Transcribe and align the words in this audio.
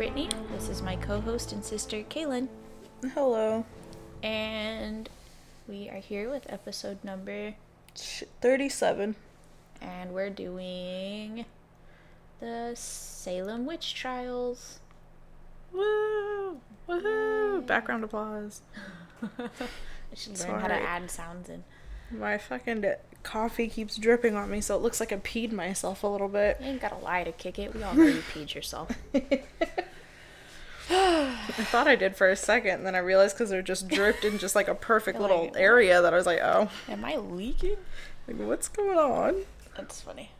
Brittany. 0.00 0.30
This 0.50 0.70
is 0.70 0.80
my 0.80 0.96
co 0.96 1.20
host 1.20 1.52
and 1.52 1.62
sister, 1.62 1.98
Kaylynn. 1.98 2.48
Hello. 3.12 3.66
And 4.22 5.10
we 5.68 5.90
are 5.90 5.98
here 5.98 6.30
with 6.30 6.50
episode 6.50 7.04
number, 7.04 7.52
37. 7.94 9.14
and 9.82 10.14
we're 10.14 10.30
doing 10.30 11.44
the 12.40 12.72
Salem 12.74 13.66
Witch 13.66 13.94
Trials. 13.94 14.78
Woo! 15.70 16.62
Woohoo! 16.88 17.66
Background 17.66 18.02
applause. 18.02 18.62
I 19.22 19.50
should 20.14 20.40
learn 20.40 20.60
how 20.60 20.68
to 20.68 20.80
add 20.80 21.10
sounds 21.10 21.50
in. 21.50 21.62
My 22.10 22.38
fucking 22.38 22.86
coffee 23.22 23.68
keeps 23.68 23.98
dripping 23.98 24.34
on 24.34 24.50
me, 24.50 24.62
so 24.62 24.76
it 24.76 24.80
looks 24.80 24.98
like 24.98 25.12
I 25.12 25.16
peed 25.16 25.52
myself 25.52 26.02
a 26.04 26.06
little 26.06 26.28
bit. 26.28 26.56
You 26.58 26.68
ain't 26.68 26.80
gotta 26.80 26.96
lie 26.96 27.24
to 27.24 27.32
kick 27.32 27.58
it. 27.58 27.74
We 27.74 27.82
all 27.82 27.92
know 27.92 28.04
you 28.04 28.22
peed 28.32 28.54
yourself. 28.54 28.90
I 30.90 31.64
thought 31.70 31.86
I 31.86 31.96
did 31.96 32.16
for 32.16 32.28
a 32.28 32.36
second, 32.36 32.76
and 32.76 32.86
then 32.86 32.94
I 32.94 32.98
realized 32.98 33.36
because 33.36 33.50
they're 33.50 33.62
just 33.62 33.88
dripped 33.88 34.24
in 34.24 34.38
just 34.38 34.54
like 34.54 34.68
a 34.68 34.74
perfect 34.74 35.18
You're 35.18 35.28
little 35.28 35.50
area 35.56 36.02
that 36.02 36.12
I 36.12 36.16
was 36.16 36.26
like, 36.26 36.40
oh, 36.42 36.68
Am 36.88 37.04
I 37.04 37.16
leaking? 37.16 37.76
like, 38.26 38.38
what's 38.38 38.68
going 38.68 38.98
on? 38.98 39.42
That's 39.76 40.00
funny. 40.00 40.32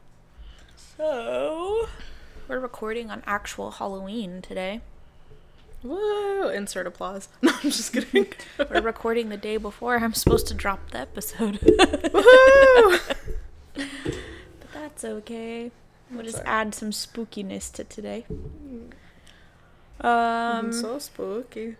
So, 0.96 1.88
we're 2.48 2.58
recording 2.58 3.10
on 3.10 3.22
actual 3.26 3.72
Halloween 3.72 4.42
today. 4.42 4.80
Woo! 5.82 6.48
Insert 6.48 6.86
applause. 6.86 7.28
No, 7.42 7.52
I'm 7.52 7.70
just 7.70 7.92
kidding. 7.92 8.26
We're 8.70 8.82
recording 8.82 9.30
the 9.30 9.38
day 9.38 9.56
before 9.56 9.96
I'm 9.96 10.12
supposed 10.12 10.46
to 10.48 10.54
drop 10.54 10.90
the 10.90 10.98
episode. 10.98 11.58
Woohoo! 11.60 13.16
But 13.74 14.72
that's 14.74 15.04
okay. 15.04 15.70
We'll 16.10 16.24
just 16.24 16.42
add 16.44 16.74
some 16.74 16.90
spookiness 16.90 17.72
to 17.74 17.84
today. 17.84 18.26
Mm. 18.30 18.90
Um, 20.00 20.72
so 20.72 20.98
spooky. 20.98 21.76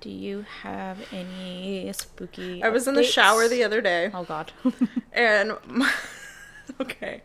do 0.00 0.08
you 0.10 0.44
have 0.62 0.98
any 1.12 1.90
spooky? 1.92 2.62
I 2.62 2.68
was 2.70 2.86
in 2.88 2.94
the 2.94 3.04
shower 3.04 3.48
the 3.48 3.62
other 3.64 3.80
day. 3.80 4.10
Oh 4.14 4.24
God. 4.24 4.52
And 5.12 5.52
my, 5.66 5.90
okay. 6.80 7.22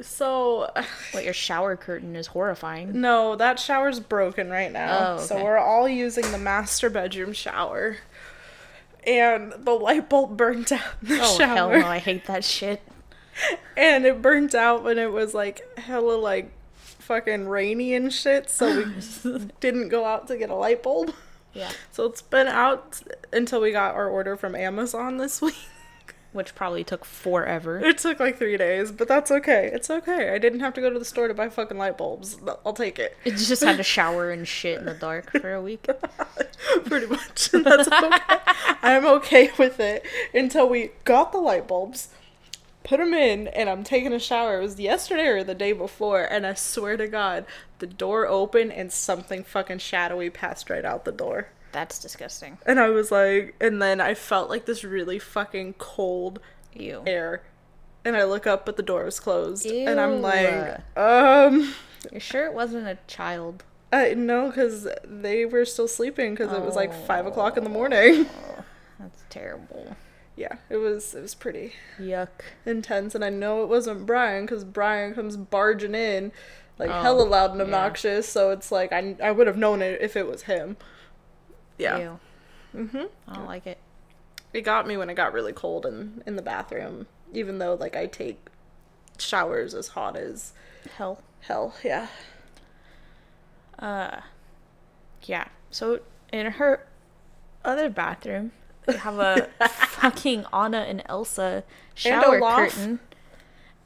So 0.00 0.70
what 1.12 1.24
your 1.24 1.34
shower 1.34 1.76
curtain 1.76 2.16
is 2.16 2.28
horrifying. 2.28 3.00
no, 3.00 3.36
that 3.36 3.58
shower's 3.58 4.00
broken 4.00 4.48
right 4.50 4.72
now. 4.72 5.16
Oh, 5.16 5.20
So 5.20 5.42
we're 5.42 5.58
all 5.58 5.88
using 5.88 6.30
the 6.32 6.38
master 6.38 6.88
bedroom 6.90 7.32
shower. 7.32 7.98
And 9.06 9.52
the 9.58 9.72
light 9.72 10.10
bulb 10.10 10.36
burnt 10.36 10.72
out 10.72 10.80
in 11.02 11.08
the 11.08 11.20
Oh 11.22 11.38
shower. 11.38 11.46
hell 11.54 11.70
no! 11.70 11.86
I 11.86 11.98
hate 11.98 12.26
that 12.26 12.44
shit. 12.44 12.82
And 13.76 14.04
it 14.04 14.20
burnt 14.22 14.54
out 14.54 14.82
when 14.84 14.98
it 14.98 15.10
was 15.12 15.32
like 15.34 15.62
hella 15.78 16.14
like 16.14 16.50
fucking 16.76 17.48
rainy 17.48 17.94
and 17.94 18.12
shit, 18.12 18.50
so 18.50 18.84
we 19.24 19.48
didn't 19.60 19.88
go 19.88 20.04
out 20.04 20.28
to 20.28 20.36
get 20.36 20.50
a 20.50 20.54
light 20.54 20.82
bulb. 20.82 21.14
Yeah, 21.52 21.70
So 21.90 22.04
it's 22.06 22.22
been 22.22 22.46
out 22.46 23.00
until 23.32 23.60
we 23.60 23.72
got 23.72 23.94
our 23.96 24.08
order 24.08 24.36
from 24.36 24.54
Amazon 24.54 25.16
this 25.16 25.42
week. 25.42 25.56
which 26.32 26.54
probably 26.54 26.84
took 26.84 27.04
forever. 27.04 27.80
It 27.80 27.98
took 27.98 28.20
like 28.20 28.38
three 28.38 28.56
days, 28.56 28.92
but 28.92 29.08
that's 29.08 29.32
okay. 29.32 29.68
It's 29.72 29.90
okay. 29.90 30.32
I 30.32 30.38
didn't 30.38 30.60
have 30.60 30.74
to 30.74 30.80
go 30.80 30.88
to 30.90 30.96
the 30.98 31.04
store 31.04 31.26
to 31.26 31.34
buy 31.34 31.48
fucking 31.48 31.76
light 31.76 31.98
bulbs. 31.98 32.36
I'll 32.64 32.72
take 32.72 33.00
it. 33.00 33.16
It 33.24 33.32
just 33.32 33.64
had 33.64 33.78
to 33.78 33.82
shower 33.96 34.30
and 34.30 34.46
shit 34.46 34.78
in 34.78 34.84
the 34.84 34.94
dark 34.94 35.32
for 35.40 35.52
a 35.52 35.60
week. 35.60 35.88
Pretty 36.84 37.06
much. 37.06 37.50
That's 37.50 37.88
okay. 37.88 38.18
I'm 38.82 39.04
okay 39.06 39.50
with 39.58 39.80
it 39.80 40.04
until 40.32 40.68
we 40.68 40.90
got 41.04 41.32
the 41.32 41.38
light 41.38 41.66
bulbs, 41.66 42.10
put 42.84 42.98
them 42.98 43.12
in, 43.14 43.48
and 43.48 43.68
I'm 43.68 43.84
taking 43.84 44.12
a 44.12 44.18
shower. 44.18 44.58
It 44.58 44.62
was 44.62 44.80
yesterday 44.80 45.26
or 45.26 45.44
the 45.44 45.54
day 45.54 45.72
before, 45.72 46.22
and 46.24 46.46
I 46.46 46.54
swear 46.54 46.96
to 46.96 47.06
God, 47.06 47.44
the 47.78 47.86
door 47.86 48.26
opened 48.26 48.72
and 48.72 48.92
something 48.92 49.44
fucking 49.44 49.78
shadowy 49.78 50.30
passed 50.30 50.70
right 50.70 50.84
out 50.84 51.04
the 51.04 51.12
door. 51.12 51.48
That's 51.72 51.98
disgusting. 51.98 52.58
And 52.66 52.80
I 52.80 52.88
was 52.88 53.12
like, 53.12 53.54
and 53.60 53.80
then 53.80 54.00
I 54.00 54.14
felt 54.14 54.50
like 54.50 54.66
this 54.66 54.82
really 54.82 55.18
fucking 55.18 55.74
cold 55.78 56.40
Ew. 56.74 57.02
air. 57.06 57.42
And 58.04 58.16
I 58.16 58.24
look 58.24 58.46
up, 58.46 58.64
but 58.66 58.76
the 58.76 58.82
door 58.82 59.04
was 59.04 59.20
closed. 59.20 59.66
And 59.66 60.00
I'm 60.00 60.20
like, 60.22 60.80
um, 60.96 61.74
You 62.10 62.18
sure 62.18 62.46
it 62.46 62.54
wasn't 62.54 62.88
a 62.88 62.98
child? 63.06 63.62
I 63.92 64.14
no, 64.14 64.46
because 64.48 64.88
they 65.04 65.44
were 65.44 65.64
still 65.64 65.86
sleeping 65.88 66.32
because 66.34 66.52
it 66.52 66.62
was 66.64 66.76
like 66.76 66.92
five 67.06 67.26
o'clock 67.26 67.56
in 67.56 67.64
the 67.64 67.70
Oh. 67.70 67.74
morning. 67.74 68.26
That's 68.98 69.22
terrible. 69.30 69.96
Yeah, 70.40 70.56
it 70.70 70.78
was 70.78 71.14
it 71.14 71.20
was 71.20 71.34
pretty 71.34 71.74
Yuck. 71.98 72.28
intense, 72.64 73.14
and 73.14 73.22
I 73.22 73.28
know 73.28 73.62
it 73.62 73.68
wasn't 73.68 74.06
Brian 74.06 74.46
because 74.46 74.64
Brian 74.64 75.12
comes 75.12 75.36
barging 75.36 75.94
in 75.94 76.32
like 76.78 76.88
Oh, 76.88 77.02
hella 77.02 77.22
loud 77.24 77.50
and 77.50 77.58
yeah. 77.58 77.64
obnoxious. 77.64 78.26
So 78.26 78.50
it's 78.50 78.72
like 78.72 78.90
I 78.90 79.16
I 79.22 79.32
would 79.32 79.46
have 79.46 79.58
known 79.58 79.82
it 79.82 80.00
if 80.00 80.16
it 80.16 80.26
was 80.26 80.44
him. 80.44 80.78
Yeah, 81.76 81.98
Ew. 81.98 82.20
mm-hmm. 82.74 83.04
I 83.28 83.34
don't 83.34 83.46
like 83.46 83.66
it. 83.66 83.76
It 84.54 84.62
got 84.62 84.86
me 84.86 84.96
when 84.96 85.10
it 85.10 85.14
got 85.14 85.34
really 85.34 85.52
cold 85.52 85.84
in 85.84 86.22
in 86.26 86.36
the 86.36 86.42
bathroom, 86.42 87.06
even 87.34 87.58
though 87.58 87.74
like 87.74 87.94
I 87.94 88.06
take 88.06 88.48
showers 89.18 89.74
as 89.74 89.88
hot 89.88 90.16
as 90.16 90.54
Hell. 90.96 91.20
hell. 91.40 91.74
Yeah. 91.84 92.06
Uh, 93.78 94.20
yeah. 95.24 95.48
So 95.70 96.00
in 96.32 96.46
her 96.52 96.86
other 97.62 97.90
bathroom, 97.90 98.52
have 98.88 99.18
a 99.18 99.48
fucking 99.68 100.46
Anna 100.52 100.80
and 100.80 101.02
Elsa 101.06 101.64
shower 101.94 102.36
Olaf. 102.36 102.72
curtain. 102.72 103.00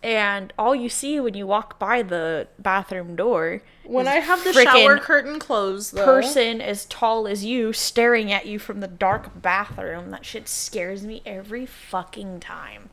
And 0.03 0.53
all 0.59 0.75
you 0.75 0.91
see 0.91 1.19
when 1.19 1.33
you 1.33 1.47
walk 1.47 1.79
by 1.79 2.03
the 2.03 2.47
bathroom 2.59 3.17
door 3.17 3.63
When 3.85 4.07
I 4.07 4.17
have 4.17 4.45
the 4.45 4.53
shower 4.53 4.99
curtain 4.99 5.39
closed, 5.39 5.95
though, 5.95 6.05
person 6.05 6.61
as 6.61 6.85
tall 6.85 7.27
as 7.27 7.43
you 7.43 7.73
staring 7.73 8.31
at 8.31 8.45
you 8.45 8.59
from 8.59 8.81
the 8.81 8.87
dark 8.87 9.41
bathroom. 9.41 10.11
That 10.11 10.27
shit 10.27 10.47
scares 10.47 11.05
me 11.05 11.23
every 11.25 11.65
fucking 11.65 12.41
time. 12.41 12.91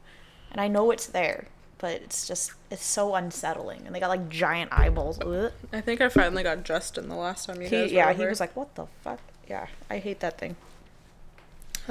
And 0.51 0.61
I 0.61 0.69
know 0.69 0.89
it's 0.91 1.05
there, 1.05 1.47
but 1.79 1.95
it's 2.01 2.25
just 2.25 2.53
it's 2.69 2.85
so 2.85 3.13
unsettling. 3.15 3.81
And 3.85 3.93
they 3.93 3.99
got 3.99 4.07
like 4.09 4.29
giant 4.29 4.71
eyeballs. 4.71 5.19
Ugh. 5.19 5.51
I 5.73 5.81
think 5.81 5.99
I 5.99 6.07
finally 6.07 6.43
got 6.43 6.63
Justin 6.63 7.09
the 7.09 7.15
last 7.15 7.45
time 7.45 7.61
you 7.61 7.67
He, 7.67 7.75
guys 7.75 7.89
were 7.89 7.95
yeah, 7.97 8.13
he 8.13 8.25
was 8.25 8.39
like, 8.39 8.55
"What 8.55 8.75
the 8.75 8.87
fuck?" 9.01 9.19
Yeah, 9.49 9.67
I 9.89 9.97
hate 9.97 10.21
that 10.21 10.37
thing. 10.37 10.55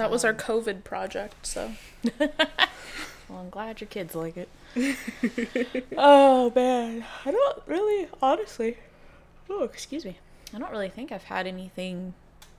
That 0.01 0.11
was 0.11 0.25
our 0.25 0.35
COVID 0.35 0.83
project. 0.83 1.47
So 1.47 1.73
Well, 3.29 3.39
I'm 3.39 3.51
glad 3.51 3.81
your 3.81 3.89
kids 3.89 4.15
like 4.17 4.37
it. 4.37 4.49
oh 5.97 6.51
man, 6.55 7.05
I 7.25 7.31
don't 7.31 7.63
really, 7.67 8.09
honestly. 8.21 8.77
Oh, 9.49 9.63
excuse 9.63 10.05
me. 10.05 10.19
I 10.53 10.59
don't 10.59 10.71
really 10.71 10.89
think 10.89 11.13
I've 11.13 11.25
had 11.25 11.47
anything 11.47 12.15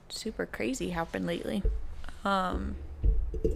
super 0.08 0.46
crazy 0.46 0.90
happen 0.90 1.26
lately. 1.26 1.62
Um, 2.24 2.76
I 3.44 3.48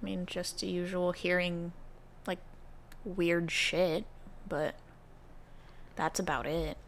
mean, 0.00 0.24
just 0.24 0.60
the 0.60 0.66
usual 0.66 1.12
hearing 1.12 1.72
like 2.26 2.38
weird 3.04 3.50
shit, 3.50 4.04
but 4.48 4.76
that's 5.96 6.18
about 6.18 6.46
it. 6.46 6.78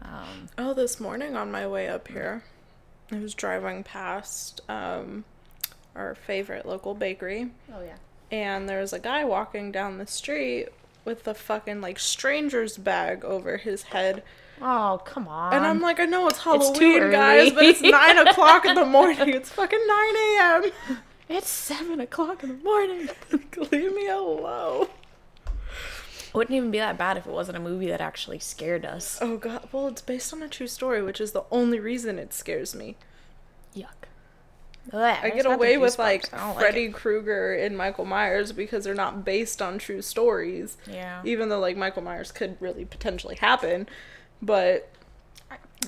Um, 0.00 0.48
Oh, 0.56 0.72
this 0.72 1.00
morning 1.00 1.36
on 1.36 1.50
my 1.50 1.66
way 1.66 1.88
up 1.88 2.08
here, 2.08 2.44
I 3.12 3.18
was 3.18 3.34
driving 3.34 3.84
past 3.84 4.60
um, 4.68 5.24
our 5.94 6.14
favorite 6.14 6.66
local 6.66 6.94
bakery, 6.94 7.50
oh 7.72 7.80
yeah. 7.82 7.96
and 8.36 8.68
there 8.68 8.80
was 8.80 8.92
a 8.92 8.98
guy 8.98 9.24
walking 9.24 9.70
down 9.72 9.98
the 9.98 10.06
street 10.06 10.68
with 11.04 11.26
a 11.28 11.34
fucking 11.34 11.80
like 11.80 11.98
stranger's 11.98 12.76
bag 12.76 13.24
over 13.24 13.56
his 13.58 13.84
head. 13.84 14.22
Oh 14.60 15.00
come 15.04 15.28
on. 15.28 15.52
And 15.52 15.64
I'm 15.66 15.80
like, 15.80 16.00
I 16.00 16.04
know 16.06 16.26
it's 16.28 16.36
It's 16.38 16.44
Halloween, 16.44 17.10
guys, 17.10 17.52
but 17.52 17.64
it's 17.64 17.80
9 17.82 18.26
o'clock 18.26 18.64
in 18.64 18.74
the 18.74 18.84
morning. 18.86 19.28
It's 19.28 19.50
fucking 19.50 19.86
9 19.86 19.98
a.m. 20.16 20.70
it's 21.28 21.48
seven 21.48 22.00
o'clock 22.00 22.42
in 22.42 22.48
the 22.58 22.64
morning. 22.64 23.08
Leave 23.70 23.94
me 23.94 24.08
alone. 24.08 24.88
Wouldn't 26.36 26.54
even 26.54 26.70
be 26.70 26.78
that 26.78 26.98
bad 26.98 27.16
if 27.16 27.26
it 27.26 27.32
wasn't 27.32 27.56
a 27.56 27.60
movie 27.60 27.88
that 27.88 28.00
actually 28.02 28.38
scared 28.38 28.84
us. 28.84 29.18
Oh, 29.22 29.38
God. 29.38 29.68
Well, 29.72 29.88
it's 29.88 30.02
based 30.02 30.32
on 30.34 30.42
a 30.42 30.48
true 30.48 30.66
story, 30.66 31.02
which 31.02 31.20
is 31.20 31.32
the 31.32 31.44
only 31.50 31.80
reason 31.80 32.18
it 32.18 32.34
scares 32.34 32.74
me. 32.74 32.96
Yuck. 33.74 33.88
I 34.92 35.30
get 35.30 35.46
away 35.46 35.78
with 35.78 35.98
like 35.98 36.28
Freddy 36.28 36.90
Krueger 36.90 37.54
and 37.54 37.76
Michael 37.76 38.04
Myers 38.04 38.52
because 38.52 38.84
they're 38.84 38.94
not 38.94 39.24
based 39.24 39.60
on 39.60 39.78
true 39.78 40.00
stories. 40.02 40.76
Yeah. 40.86 41.22
Even 41.24 41.48
though 41.48 41.58
like 41.58 41.76
Michael 41.76 42.02
Myers 42.02 42.30
could 42.30 42.56
really 42.60 42.84
potentially 42.84 43.34
happen, 43.36 43.88
but 44.40 44.88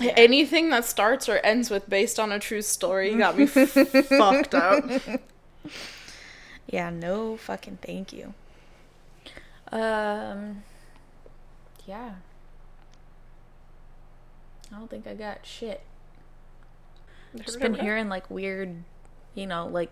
Yeah. 0.00 0.14
anything 0.16 0.70
that 0.70 0.84
starts 0.84 1.28
or 1.28 1.36
ends 1.44 1.70
with 1.70 1.88
based 1.88 2.18
on 2.18 2.32
a 2.32 2.40
true 2.40 2.62
story 2.62 3.14
got 3.14 3.36
me 3.38 3.44
f- 3.44 3.52
fucked 4.08 4.54
up. 4.54 4.82
Yeah, 6.70 6.90
no 6.90 7.36
fucking 7.38 7.78
thank 7.82 8.12
you. 8.12 8.34
Um 9.72 10.62
yeah. 11.86 12.12
I 14.72 14.78
don't 14.78 14.90
think 14.90 15.06
I 15.06 15.14
got 15.14 15.44
shit. 15.46 15.80
Just 17.36 17.58
been 17.60 17.74
hearing 17.74 18.08
like 18.08 18.30
weird, 18.30 18.82
you 19.34 19.46
know, 19.46 19.66
like 19.66 19.90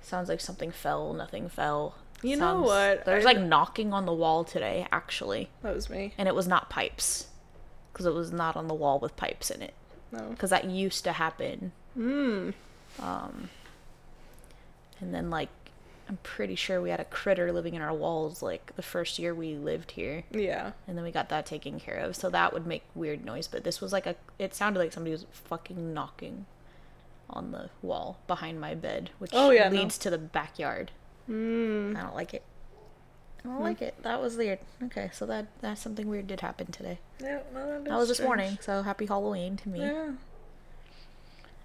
sounds 0.00 0.28
like 0.28 0.40
something 0.40 0.70
fell, 0.70 1.12
nothing 1.12 1.48
fell. 1.48 1.94
You 2.22 2.36
know 2.36 2.62
what? 2.62 3.04
There's 3.04 3.24
like 3.24 3.38
knocking 3.40 3.92
on 3.92 4.04
the 4.06 4.12
wall 4.12 4.42
today, 4.44 4.86
actually, 4.90 5.48
That 5.62 5.74
was 5.74 5.88
me. 5.88 6.14
and 6.18 6.26
it 6.26 6.34
was 6.34 6.48
not 6.48 6.68
pipes, 6.68 7.28
because 7.92 8.06
it 8.06 8.12
was 8.14 8.32
not 8.32 8.56
on 8.56 8.66
the 8.66 8.74
wall 8.74 8.98
with 8.98 9.16
pipes 9.16 9.50
in 9.50 9.62
it, 9.62 9.74
No. 10.10 10.22
because 10.30 10.50
that 10.50 10.64
used 10.64 11.04
to 11.04 11.12
happen. 11.12 11.70
Mm. 11.96 12.54
Um. 13.00 13.50
And 15.00 15.14
then 15.14 15.30
like, 15.30 15.48
I'm 16.08 16.18
pretty 16.22 16.54
sure 16.54 16.80
we 16.80 16.90
had 16.90 17.00
a 17.00 17.04
critter 17.04 17.52
living 17.52 17.74
in 17.74 17.82
our 17.82 17.92
walls 17.92 18.42
like 18.42 18.74
the 18.76 18.82
first 18.82 19.18
year 19.18 19.34
we 19.34 19.54
lived 19.56 19.90
here. 19.92 20.24
Yeah. 20.30 20.72
and 20.86 20.96
then 20.96 21.04
we 21.04 21.10
got 21.10 21.28
that 21.28 21.44
taken 21.46 21.78
care 21.78 21.96
of. 21.98 22.16
So 22.16 22.30
that 22.30 22.52
would 22.52 22.66
make 22.66 22.82
weird 22.94 23.24
noise, 23.24 23.46
but 23.46 23.62
this 23.64 23.80
was 23.80 23.92
like 23.92 24.06
a 24.06 24.16
it 24.38 24.54
sounded 24.54 24.78
like 24.80 24.92
somebody 24.92 25.12
was 25.12 25.26
fucking 25.32 25.92
knocking 25.92 26.46
on 27.28 27.52
the 27.52 27.68
wall 27.82 28.18
behind 28.26 28.58
my 28.60 28.74
bed, 28.74 29.10
which 29.18 29.32
Oh, 29.34 29.50
yeah, 29.50 29.68
no. 29.68 29.80
leads 29.82 29.98
to 29.98 30.08
the 30.10 30.16
backyard. 30.18 30.90
Mm. 31.28 31.94
I 31.96 32.00
don't 32.00 32.14
like 32.14 32.32
it. 32.32 32.42
I 33.44 33.48
don't 33.48 33.60
like 33.62 33.82
it. 33.82 34.02
That 34.02 34.20
was 34.22 34.36
weird. 34.36 34.58
Okay, 34.84 35.10
so 35.12 35.26
that 35.26 35.46
that's 35.60 35.80
something 35.82 36.08
weird 36.08 36.26
did 36.26 36.40
happen 36.40 36.72
today. 36.72 36.98
Yeah, 37.20 37.40
well, 37.52 37.82
That 37.84 37.90
was 37.98 38.04
strange. 38.04 38.08
this 38.08 38.20
morning. 38.20 38.58
So 38.62 38.82
happy 38.82 39.04
Halloween 39.06 39.56
to 39.58 39.68
me. 39.68 39.80
Yeah. 39.80 40.12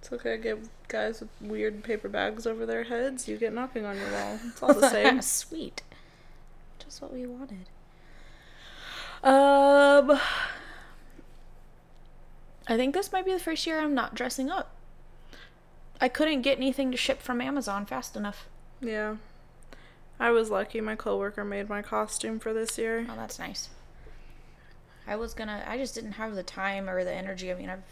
It's 0.03 0.11
okay. 0.11 0.33
I 0.33 0.35
get 0.37 0.57
guys 0.89 1.21
with 1.21 1.29
weird 1.39 1.81
paper 1.81 2.09
bags 2.09 2.45
over 2.45 2.65
their 2.65 2.83
heads. 2.83 3.29
You 3.29 3.37
get 3.37 3.53
knocking 3.53 3.85
on 3.85 3.95
your 3.95 4.11
wall. 4.11 4.37
It's 4.47 4.61
all 4.61 4.73
the 4.73 4.89
same. 4.89 5.21
Sweet. 5.21 5.81
Just 6.77 7.01
what 7.01 7.13
we 7.13 7.25
wanted. 7.25 7.69
Um 9.23 10.19
I 12.67 12.75
think 12.75 12.93
this 12.93 13.13
might 13.13 13.23
be 13.23 13.31
the 13.31 13.39
first 13.39 13.65
year 13.65 13.79
I'm 13.79 13.93
not 13.93 14.13
dressing 14.13 14.49
up. 14.51 14.75
I 16.01 16.09
couldn't 16.09 16.41
get 16.41 16.57
anything 16.57 16.91
to 16.91 16.97
ship 16.97 17.21
from 17.21 17.39
Amazon 17.39 17.85
fast 17.85 18.17
enough. 18.17 18.49
yeah. 18.81 19.15
I 20.19 20.31
was 20.31 20.49
lucky. 20.49 20.81
My 20.81 20.95
coworker 20.95 21.45
made 21.45 21.69
my 21.69 21.81
costume 21.81 22.39
for 22.39 22.53
this 22.53 22.77
year. 22.77 23.07
Oh, 23.09 23.15
that's 23.15 23.39
nice. 23.39 23.69
I 25.07 25.15
was 25.15 25.33
gonna 25.33 25.63
I 25.65 25.77
just 25.77 25.95
didn't 25.95 26.13
have 26.13 26.35
the 26.35 26.43
time 26.43 26.89
or 26.89 27.05
the 27.05 27.13
energy. 27.13 27.49
I 27.51 27.55
mean, 27.55 27.69
I've 27.69 27.83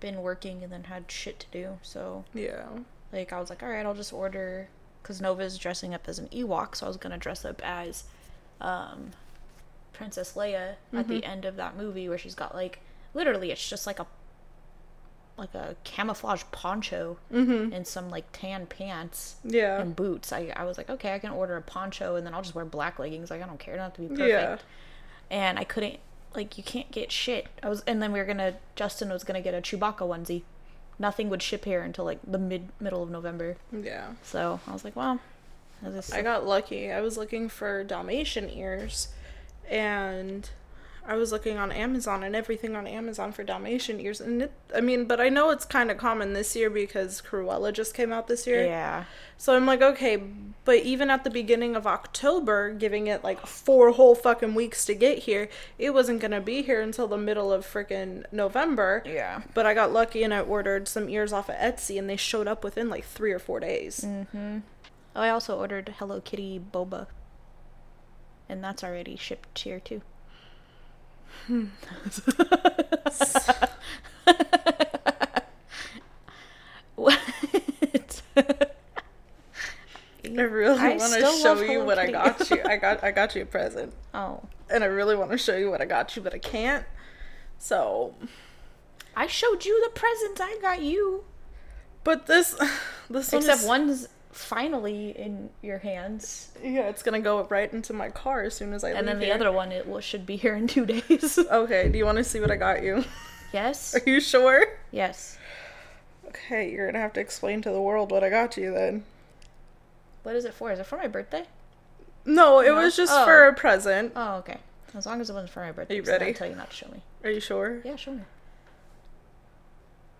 been 0.00 0.22
working 0.22 0.62
and 0.62 0.72
then 0.72 0.84
had 0.84 1.10
shit 1.10 1.38
to 1.40 1.46
do, 1.52 1.78
so 1.82 2.24
Yeah. 2.34 2.66
Like 3.12 3.32
I 3.32 3.40
was 3.40 3.50
like, 3.50 3.62
all 3.62 3.68
right, 3.68 3.84
I'll 3.84 3.94
just 3.94 4.12
order 4.12 4.68
because 5.02 5.20
Nova's 5.20 5.56
dressing 5.58 5.94
up 5.94 6.08
as 6.08 6.18
an 6.18 6.28
Ewok, 6.28 6.76
so 6.76 6.86
I 6.86 6.88
was 6.88 6.96
gonna 6.96 7.18
dress 7.18 7.44
up 7.44 7.60
as 7.64 8.04
um, 8.60 9.10
Princess 9.92 10.34
Leia 10.34 10.74
at 10.92 11.08
the 11.08 11.24
end 11.24 11.44
of 11.44 11.56
that 11.56 11.76
movie 11.76 12.08
where 12.08 12.18
she's 12.18 12.34
got 12.34 12.54
like 12.54 12.80
literally 13.14 13.50
it's 13.50 13.68
just 13.68 13.86
like 13.86 13.98
a 13.98 14.06
like 15.36 15.54
a 15.54 15.74
camouflage 15.84 16.42
poncho 16.52 17.16
Mm-hmm. 17.32 17.72
and 17.72 17.86
some 17.86 18.10
like 18.10 18.24
tan 18.32 18.66
pants 18.66 19.36
Yeah. 19.44 19.80
and 19.80 19.96
boots. 19.96 20.32
I 20.32 20.52
I 20.54 20.64
was 20.64 20.76
like, 20.78 20.90
okay, 20.90 21.14
I 21.14 21.18
can 21.18 21.30
order 21.30 21.56
a 21.56 21.62
poncho 21.62 22.16
and 22.16 22.26
then 22.26 22.34
I'll 22.34 22.42
just 22.42 22.54
wear 22.54 22.64
black 22.64 22.98
leggings. 22.98 23.30
Like 23.30 23.42
I 23.42 23.46
don't 23.46 23.58
care, 23.58 23.76
not 23.76 23.94
to 23.94 24.02
be 24.02 24.08
perfect. 24.08 24.28
Yeah. 24.28 24.56
And 25.30 25.58
I 25.58 25.64
couldn't 25.64 25.98
like 26.34 26.56
you 26.56 26.64
can't 26.64 26.90
get 26.90 27.10
shit. 27.12 27.46
I 27.62 27.68
was 27.68 27.82
and 27.86 28.02
then 28.02 28.12
we 28.12 28.18
were 28.18 28.24
gonna 28.24 28.54
Justin 28.76 29.10
was 29.10 29.24
gonna 29.24 29.40
get 29.40 29.54
a 29.54 29.60
Chewbacca 29.60 29.98
onesie. 29.98 30.42
Nothing 30.98 31.30
would 31.30 31.42
ship 31.42 31.64
here 31.64 31.82
until 31.82 32.04
like 32.04 32.18
the 32.26 32.38
mid 32.38 32.68
middle 32.78 33.02
of 33.02 33.10
November. 33.10 33.56
Yeah. 33.72 34.12
So 34.22 34.60
I 34.66 34.72
was 34.72 34.84
like, 34.84 34.96
well, 34.96 35.20
just 35.82 36.14
I 36.14 36.22
got 36.22 36.46
lucky. 36.46 36.92
I 36.92 37.00
was 37.00 37.16
looking 37.16 37.48
for 37.48 37.84
Dalmatian 37.84 38.50
ears 38.50 39.08
and 39.68 40.48
I 41.06 41.16
was 41.16 41.32
looking 41.32 41.58
on 41.58 41.72
Amazon 41.72 42.22
and 42.22 42.36
everything 42.36 42.76
on 42.76 42.86
Amazon 42.86 43.32
for 43.32 43.42
Dalmatian 43.42 43.98
ears 44.00 44.20
and 44.20 44.42
it 44.42 44.52
I 44.74 44.80
mean, 44.80 45.06
but 45.06 45.20
I 45.20 45.28
know 45.28 45.50
it's 45.50 45.64
kind 45.64 45.90
of 45.90 45.96
common 45.96 46.32
this 46.32 46.54
year 46.54 46.70
because 46.70 47.20
Cruella 47.22 47.72
just 47.72 47.94
came 47.94 48.12
out 48.12 48.28
this 48.28 48.46
year. 48.46 48.64
yeah. 48.64 49.04
So 49.36 49.56
I'm 49.56 49.64
like, 49.66 49.80
okay, 49.80 50.22
but 50.66 50.76
even 50.76 51.08
at 51.08 51.24
the 51.24 51.30
beginning 51.30 51.74
of 51.74 51.86
October, 51.86 52.74
giving 52.74 53.06
it 53.06 53.24
like 53.24 53.46
four 53.46 53.90
whole 53.92 54.14
fucking 54.14 54.54
weeks 54.54 54.84
to 54.84 54.94
get 54.94 55.20
here, 55.20 55.48
it 55.78 55.94
wasn't 55.94 56.20
gonna 56.20 56.42
be 56.42 56.62
here 56.62 56.82
until 56.82 57.08
the 57.08 57.16
middle 57.16 57.50
of 57.50 57.66
freaking 57.66 58.24
November. 58.30 59.02
Yeah. 59.06 59.40
But 59.54 59.64
I 59.64 59.72
got 59.74 59.92
lucky 59.92 60.22
and 60.22 60.34
I 60.34 60.40
ordered 60.40 60.86
some 60.88 61.08
ears 61.08 61.32
off 61.32 61.48
of 61.48 61.56
Etsy 61.56 61.98
and 61.98 62.08
they 62.08 62.16
showed 62.16 62.46
up 62.46 62.62
within 62.62 62.88
like 62.90 63.04
three 63.04 63.32
or 63.32 63.38
four 63.38 63.60
days. 63.60 64.04
Mm-hmm. 64.06 64.58
Oh, 65.16 65.20
I 65.20 65.30
also 65.30 65.58
ordered 65.58 65.94
Hello 65.98 66.20
Kitty 66.20 66.60
boba, 66.72 67.06
and 68.48 68.62
that's 68.62 68.84
already 68.84 69.16
shipped 69.16 69.58
here 69.58 69.80
too. 69.80 70.02
What? 76.96 77.18
I 80.24 80.42
really 80.42 80.78
I 80.78 80.96
want 80.96 81.12
to 81.14 81.20
show 81.42 81.60
you 81.60 81.84
what 81.84 81.98
I 81.98 82.10
got 82.10 82.50
you. 82.50 82.62
I 82.64 82.76
got 82.76 83.02
I 83.02 83.10
got 83.10 83.34
you 83.34 83.42
a 83.42 83.46
present, 83.46 83.92
oh, 84.14 84.40
and 84.68 84.84
I 84.84 84.86
really 84.86 85.16
want 85.16 85.30
to 85.32 85.38
show 85.38 85.56
you 85.56 85.70
what 85.70 85.80
I 85.80 85.86
got 85.86 86.14
you, 86.16 86.22
but 86.22 86.34
I 86.34 86.38
can't. 86.38 86.84
So, 87.58 88.14
I 89.16 89.26
showed 89.26 89.64
you 89.64 89.82
the 89.84 89.90
presents 89.98 90.40
I 90.40 90.56
got 90.62 90.82
you. 90.82 91.24
but 92.04 92.26
this 92.26 92.52
this 93.10 93.32
one 93.32 93.42
Except 93.42 93.60
is- 93.62 93.66
one's 93.66 94.08
finally 94.32 95.10
in 95.10 95.50
your 95.62 95.78
hands, 95.78 96.50
yeah, 96.62 96.82
it's 96.88 97.02
gonna 97.02 97.20
go 97.20 97.44
right 97.44 97.72
into 97.72 97.92
my 97.92 98.08
car 98.10 98.42
as 98.42 98.54
soon 98.54 98.72
as 98.72 98.84
I 98.84 98.90
and 98.90 98.98
leave 98.98 99.06
then 99.06 99.18
the 99.18 99.24
here. 99.26 99.34
other 99.34 99.52
one 99.52 99.72
it 99.72 99.88
will, 99.88 100.00
should 100.00 100.24
be 100.26 100.36
here 100.36 100.54
in 100.54 100.66
two 100.66 100.86
days. 100.86 101.38
Okay, 101.50 101.88
do 101.88 101.98
you 101.98 102.04
want 102.06 102.18
to 102.18 102.24
see 102.24 102.40
what 102.40 102.50
I 102.50 102.56
got 102.56 102.82
you? 102.82 103.04
yes. 103.52 103.94
Are 103.96 104.02
you 104.10 104.20
sure? 104.20 104.66
Yes. 104.92 105.36
Okay, 106.28 106.70
you're 106.70 106.86
gonna 106.86 107.00
have 107.02 107.12
to 107.14 107.20
explain 107.20 107.60
to 107.62 107.70
the 107.70 107.80
world 107.80 108.10
what 108.12 108.22
I 108.22 108.30
got 108.30 108.56
you 108.56 108.72
then. 108.72 109.04
What 110.22 110.36
is 110.36 110.44
it 110.44 110.54
for? 110.54 110.70
Is 110.70 110.78
it 110.78 110.86
for 110.86 110.96
my 110.98 111.08
birthday? 111.08 111.44
No, 112.24 112.60
it 112.60 112.66
No? 112.66 112.76
was 112.76 112.94
just 112.96 113.12
Oh. 113.14 113.24
for 113.24 113.46
a 113.46 113.54
present. 113.54 114.12
Oh, 114.14 114.36
okay. 114.36 114.58
As 114.94 115.06
long 115.06 115.20
as 115.20 115.30
it 115.30 115.32
wasn't 115.32 115.50
for 115.52 115.60
my 115.60 115.72
birthday. 115.72 115.96
you 115.96 116.02
'cause 116.02 116.08
then 116.08 116.20
ready? 116.20 116.30
I'd 116.30 116.36
tell 116.36 116.48
you 116.48 116.54
not 116.54 116.70
to 116.70 116.76
show 116.76 116.88
me. 116.92 117.02
Are 117.24 117.30
you 117.30 117.40
sure? 117.40 117.80
Yeah, 117.84 117.96
show 117.96 118.12
me. 118.12 118.22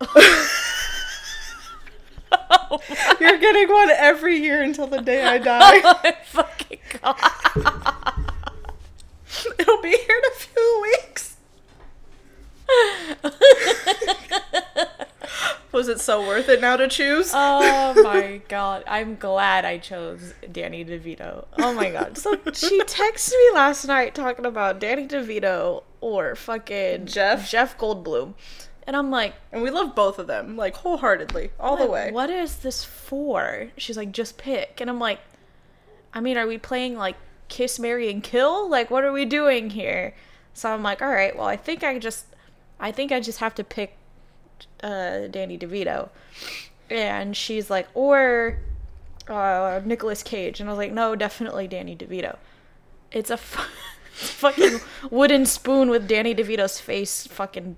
You're 3.20 3.39
getting 3.39 3.69
one 3.69 3.91
every 3.91 4.39
year 4.39 4.62
until 4.62 4.86
the 4.86 5.00
day 5.00 5.24
I 5.24 5.39
die. 5.39 5.60
Oh 5.84 6.00
my 6.05 6.17
fucking 6.24 6.79
god. 7.03 7.17
It'll 9.58 9.82
be 9.82 9.91
here 9.91 10.17
in 10.17 10.24
a 10.24 10.34
few 10.36 10.82
weeks. 10.82 11.36
Was 15.72 15.89
it 15.89 16.00
so 16.00 16.27
worth 16.27 16.48
it 16.48 16.60
now 16.60 16.77
to 16.77 16.89
choose? 16.89 17.31
oh 17.32 17.94
my 18.03 18.41
god. 18.48 18.82
I'm 18.86 19.17
glad 19.17 19.65
I 19.65 19.79
chose 19.79 20.34
Danny 20.50 20.84
DeVito. 20.84 21.46
Oh 21.58 21.72
my 21.72 21.91
god. 21.91 22.19
So 22.19 22.34
she 22.53 22.81
texted 22.82 23.32
me 23.32 23.50
last 23.55 23.86
night 23.86 24.15
talking 24.15 24.46
about 24.46 24.81
Danny 24.81 25.06
DeVito 25.06 25.84
or 26.00 26.34
fucking 26.34 27.06
Jeff? 27.06 27.48
Jeff 27.48 27.79
Goldblum. 27.79 28.34
And 28.91 28.97
I'm 28.97 29.13
like, 29.13 29.35
and 29.53 29.63
we 29.63 29.70
love 29.70 29.94
both 29.94 30.19
of 30.19 30.27
them, 30.27 30.56
like 30.56 30.75
wholeheartedly, 30.75 31.53
all 31.61 31.77
the 31.77 31.87
way. 31.87 32.11
What 32.11 32.29
is 32.29 32.56
this 32.56 32.82
for? 32.82 33.70
She's 33.77 33.97
like, 33.97 34.11
just 34.11 34.37
pick. 34.37 34.81
And 34.81 34.91
I'm 34.91 34.99
like, 34.99 35.20
I 36.13 36.19
mean, 36.20 36.37
are 36.37 36.44
we 36.44 36.59
playing 36.59 36.97
like 36.97 37.15
kiss, 37.47 37.79
marry, 37.79 38.11
and 38.11 38.20
kill? 38.20 38.69
Like, 38.69 38.91
what 38.91 39.05
are 39.05 39.13
we 39.13 39.25
doing 39.25 39.70
here? 39.70 40.13
So 40.55 40.75
I'm 40.75 40.82
like, 40.82 41.01
all 41.01 41.09
right, 41.09 41.37
well, 41.37 41.47
I 41.47 41.56
think 41.56 41.85
I 41.85 42.01
just, 42.01 42.27
I 42.81 42.91
think 42.91 43.13
I 43.13 43.20
just 43.20 43.39
have 43.39 43.55
to 43.55 43.63
pick 43.63 43.97
uh, 44.82 45.29
Danny 45.29 45.56
DeVito. 45.56 46.09
And 46.91 47.37
she's 47.37 47.70
like, 47.70 47.87
or 47.94 48.59
uh, 49.29 49.81
Nicolas 49.85 50.25
Cage. 50.25 50.59
And 50.59 50.69
I 50.69 50.73
was 50.73 50.79
like, 50.79 50.91
no, 50.91 51.15
definitely 51.15 51.69
Danny 51.69 51.94
DeVito. 51.94 52.39
It's 53.13 53.31
a, 53.31 53.35
a 53.35 53.37
fucking 54.15 54.81
wooden 55.13 55.47
spoon 55.47 55.91
with 55.91 56.09
Danny 56.09 56.35
DeVito's 56.35 56.81
face 56.81 57.29
fucking 57.29 57.77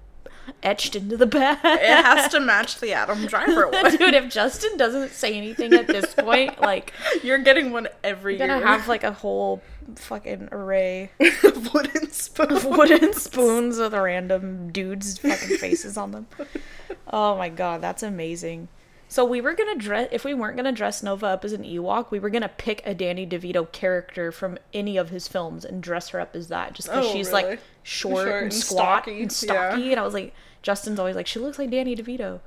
etched 0.62 0.94
into 0.96 1.16
the 1.16 1.26
back. 1.26 1.61
It 1.64 1.80
has 2.04 2.30
to 2.32 2.40
match 2.40 2.80
the 2.80 2.92
Adam 2.92 3.26
Driver 3.26 3.68
one. 3.72 3.96
Dude, 3.96 4.14
if 4.14 4.28
Justin 4.30 4.76
doesn't 4.76 5.11
say 5.11 5.34
anything 5.37 5.72
at 5.75 5.87
this 5.87 6.14
point, 6.14 6.61
like 6.61 6.92
You're 7.22 7.38
getting 7.38 7.72
one 7.72 7.88
every 8.04 8.40
I'm 8.40 8.49
gonna 8.49 8.66
have 8.66 8.88
like 8.88 9.04
a 9.04 9.12
whole 9.12 9.62
fucking 9.96 10.49
array 10.52 11.11
of 11.44 11.75
wooden 11.75 12.11
spoon. 12.11 12.52
of 12.52 12.64
wooden 12.64 13.12
spoons 13.14 13.78
with 13.78 13.94
random 13.94 14.70
dudes' 14.72 15.18
fucking 15.18 15.56
faces 15.58 15.96
on 15.96 16.12
them. 16.12 16.26
Oh 17.08 17.37
my 17.37 17.49
god, 17.49 17.80
that's 17.80 18.02
amazing. 18.02 18.68
So 19.08 19.26
we 19.26 19.42
were 19.42 19.52
gonna 19.52 19.76
dress 19.76 20.08
if 20.11 20.25
we 20.25 20.32
weren't 20.32 20.56
gonna 20.56 20.72
dress 20.72 21.02
Nova 21.02 21.26
up 21.26 21.44
as 21.44 21.52
an 21.52 21.64
Ewok, 21.64 22.11
we 22.11 22.18
were 22.18 22.30
gonna 22.30 22.49
pick 22.49 22.80
a 22.87 22.94
Danny 22.94 23.26
DeVito 23.26 23.70
character 23.70 24.32
from 24.32 24.56
any 24.72 24.96
of 24.96 25.11
his 25.11 25.28
films 25.28 25.64
and 25.66 25.82
dress 25.82 26.08
her 26.11 26.20
up 26.20 26.34
as 26.34 26.49
that, 26.49 26.72
just 26.72 26.88
because 26.88 27.06
Oh, 27.06 27.12
she's 27.12 27.28
really? 27.30 27.42
like 27.50 27.61
short, 27.82 28.26
Short 28.26 28.28
and 28.28 28.42
and 28.44 28.54
squat 28.54 29.04
stocky, 29.04 29.22
and 29.22 29.22
yeah. 29.22 29.28
stocky, 29.28 29.90
and 29.92 30.00
I 30.00 30.04
was 30.04 30.14
like, 30.14 30.34
Justin's 30.62 30.98
always 30.98 31.16
like, 31.16 31.26
she 31.26 31.38
looks 31.38 31.58
like 31.58 31.70
Danny 31.70 31.96
DeVito. 31.96 32.40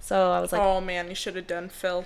So 0.00 0.32
I 0.32 0.40
was 0.40 0.52
like, 0.52 0.60
oh 0.60 0.80
man, 0.80 1.08
you 1.08 1.14
should 1.14 1.36
have 1.36 1.46
done 1.46 1.68
Phil. 1.68 2.04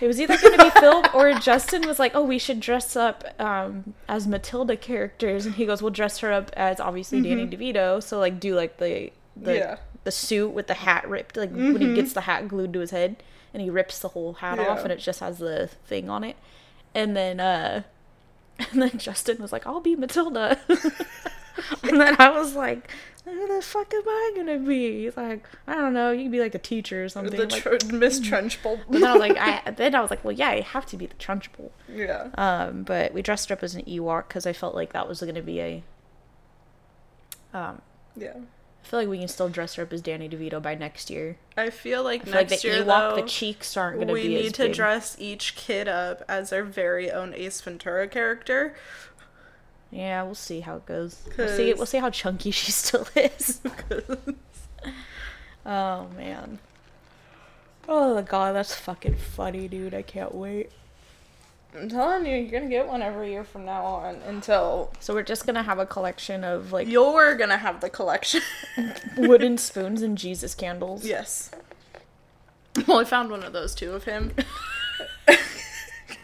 It 0.00 0.08
was 0.08 0.20
either 0.20 0.36
going 0.36 0.58
to 0.58 0.64
be 0.64 0.70
Phil 0.70 1.04
or 1.14 1.32
Justin 1.34 1.86
was 1.86 1.98
like, 2.00 2.16
"Oh, 2.16 2.24
we 2.24 2.38
should 2.38 2.58
dress 2.58 2.96
up 2.96 3.24
um, 3.40 3.94
as 4.08 4.26
Matilda 4.26 4.76
characters," 4.76 5.46
and 5.46 5.54
he 5.54 5.66
goes, 5.66 5.80
"We'll 5.80 5.92
dress 5.92 6.18
her 6.18 6.32
up 6.32 6.50
as 6.54 6.80
obviously 6.80 7.20
Danny 7.22 7.46
DeVito." 7.46 8.02
So 8.02 8.18
like, 8.18 8.40
do 8.40 8.56
like 8.56 8.78
the 8.78 9.12
the 9.36 9.54
Yeah. 9.54 9.76
the 10.02 10.10
suit 10.10 10.50
with 10.50 10.66
the 10.66 10.74
hat 10.74 11.08
ripped, 11.08 11.36
like 11.36 11.52
when 11.52 11.80
he 11.80 11.94
gets 11.94 12.12
the 12.12 12.22
hat 12.22 12.48
glued 12.48 12.72
to 12.72 12.80
his 12.80 12.90
head, 12.90 13.22
and 13.54 13.62
he 13.62 13.70
rips 13.70 14.00
the 14.00 14.08
whole 14.08 14.34
hat 14.34 14.58
off, 14.58 14.80
and 14.82 14.90
it 14.90 14.98
just 14.98 15.20
has 15.20 15.38
the 15.38 15.68
thing 15.86 16.10
on 16.10 16.24
it. 16.24 16.36
And 16.92 17.16
then, 17.16 17.38
uh, 17.38 17.84
and 18.58 18.82
then 18.82 18.98
Justin 18.98 19.40
was 19.40 19.52
like, 19.52 19.64
"I'll 19.64 19.80
be 19.80 19.94
Matilda," 19.94 20.58
and 21.82 22.00
then 22.00 22.16
I 22.18 22.30
was 22.30 22.54
like, 22.54 22.90
"Who 23.24 23.54
the 23.54 23.62
fuck 23.62 23.92
am 23.94 24.02
I 24.06 24.32
gonna 24.36 24.58
be?" 24.58 25.04
He's 25.04 25.16
like, 25.16 25.46
"I 25.66 25.74
don't 25.74 25.92
know. 25.92 26.10
You 26.10 26.22
can 26.24 26.30
be 26.30 26.40
like 26.40 26.54
a 26.54 26.58
teacher 26.58 27.04
or 27.04 27.08
something." 27.08 27.36
The 27.38 27.46
like, 27.46 27.92
Miss 27.92 28.20
Trunchbull. 28.20 28.80
but 28.88 28.92
then 29.00 29.04
I 29.04 29.12
was 29.12 29.20
like, 29.20 29.36
I 29.38 29.70
then 29.76 29.94
I 29.94 30.00
was 30.00 30.10
like, 30.10 30.24
well, 30.24 30.32
yeah, 30.32 30.48
I 30.48 30.60
have 30.60 30.86
to 30.86 30.96
be 30.96 31.06
the 31.06 31.14
Trunchbull. 31.14 31.70
yeah. 31.88 32.28
Um, 32.34 32.82
but 32.82 33.12
we 33.12 33.22
dressed 33.22 33.48
her 33.48 33.54
up 33.54 33.62
as 33.62 33.74
an 33.74 33.82
Ewok 33.82 34.28
because 34.28 34.46
I 34.46 34.52
felt 34.52 34.74
like 34.74 34.92
that 34.92 35.08
was 35.08 35.20
going 35.20 35.34
to 35.34 35.42
be 35.42 35.60
a. 35.60 35.82
Um, 37.54 37.82
Yeah. 38.16 38.34
I 38.84 38.84
feel 38.84 38.98
like 38.98 39.08
we 39.08 39.18
can 39.20 39.28
still 39.28 39.48
dress 39.48 39.76
her 39.76 39.84
up 39.84 39.92
as 39.92 40.02
Danny 40.02 40.28
DeVito 40.28 40.60
by 40.60 40.74
next 40.74 41.08
year. 41.08 41.36
I 41.56 41.70
feel 41.70 42.02
like 42.02 42.22
I 42.22 42.24
feel 42.24 42.34
like 42.34 42.50
next 42.50 42.62
the 42.62 42.68
year 42.68 42.82
Ewok, 42.82 42.86
though, 43.14 43.22
the 43.22 43.28
cheeks 43.28 43.76
aren't 43.76 43.96
going 43.96 44.08
to 44.08 44.12
we 44.12 44.26
be 44.26 44.36
as 44.36 44.42
need 44.42 44.54
to 44.54 44.62
big. 44.64 44.72
dress 44.74 45.16
each 45.20 45.54
kid 45.54 45.86
up 45.86 46.22
as 46.28 46.50
their 46.50 46.64
very 46.64 47.08
own 47.10 47.32
Ace 47.34 47.60
Ventura 47.60 48.08
character. 48.08 48.74
Yeah, 49.92 50.22
we'll 50.22 50.34
see 50.34 50.60
how 50.60 50.76
it 50.76 50.86
goes. 50.86 51.22
We'll 51.36 51.48
see. 51.48 51.74
We'll 51.74 51.86
see 51.86 51.98
how 51.98 52.08
chunky 52.10 52.50
she 52.50 52.72
still 52.72 53.06
is. 53.14 53.60
oh 55.66 56.08
man. 56.16 56.58
Oh 57.86 58.22
god, 58.22 58.54
that's 58.54 58.74
fucking 58.74 59.16
funny, 59.16 59.68
dude. 59.68 59.92
I 59.94 60.02
can't 60.02 60.34
wait. 60.34 60.70
I'm 61.74 61.88
telling 61.88 62.26
you, 62.26 62.36
you're 62.36 62.50
gonna 62.50 62.70
get 62.70 62.86
one 62.86 63.02
every 63.02 63.30
year 63.30 63.44
from 63.44 63.64
now 63.64 63.84
on 63.84 64.16
until 64.26 64.92
So 65.00 65.14
we're 65.14 65.22
just 65.22 65.46
gonna 65.46 65.62
have 65.62 65.78
a 65.78 65.86
collection 65.86 66.42
of 66.42 66.72
like 66.72 66.88
you're 66.88 67.34
gonna 67.34 67.58
have 67.58 67.80
the 67.80 67.90
collection. 67.90 68.40
wooden 69.16 69.58
spoons 69.58 70.00
and 70.00 70.16
Jesus 70.16 70.54
candles. 70.54 71.04
yes. 71.04 71.50
Well, 72.88 73.00
I 73.00 73.04
found 73.04 73.30
one 73.30 73.42
of 73.42 73.52
those 73.52 73.74
too 73.74 73.92
of 73.92 74.04
him. 74.04 74.32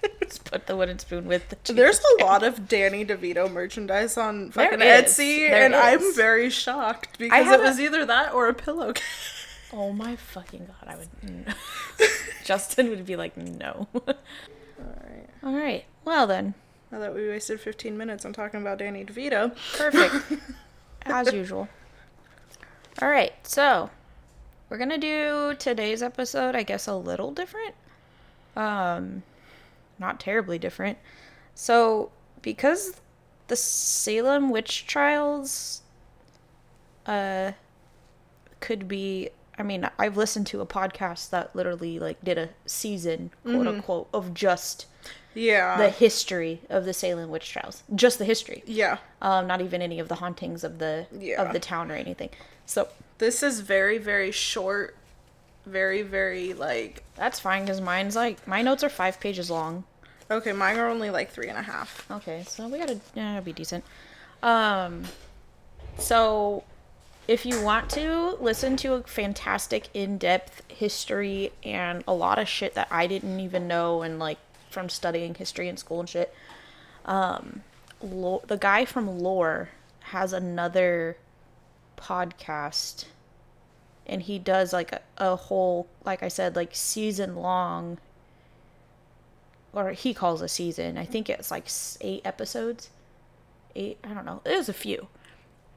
Just 0.23 0.45
put 0.45 0.67
the 0.67 0.76
wooden 0.76 0.99
spoon 0.99 1.26
with 1.26 1.49
the 1.49 1.57
Jesus 1.64 1.76
There's 1.76 2.00
a 2.21 2.25
lot 2.25 2.43
of 2.49 2.69
Danny 2.69 3.05
DeVito 3.05 3.50
merchandise 3.50 4.17
on 4.17 4.50
fucking 4.50 4.81
is. 4.83 5.05
Etsy, 5.05 5.49
There 5.49 5.64
and 5.64 5.75
I'm 5.75 6.14
very 6.14 6.50
shocked 6.50 7.19
because 7.19 7.47
it 7.52 7.61
a- 7.61 7.62
was 7.62 7.81
either 7.81 8.05
that 8.07 8.33
or 8.35 8.49
a 8.49 8.55
pillowcase. 8.55 9.02
Oh 9.73 9.93
my 9.93 10.17
fucking 10.17 10.67
god, 10.67 10.88
I 10.88 10.97
would. 10.97 11.55
Justin 12.45 12.88
would 12.90 13.05
be 13.05 13.17
like, 13.17 13.37
no. 13.37 13.87
Alright. 13.95 15.28
All 15.43 15.55
right. 15.55 15.85
Well 16.05 16.26
then, 16.26 16.55
Now 16.90 17.00
that 17.00 17.14
we 17.14 17.28
wasted 17.28 17.61
15 17.61 17.97
minutes 17.97 18.25
on 18.25 18.33
talking 18.33 18.61
about 18.62 18.78
Danny 18.78 19.05
DeVito. 19.05 19.55
perfect. 19.76 20.43
As 21.02 21.33
usual. 21.33 21.69
All 23.02 23.09
right. 23.11 23.33
So, 23.47 23.90
we're 24.71 24.78
going 24.78 24.88
to 24.90 24.99
do 24.99 25.55
today's 25.59 26.02
episode, 26.02 26.55
I 26.57 26.62
guess 26.62 26.87
a 26.87 26.95
little 26.97 27.31
different. 27.33 27.75
Um 28.57 29.23
not 29.99 30.21
terribly 30.21 30.59
different. 30.59 30.99
So, 31.55 32.11
because 32.43 33.00
the 33.49 33.57
Salem 33.57 34.50
witch 34.50 34.87
trials 34.87 35.83
uh 37.07 37.52
could 38.61 38.87
be 38.88 39.31
I 39.61 39.64
mean, 39.64 39.90
I've 39.99 40.17
listened 40.17 40.47
to 40.49 40.61
a 40.61 40.67
podcast 40.67 41.31
that 41.31 41.57
literally 41.57 41.99
like 41.99 42.23
did 42.23 42.38
a 42.38 42.50
season, 42.64 43.33
quote 43.43 43.67
unquote, 43.67 44.09
of 44.14 44.33
just 44.33 44.87
Yeah. 45.35 45.76
the 45.76 45.88
history 45.90 46.61
of 46.71 46.85
the 46.85 46.93
Salem 46.95 47.28
witch 47.31 47.50
trials. 47.50 47.83
Just 47.93 48.19
the 48.21 48.25
history. 48.25 48.62
yeah. 48.67 48.99
Um, 49.21 49.49
not 49.49 49.61
even 49.61 49.83
any 49.83 49.99
of 49.99 50.07
the 50.09 50.14
hauntings 50.17 50.62
of 50.62 50.78
the 50.78 51.07
Yeah. 51.11 51.43
of 51.43 51.52
the 51.52 51.59
town 51.59 51.90
or 51.90 51.95
anything. 51.97 52.31
So 52.67 52.88
This 53.19 53.43
is 53.43 53.59
very, 53.61 53.99
very 53.99 54.31
short. 54.31 54.95
Very, 55.67 56.02
very 56.02 56.55
like. 56.55 57.02
that's 57.17 57.40
fine 57.40 57.62
because 57.64 57.81
mine's 57.81 58.14
like 58.14 58.47
my 58.47 58.62
notes 58.62 58.85
are 58.85 58.88
five 58.88 59.19
pages 59.19 59.50
long. 59.50 59.83
Okay, 60.30 60.52
mine 60.52 60.76
are 60.76 60.88
only 60.88 61.11
like 61.11 61.30
three 61.30 61.49
and 61.49 61.58
a 61.58 61.62
half. 61.62 62.06
Okay, 62.11 62.44
so 62.47 62.68
we 62.68 62.78
gotta 62.78 63.00
yeah, 63.14 63.40
be 63.40 63.52
decent. 63.52 63.85
Um, 64.42 65.04
so 65.99 66.64
if 67.26 67.44
you 67.47 67.61
want 67.62 67.90
to 67.90 68.37
listen 68.40 68.76
to 68.78 68.94
a 68.94 69.02
fantastic 69.02 69.88
in-depth 69.94 70.62
history 70.68 71.52
and 71.62 72.04
a 72.06 72.14
lot 72.14 72.38
of 72.38 72.49
shit 72.49 72.75
that 72.75 72.88
I 72.90 73.06
didn't 73.06 73.40
even 73.40 73.66
know 73.68 74.02
and 74.02 74.18
like 74.18 74.38
from 74.70 74.88
studying 74.88 75.35
history 75.35 75.68
in 75.68 75.76
school 75.76 76.00
and 76.00 76.08
shit, 76.08 76.35
um, 77.04 77.62
the 78.00 78.58
guy 78.61 78.85
from 78.85 79.18
Lore 79.18 79.70
has 80.00 80.32
another 80.32 81.16
podcast 81.97 83.06
and 84.06 84.23
he 84.23 84.38
does 84.38 84.73
like 84.73 84.92
a, 84.92 85.00
a 85.18 85.37
whole 85.37 85.87
like 86.04 86.23
i 86.23 86.28
said 86.28 86.56
like 86.56 86.70
season 86.73 87.37
long 87.37 87.99
or 89.73 89.91
he 89.91 90.15
calls 90.15 90.43
a 90.43 90.49
season. 90.49 90.97
I 90.99 91.05
think 91.05 91.29
it's 91.29 91.51
like 91.51 91.67
eight 92.01 92.23
episodes. 92.25 92.91
Eight 93.75 93.99
i 94.03 94.09
don't 94.09 94.25
know. 94.25 94.41
It 94.45 94.57
was 94.57 94.69
a 94.69 94.75
few. 94.75 95.09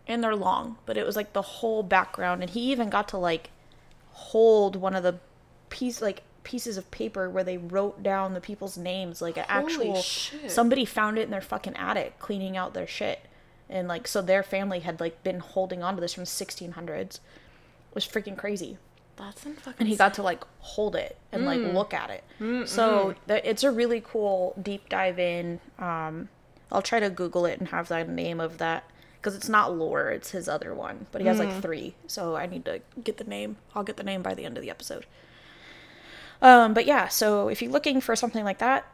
And 0.08 0.24
they're 0.24 0.36
long 0.36 0.78
but 0.86 0.98
it 0.98 1.06
was 1.06 1.16
like 1.16 1.34
the 1.34 1.42
whole 1.42 1.84
background. 1.84 2.42
And 2.42 2.50
he 2.50 2.72
even 2.72 2.90
got 2.90 3.08
to 3.10 3.18
like 3.18 3.50
hold 4.12 4.76
one 4.76 4.96
of 4.96 5.04
the 5.04 5.20
piece 5.70 6.02
like 6.02 6.24
pieces 6.44 6.76
of 6.76 6.90
paper 6.92 7.30
where 7.30 7.44
they 7.44 7.58
wrote 7.58 8.02
down 8.02 8.34
the 8.34 8.42
people's 8.42 8.78
names 8.78 9.22
like 9.22 9.38
an 9.38 9.46
Holy 9.48 9.74
actual 9.74 10.02
shit. 10.02 10.50
somebody 10.50 10.86
found 10.86 11.18
it 11.20 11.24
in 11.24 11.32
their 11.32 11.40
fucking 11.40 11.76
attic 11.76 12.18
cleaning 12.20 12.58
out 12.58 12.74
their 12.74 12.88
shit. 12.88 13.20
And 13.70 13.88
like 13.88 14.08
so 14.08 14.22
their 14.22 14.44
family 14.44 14.80
had 14.80 15.00
like 15.00 15.24
been 15.24 15.40
holding 15.40 15.84
on 15.84 15.96
to 15.96 16.02
this 16.02 16.14
from 16.14 16.24
1600s 16.24 17.16
it 17.16 17.20
was 17.94 18.08
freaking 18.08 18.38
crazy 18.38 18.78
That's 19.22 19.46
in 19.46 19.54
fucking. 19.54 19.76
and 19.80 19.88
he 19.88 19.96
got 19.96 20.16
to 20.16 20.24
like 20.24 20.44
hold 20.60 20.96
it 20.96 21.16
and 21.32 21.46
like 21.46 21.60
look 21.60 21.94
at 21.94 22.10
it. 22.10 22.24
So 22.68 23.16
th- 23.28 23.44
it's 23.46 23.64
a 23.64 23.72
really 23.72 24.02
cool 24.06 24.54
deep 24.62 24.90
dive 24.90 25.20
in. 25.20 25.60
Um 25.80 26.30
i'll 26.74 26.82
try 26.82 27.00
to 27.00 27.10
google 27.10 27.46
it 27.46 27.60
and 27.60 27.68
have 27.70 27.88
the 27.90 28.04
name 28.06 28.40
of 28.40 28.58
that 28.58 28.84
because 29.18 29.36
it's 29.36 29.50
not 29.50 29.76
lore 29.76 30.10
it's 30.10 30.32
his 30.32 30.48
other 30.48 30.74
one 30.74 31.06
but 31.12 31.22
he 31.22 31.28
has 31.28 31.38
like 31.40 31.62
three. 31.62 31.94
So 32.08 32.36
i 32.36 32.46
need 32.48 32.66
to 32.66 32.82
get 33.04 33.18
the 33.18 33.24
name. 33.26 33.58
I'll 33.76 33.84
get 33.84 33.98
the 33.98 34.04
name 34.04 34.22
by 34.22 34.34
the 34.34 34.44
end 34.46 34.58
of 34.58 34.64
the 34.64 34.70
episode. 34.70 35.06
Um 36.42 36.74
but 36.74 36.86
yeah 36.86 37.08
so 37.08 37.48
if 37.50 37.62
you're 37.62 37.72
looking 37.72 38.02
for 38.02 38.16
something 38.16 38.44
like 38.44 38.58
that 38.60 38.86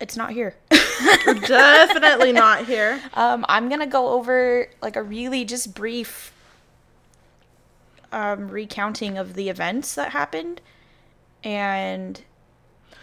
it's 0.00 0.16
not 0.16 0.32
here. 0.32 0.56
Definitely 1.24 2.32
not 2.32 2.66
here. 2.66 3.00
um, 3.14 3.44
I'm 3.48 3.68
gonna 3.68 3.86
go 3.86 4.08
over 4.08 4.68
like 4.82 4.96
a 4.96 5.02
really 5.02 5.44
just 5.44 5.74
brief 5.74 6.32
um, 8.12 8.48
recounting 8.48 9.18
of 9.18 9.34
the 9.34 9.48
events 9.48 9.94
that 9.94 10.12
happened, 10.12 10.60
and 11.42 12.22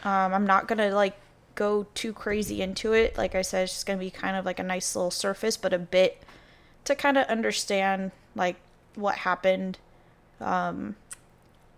um, 0.03 0.33
I'm 0.33 0.45
not 0.45 0.67
gonna 0.67 0.91
like 0.91 1.17
go 1.55 1.87
too 1.93 2.13
crazy 2.13 2.61
into 2.61 2.93
it. 2.93 3.17
Like 3.17 3.35
I 3.35 3.41
said, 3.41 3.63
it's 3.63 3.73
just 3.73 3.85
gonna 3.85 3.99
be 3.99 4.11
kind 4.11 4.37
of 4.37 4.45
like 4.45 4.59
a 4.59 4.63
nice 4.63 4.95
little 4.95 5.11
surface, 5.11 5.57
but 5.57 5.73
a 5.73 5.79
bit 5.79 6.23
to 6.85 6.95
kind 6.95 7.17
of 7.17 7.27
understand 7.27 8.11
like 8.35 8.57
what 8.95 9.15
happened, 9.15 9.77
um, 10.39 10.95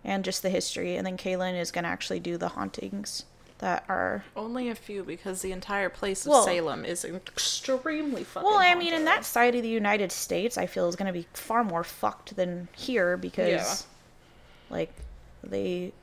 and 0.03 0.23
just 0.23 0.43
the 0.43 0.50
history. 0.50 0.95
And 0.95 1.05
then 1.07 1.17
Kaylynn 1.17 1.59
is 1.59 1.71
gonna 1.71 1.88
actually 1.88 2.19
do 2.19 2.38
the 2.38 2.50
hauntings 2.50 3.25
that 3.62 3.86
are 3.88 4.24
Only 4.36 4.70
a 4.70 4.75
few 4.75 5.03
because 5.03 5.41
the 5.41 5.51
entire 5.51 5.89
place 5.89 6.25
of 6.25 6.32
Well- 6.32 6.44
Salem 6.44 6.84
is 6.84 7.06
extremely 7.06 8.24
fucking. 8.24 8.48
Well, 8.50 8.58
I 8.60 8.75
mean, 8.75 8.94
in 8.94 9.06
that 9.06 9.24
side 9.24 9.56
of 9.56 9.62
the 9.63 9.70
United 9.70 10.12
States, 10.12 10.58
I 10.58 10.65
feel 10.65 10.88
is 10.89 10.96
going 10.96 11.08
to 11.12 11.18
be 11.18 11.27
far 11.34 11.63
more 11.63 11.84
fucked 11.84 12.36
than 12.36 12.68
here 12.75 13.15
because, 13.18 13.86
like, 14.70 14.91
they 15.44 15.94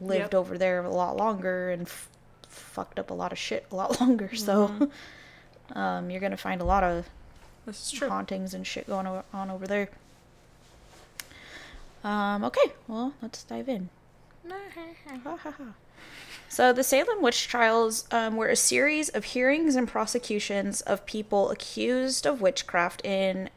lived 0.00 0.32
Yep. 0.32 0.34
over 0.34 0.58
there 0.58 0.84
a 0.84 0.90
lot 0.90 1.16
longer 1.16 1.70
and 1.70 1.82
f- 1.82 2.08
fucked 2.48 2.98
up 2.98 3.10
a 3.10 3.14
lot 3.14 3.32
of 3.32 3.38
shit 3.38 3.66
a 3.72 3.76
lot 3.76 4.00
longer. 4.00 4.34
So, 4.34 4.90
um, 5.72 6.10
you're 6.10 6.20
going 6.20 6.30
to 6.32 6.36
find 6.36 6.60
a 6.60 6.64
lot 6.64 6.82
of 6.84 7.06
This 7.66 7.86
is 7.86 7.92
true. 7.92 8.08
hauntings 8.08 8.52
and 8.54 8.66
shit 8.66 8.86
going 8.88 9.06
on 9.32 9.50
over 9.50 9.66
there. 9.66 9.88
Um, 12.02 12.42
okay, 12.44 12.72
well, 12.88 13.14
let's 13.22 13.44
dive 13.44 13.68
in. 13.68 13.90
So, 16.50 16.72
the 16.72 16.82
Salem 16.82 17.22
witch 17.22 17.46
trials 17.46 18.06
um, 18.10 18.34
were 18.34 18.48
a 18.48 18.56
series 18.56 19.08
of 19.08 19.22
hearings 19.22 19.76
and 19.76 19.86
prosecutions 19.86 20.80
of 20.80 21.06
people 21.06 21.48
accused 21.50 22.26
of 22.26 22.40
witchcraft 22.40 23.06
in 23.06 23.50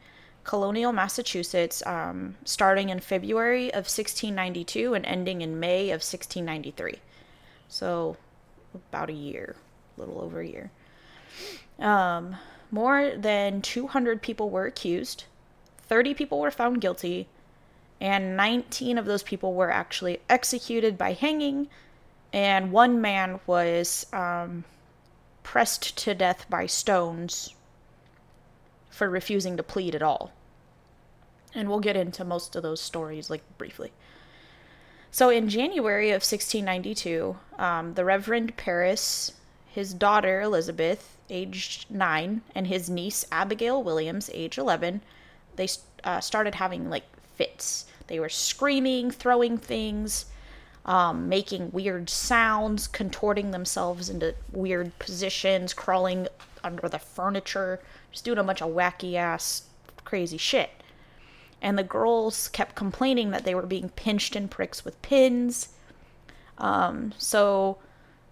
colonial 0.44 0.92
Massachusetts, 0.92 1.84
um, 1.86 2.36
starting 2.44 2.90
in 2.90 3.00
February 3.00 3.66
of 3.70 3.88
1692 3.90 4.94
and 4.94 5.04
ending 5.06 5.40
in 5.40 5.58
May 5.58 5.86
of 5.86 6.04
1693. 6.04 7.00
So, 7.66 8.16
about 8.92 9.10
a 9.10 9.12
year, 9.12 9.56
a 9.96 10.00
little 10.00 10.20
over 10.20 10.38
a 10.38 10.46
year. 10.46 10.70
Um, 11.80 12.36
more 12.70 13.10
than 13.16 13.60
200 13.60 14.22
people 14.22 14.50
were 14.50 14.66
accused, 14.66 15.24
30 15.88 16.14
people 16.14 16.38
were 16.38 16.52
found 16.52 16.80
guilty, 16.80 17.26
and 18.00 18.36
19 18.36 18.98
of 18.98 19.06
those 19.06 19.24
people 19.24 19.52
were 19.52 19.72
actually 19.72 20.20
executed 20.30 20.96
by 20.96 21.12
hanging, 21.12 21.68
and 22.34 22.72
one 22.72 23.00
man 23.00 23.38
was 23.46 24.06
um, 24.12 24.64
pressed 25.44 25.96
to 25.98 26.16
death 26.16 26.46
by 26.50 26.66
stones 26.66 27.54
for 28.90 29.08
refusing 29.08 29.56
to 29.56 29.62
plead 29.62 29.94
at 29.94 30.02
all. 30.02 30.32
And 31.54 31.68
we'll 31.68 31.78
get 31.78 31.96
into 31.96 32.24
most 32.24 32.56
of 32.56 32.64
those 32.64 32.80
stories 32.80 33.30
like 33.30 33.42
briefly. 33.56 33.92
So 35.12 35.30
in 35.30 35.48
January 35.48 36.08
of 36.10 36.24
1692, 36.24 37.36
um, 37.56 37.94
the 37.94 38.04
Reverend 38.04 38.56
Parris, 38.56 39.34
his 39.68 39.94
daughter 39.94 40.40
Elizabeth, 40.40 41.16
aged 41.30 41.88
nine, 41.88 42.42
and 42.52 42.66
his 42.66 42.90
niece 42.90 43.24
Abigail 43.30 43.80
Williams, 43.80 44.28
age 44.34 44.58
11, 44.58 45.02
they 45.54 45.68
uh, 46.02 46.18
started 46.18 46.56
having 46.56 46.90
like 46.90 47.04
fits. 47.36 47.86
They 48.08 48.18
were 48.18 48.28
screaming, 48.28 49.12
throwing 49.12 49.56
things, 49.56 50.26
um, 50.84 51.28
making 51.28 51.72
weird 51.72 52.10
sounds, 52.10 52.86
contorting 52.86 53.50
themselves 53.50 54.10
into 54.10 54.34
weird 54.52 54.98
positions, 54.98 55.72
crawling 55.72 56.28
under 56.62 56.88
the 56.88 56.98
furniture, 56.98 57.80
just 58.12 58.24
doing 58.24 58.38
a 58.38 58.44
bunch 58.44 58.62
of 58.62 58.70
wacky 58.70 59.14
ass 59.14 59.64
crazy 60.04 60.36
shit. 60.36 60.70
And 61.62 61.78
the 61.78 61.82
girls 61.82 62.48
kept 62.48 62.74
complaining 62.74 63.30
that 63.30 63.44
they 63.44 63.54
were 63.54 63.62
being 63.62 63.88
pinched 63.90 64.36
in 64.36 64.48
pricks 64.48 64.84
with 64.84 65.00
pins. 65.00 65.70
Um, 66.58 67.14
so 67.16 67.78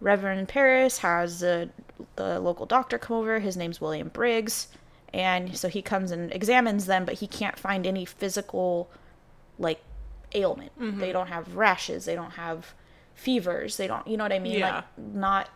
Reverend 0.01 0.49
Parris 0.49 0.99
has 0.99 1.41
the, 1.41 1.71
the 2.17 2.39
local 2.39 2.67
doctor 2.67 2.99
come 2.99 3.17
over. 3.17 3.41
His 3.41 3.57
name's 3.57 3.81
William 3.81 4.11
Griggs. 4.13 4.69
And 5.15 5.57
so 5.57 5.69
he 5.69 5.81
comes 5.81 6.11
and 6.11 6.33
examines 6.33 6.87
them, 6.87 7.05
but 7.05 7.15
he 7.15 7.27
can't 7.27 7.59
find 7.59 7.87
any 7.87 8.05
physical, 8.05 8.91
like, 9.59 9.83
ailment. 10.35 10.79
Mm-hmm. 10.81 11.01
They 11.01 11.12
don't 11.12 11.29
have 11.29 11.55
rashes. 11.57 12.05
They 12.05 12.15
don't 12.15 12.33
have 12.33 12.75
fevers. 13.15 13.77
They 13.77 13.87
don't, 13.87 14.07
you 14.07 14.17
know 14.17 14.25
what 14.25 14.33
I 14.33 14.39
mean? 14.39 14.59
Yeah. 14.59 14.77
Like, 14.77 14.85
not 14.99 15.49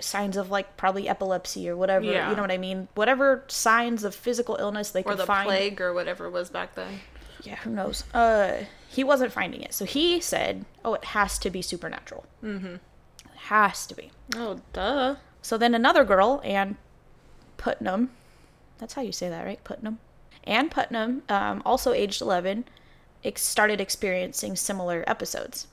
signs 0.00 0.36
of, 0.36 0.50
like, 0.50 0.76
probably 0.76 1.08
epilepsy 1.08 1.68
or 1.68 1.76
whatever. 1.76 2.04
Yeah. 2.04 2.30
You 2.30 2.36
know 2.36 2.42
what 2.42 2.50
I 2.50 2.58
mean? 2.58 2.88
Whatever 2.94 3.44
signs 3.48 4.04
of 4.04 4.14
physical 4.14 4.56
illness 4.56 4.90
they 4.90 5.00
Or 5.00 5.10
could 5.12 5.18
the 5.18 5.26
find 5.26 5.46
plague 5.46 5.80
or 5.80 5.92
whatever 5.92 6.28
was 6.30 6.50
back 6.50 6.74
then. 6.74 7.00
yeah, 7.42 7.56
who 7.56 7.70
knows? 7.70 8.04
Uh, 8.14 8.64
he 8.88 9.04
wasn't 9.04 9.32
finding 9.32 9.62
it, 9.62 9.72
so 9.74 9.84
he 9.84 10.20
said, 10.20 10.64
"Oh, 10.84 10.92
it 10.94 11.04
has 11.06 11.38
to 11.38 11.48
be 11.50 11.62
supernatural. 11.62 12.26
Mm-hmm. 12.44 12.74
It 12.74 12.80
has 13.46 13.86
to 13.86 13.94
be." 13.94 14.10
Oh, 14.36 14.60
duh. 14.72 15.16
So 15.40 15.56
then 15.58 15.74
another 15.74 16.04
girl, 16.04 16.40
Anne 16.44 16.76
Putnam, 17.56 18.10
that's 18.78 18.94
how 18.94 19.02
you 19.02 19.12
say 19.12 19.28
that, 19.28 19.44
right? 19.44 19.62
Putnam. 19.64 19.98
Anne 20.44 20.68
Putnam, 20.68 21.22
um, 21.28 21.62
also 21.64 21.92
aged 21.92 22.20
11, 22.20 22.64
ex- 23.24 23.42
started 23.42 23.80
experiencing 23.80 24.56
similar 24.56 25.04
episodes. 25.06 25.66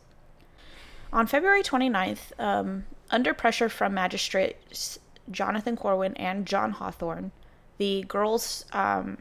On 1.12 1.26
February 1.26 1.64
29th, 1.64 2.40
um, 2.40 2.86
under 3.10 3.34
pressure 3.34 3.70
from 3.70 3.94
magistrates 3.94 5.00
Jonathan 5.32 5.76
Corwin 5.76 6.16
and 6.18 6.46
John 6.46 6.74
Hathorne, 6.76 7.32
the 7.78 8.04
girls 8.08 8.66
um, 8.74 9.18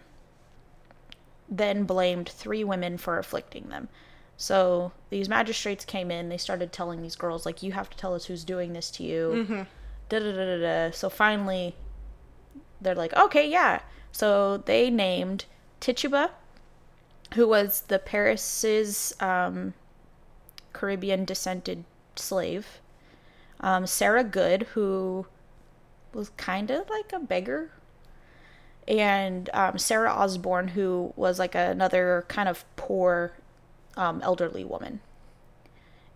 then 1.49 1.85
blamed 1.85 2.29
three 2.29 2.65
women 2.65 2.99
for 2.99 3.19
afflicting 3.19 3.69
them. 3.69 3.89
So 4.37 4.93
these 5.11 5.29
magistrates 5.29 5.85
came 5.85 6.11
in, 6.11 6.29
they 6.29 6.37
started 6.37 6.73
telling 6.73 7.03
these 7.03 7.17
girls, 7.17 7.45
like, 7.47 7.63
you 7.63 7.73
have 7.73 7.91
to 7.91 7.97
tell 7.97 8.15
us 8.15 8.27
who's 8.27 8.45
doing 8.45 8.73
this 8.73 8.91
to 8.93 9.03
you. 9.03 9.45
Da 10.09 10.19
da 10.21 10.33
da 10.33 10.45
da 10.45 10.59
da. 10.59 10.91
So 10.93 11.09
finally, 11.11 11.75
they're 12.81 12.95
like, 12.95 13.15
okay, 13.17 13.49
yeah. 13.49 13.81
So 14.13 14.59
they 14.59 14.91
named 14.91 15.47
Tituba, 15.81 16.31
who 17.35 17.47
was 17.47 17.83
the 17.83 17.99
Parris's 17.99 19.15
um, 19.21 19.75
Caribbean 20.73 21.25
descended 21.25 21.85
slave, 22.17 22.81
um, 23.61 23.87
Sarah 23.87 24.25
Good, 24.25 24.63
who 24.75 25.27
was 26.13 26.31
kind 26.37 26.71
of 26.71 26.89
like 26.89 27.13
a 27.13 27.19
beggar, 27.19 27.71
and 28.87 29.51
um, 29.53 29.79
Sarah 29.79 30.13
Osborne, 30.13 30.69
who 30.69 31.13
was 31.17 31.39
like 31.39 31.55
another 31.55 32.25
kind 32.29 32.49
of 32.49 32.65
poor 32.77 33.33
um, 33.97 34.23
elderly 34.23 34.65
woman. 34.65 35.01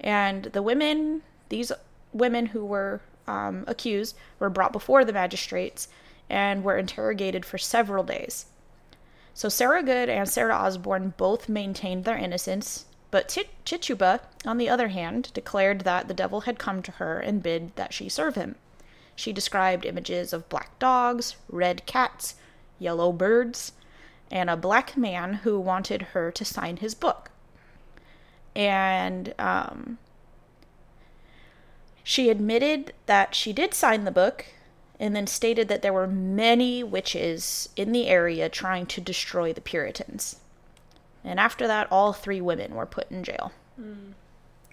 And 0.00 0.44
the 0.44 0.62
women, 0.62 1.22
these 1.48 1.70
women 2.12 2.46
who 2.46 2.64
were 2.64 3.00
um, 3.26 3.64
accused, 3.66 4.16
were 4.38 4.50
brought 4.50 4.72
before 4.72 5.04
the 5.04 5.12
magistrates 5.12 5.88
and 6.30 6.64
were 6.64 6.78
interrogated 6.78 7.44
for 7.44 7.58
several 7.58 8.02
days. 8.02 8.46
So 9.34 9.48
Sarah 9.48 9.82
Good 9.82 10.08
and 10.08 10.28
Sarah 10.28 10.54
Osborne 10.54 11.14
both 11.16 11.48
maintained 11.48 12.04
their 12.04 12.16
innocence, 12.16 12.84
but 13.10 13.28
Tit- 13.28 13.64
Tituba, 13.64 14.20
on 14.44 14.58
the 14.58 14.68
other 14.68 14.88
hand, 14.88 15.32
declared 15.32 15.80
that 15.82 16.08
the 16.08 16.14
devil 16.14 16.42
had 16.42 16.58
come 16.58 16.82
to 16.82 16.92
her 16.92 17.18
and 17.18 17.42
bid 17.42 17.74
that 17.76 17.92
she 17.92 18.08
serve 18.08 18.34
him. 18.34 18.56
She 19.16 19.32
described 19.32 19.84
images 19.84 20.32
of 20.32 20.48
black 20.48 20.78
dogs, 20.78 21.36
red 21.48 21.86
cats, 21.86 22.34
yellow 22.78 23.12
birds, 23.12 23.72
and 24.30 24.48
a 24.48 24.56
black 24.56 24.96
man 24.96 25.34
who 25.34 25.60
wanted 25.60 26.02
her 26.02 26.30
to 26.32 26.44
sign 26.44 26.78
his 26.78 26.94
book. 26.94 27.30
And 28.54 29.34
um, 29.38 29.98
she 32.02 32.30
admitted 32.30 32.92
that 33.06 33.34
she 33.34 33.52
did 33.52 33.74
sign 33.74 34.04
the 34.04 34.10
book 34.10 34.46
and 35.02 35.16
then 35.16 35.26
stated 35.26 35.66
that 35.66 35.82
there 35.82 35.92
were 35.92 36.06
many 36.06 36.84
witches 36.84 37.68
in 37.74 37.90
the 37.90 38.06
area 38.06 38.48
trying 38.48 38.86
to 38.86 39.00
destroy 39.00 39.52
the 39.52 39.60
Puritans. 39.60 40.36
And 41.24 41.40
after 41.40 41.66
that, 41.66 41.88
all 41.90 42.12
three 42.12 42.40
women 42.40 42.76
were 42.76 42.86
put 42.86 43.10
in 43.10 43.24
jail. 43.24 43.50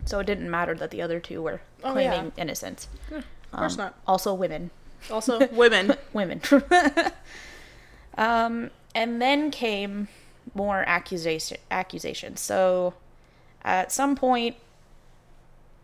So 0.05 0.19
it 0.19 0.27
didn't 0.27 0.51
matter 0.51 0.75
that 0.75 0.91
the 0.91 1.01
other 1.01 1.19
two 1.19 1.41
were 1.41 1.61
Oh, 1.83 1.93
claiming 1.93 2.25
yeah. 2.35 2.41
innocence. 2.43 2.87
Of 3.11 3.25
course 3.51 3.73
Um, 3.73 3.77
not. 3.79 3.95
Also, 4.05 4.31
women. 4.35 4.69
Also, 5.09 5.47
women. 5.47 5.95
Women. 6.13 6.41
um, 8.17 8.69
and 8.93 9.19
then 9.19 9.49
came 9.49 10.09
more 10.53 10.83
accusation 10.87 11.57
accusations. 11.71 12.39
So 12.39 12.93
at 13.63 13.91
some 13.91 14.15
point, 14.15 14.57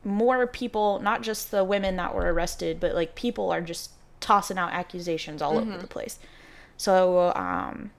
more 0.03 0.45
people, 0.45 0.99
not 0.99 1.23
just 1.23 1.49
the 1.49 1.63
women 1.63 1.95
that 1.95 2.13
were 2.13 2.31
arrested, 2.31 2.79
but 2.79 2.93
like 2.93 3.15
people 3.15 3.51
are 3.51 3.61
just 3.61 3.89
tossing 4.25 4.57
out 4.57 4.73
accusations 4.73 5.39
all 5.39 5.55
over 5.55 5.77
the 5.77 5.85
place. 5.85 6.17
So 6.77 7.31
um, 7.35 7.91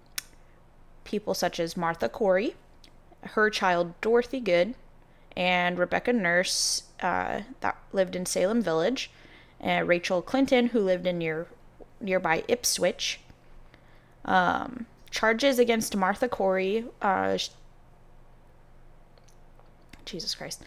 people 1.04 1.34
such 1.34 1.60
as 1.60 1.76
Martha 1.76 2.08
Corey, 2.08 2.56
her 3.22 3.48
child 3.48 3.94
Dorothy 4.00 4.40
Good, 4.40 4.74
and 5.36 5.78
Rebecca 5.78 6.12
Nurse 6.12 6.82
uh, 7.00 7.42
that 7.60 7.78
lived 7.92 8.16
in 8.16 8.26
Salem 8.26 8.60
Village, 8.60 9.08
and 9.60 9.86
Rachel 9.86 10.20
Clinton 10.20 10.66
who 10.68 10.80
lived 10.80 11.06
in 11.06 11.18
near 11.18 11.46
nearby 12.00 12.42
Ipswich. 12.48 13.20
Um, 14.24 14.86
charges 15.12 15.60
against 15.60 15.94
Martha 15.94 16.28
Corey. 16.28 16.86
Uh, 17.00 17.38
Jesus 20.04 20.34
Christ. 20.34 20.64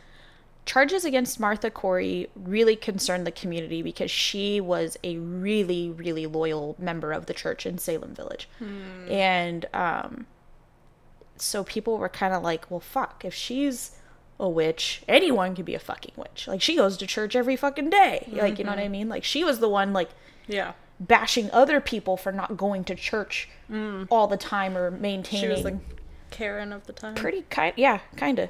Charges 0.69 1.03
against 1.03 1.39
Martha 1.39 1.71
Corey 1.71 2.27
really 2.35 2.75
concerned 2.75 3.25
the 3.25 3.31
community 3.31 3.81
because 3.81 4.11
she 4.11 4.61
was 4.61 4.97
a 5.03 5.17
really, 5.17 5.89
really 5.89 6.27
loyal 6.27 6.75
member 6.77 7.11
of 7.11 7.25
the 7.25 7.33
church 7.33 7.65
in 7.65 7.79
Salem 7.79 8.13
Village. 8.13 8.47
And 9.09 9.65
um, 9.73 10.27
so 11.37 11.63
people 11.63 11.97
were 11.97 12.07
kind 12.07 12.35
of 12.35 12.43
like, 12.43 12.69
well, 12.69 12.79
fuck, 12.79 13.25
if 13.25 13.33
she's 13.33 13.95
a 14.39 14.47
witch, 14.47 15.01
anyone 15.07 15.55
can 15.55 15.65
be 15.65 15.73
a 15.73 15.79
fucking 15.79 16.13
witch. 16.15 16.47
Like, 16.47 16.61
she 16.61 16.75
goes 16.75 16.97
to 16.97 17.07
church 17.07 17.35
every 17.35 17.55
fucking 17.55 17.89
day. 17.89 18.29
Like, 18.31 18.59
you 18.59 18.63
know 18.63 18.69
what 18.69 18.79
I 18.79 18.89
mean? 18.89 19.09
Like, 19.09 19.23
she 19.23 19.43
was 19.43 19.57
the 19.59 19.69
one, 19.69 19.91
like, 19.91 20.09
Yeah. 20.47 20.73
bashing 20.99 21.49
other 21.49 21.81
people 21.81 22.15
for 22.15 22.31
not 22.31 22.57
going 22.57 22.83
to 22.83 22.93
church 22.93 23.49
all 24.11 24.27
the 24.27 24.37
time 24.37 24.77
or 24.77 24.91
maintaining. 24.91 25.47
She 25.47 25.51
was 25.51 25.63
the 25.63 25.79
Karen 26.29 26.71
of 26.71 26.85
the 26.85 26.93
time. 26.93 27.15
pretty 27.15 27.41
kind 27.49 27.73
yeah 27.75 28.01
kind 28.15 28.37
of 28.37 28.49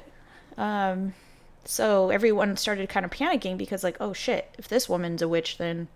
um 0.58 1.14
so 1.64 2.10
everyone 2.10 2.56
started 2.56 2.88
kind 2.88 3.04
of 3.04 3.10
panicking 3.10 3.56
because 3.56 3.84
like 3.84 3.96
oh 4.00 4.12
shit 4.12 4.54
if 4.58 4.68
this 4.68 4.88
woman's 4.88 5.22
a 5.22 5.28
witch 5.28 5.58
then 5.58 5.88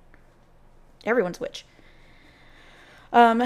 everyone's 1.05 1.39
a 1.39 1.41
witch 1.41 1.65
um 3.13 3.43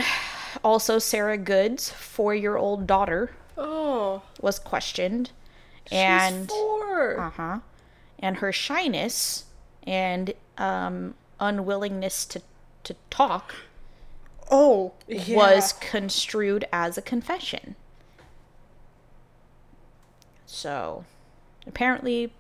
also 0.65 0.99
sarah 0.99 1.39
good's 1.39 1.91
four-year-old 1.91 2.87
daughter 2.87 3.31
Oh. 3.57 4.23
was 4.41 4.59
questioned 4.59 5.31
she's 5.87 5.99
and 5.99 6.49
four. 6.49 7.19
uh-huh 7.21 7.59
and 8.19 8.37
her 8.39 8.53
shyness 8.53 9.45
and 9.85 10.35
um 10.59 11.15
unwillingness 11.41 12.25
to 12.27 12.43
to 12.85 12.95
talk 13.11 13.55
oh. 14.51 14.93
Yeah. 15.07 15.37
was 15.37 15.73
construed 15.75 16.67
as 16.73 16.97
a 16.97 17.03
confession. 17.03 17.77
So, 20.47 21.05
apparently, 21.69 22.33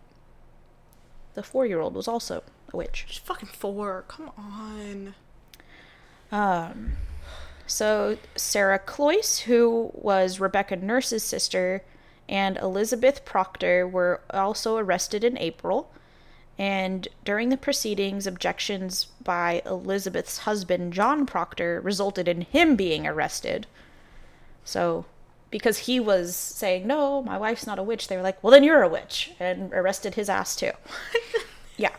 the 1.34 1.42
four 1.42 1.66
year 1.66 1.80
old 1.80 1.94
was 1.94 2.08
also 2.08 2.42
a 2.72 2.76
witch. 2.76 3.04
She's 3.08 3.18
fucking 3.18 3.48
four. 3.48 4.04
Come 4.08 4.32
on. 4.36 5.14
Um, 6.30 6.92
so, 7.66 8.16
Sarah 8.34 8.78
Cloyce, 8.78 9.40
who 9.40 9.90
was 9.94 10.40
Rebecca 10.40 10.76
Nurse's 10.76 11.22
sister, 11.22 11.84
and 12.28 12.56
Elizabeth 12.58 13.24
Proctor 13.24 13.86
were 13.86 14.20
also 14.30 14.76
arrested 14.76 15.24
in 15.24 15.38
April. 15.38 15.90
And 16.58 17.06
during 17.24 17.50
the 17.50 17.56
proceedings, 17.56 18.26
objections 18.26 19.06
by 19.22 19.62
Elizabeth's 19.64 20.38
husband, 20.38 20.92
John 20.92 21.24
Proctor, 21.24 21.80
resulted 21.80 22.26
in 22.26 22.40
him 22.42 22.74
being 22.74 23.06
arrested. 23.06 23.66
So, 24.64 25.06
because 25.50 25.78
he 25.78 26.00
was 26.00 26.37
saying, 26.37 26.87
No, 26.87 27.22
my 27.22 27.38
wife's 27.38 27.66
not 27.66 27.78
a 27.78 27.82
witch, 27.82 28.08
they 28.08 28.16
were 28.16 28.22
like, 28.22 28.42
Well, 28.42 28.50
then 28.50 28.64
you're 28.64 28.82
a 28.82 28.88
witch, 28.88 29.32
and 29.40 29.72
arrested 29.72 30.14
his 30.14 30.28
ass 30.28 30.56
too. 30.56 30.72
yeah. 31.76 31.92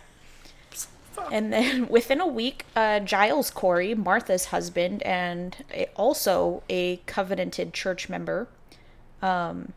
And 1.32 1.52
then 1.52 1.88
within 1.90 2.22
a 2.22 2.28
week, 2.28 2.66
uh, 2.76 3.00
Giles 3.00 3.52
Corey, 3.52 3.94
Martha's 3.94 4.46
husband, 4.46 5.04
and 5.04 5.56
a, 5.74 5.88
also 5.96 6.64
a 6.70 6.98
covenanted 7.06 7.74
church 7.74 8.10
member, 8.10 8.48
um, 9.22 9.74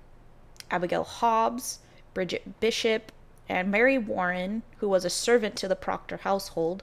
Abigail 0.71 1.05
Hobbs, 1.05 1.81
Bridget 2.15 2.61
Bishop, 2.61 3.13
and 3.49 3.71
Mary 3.71 3.99
Warren, 3.99 4.63
who 4.79 4.89
was 4.89 5.05
a 5.05 5.11
servant 5.11 5.57
to 5.57 5.69
the 5.69 5.77
Proctor 5.77 6.19
household, 6.19 6.83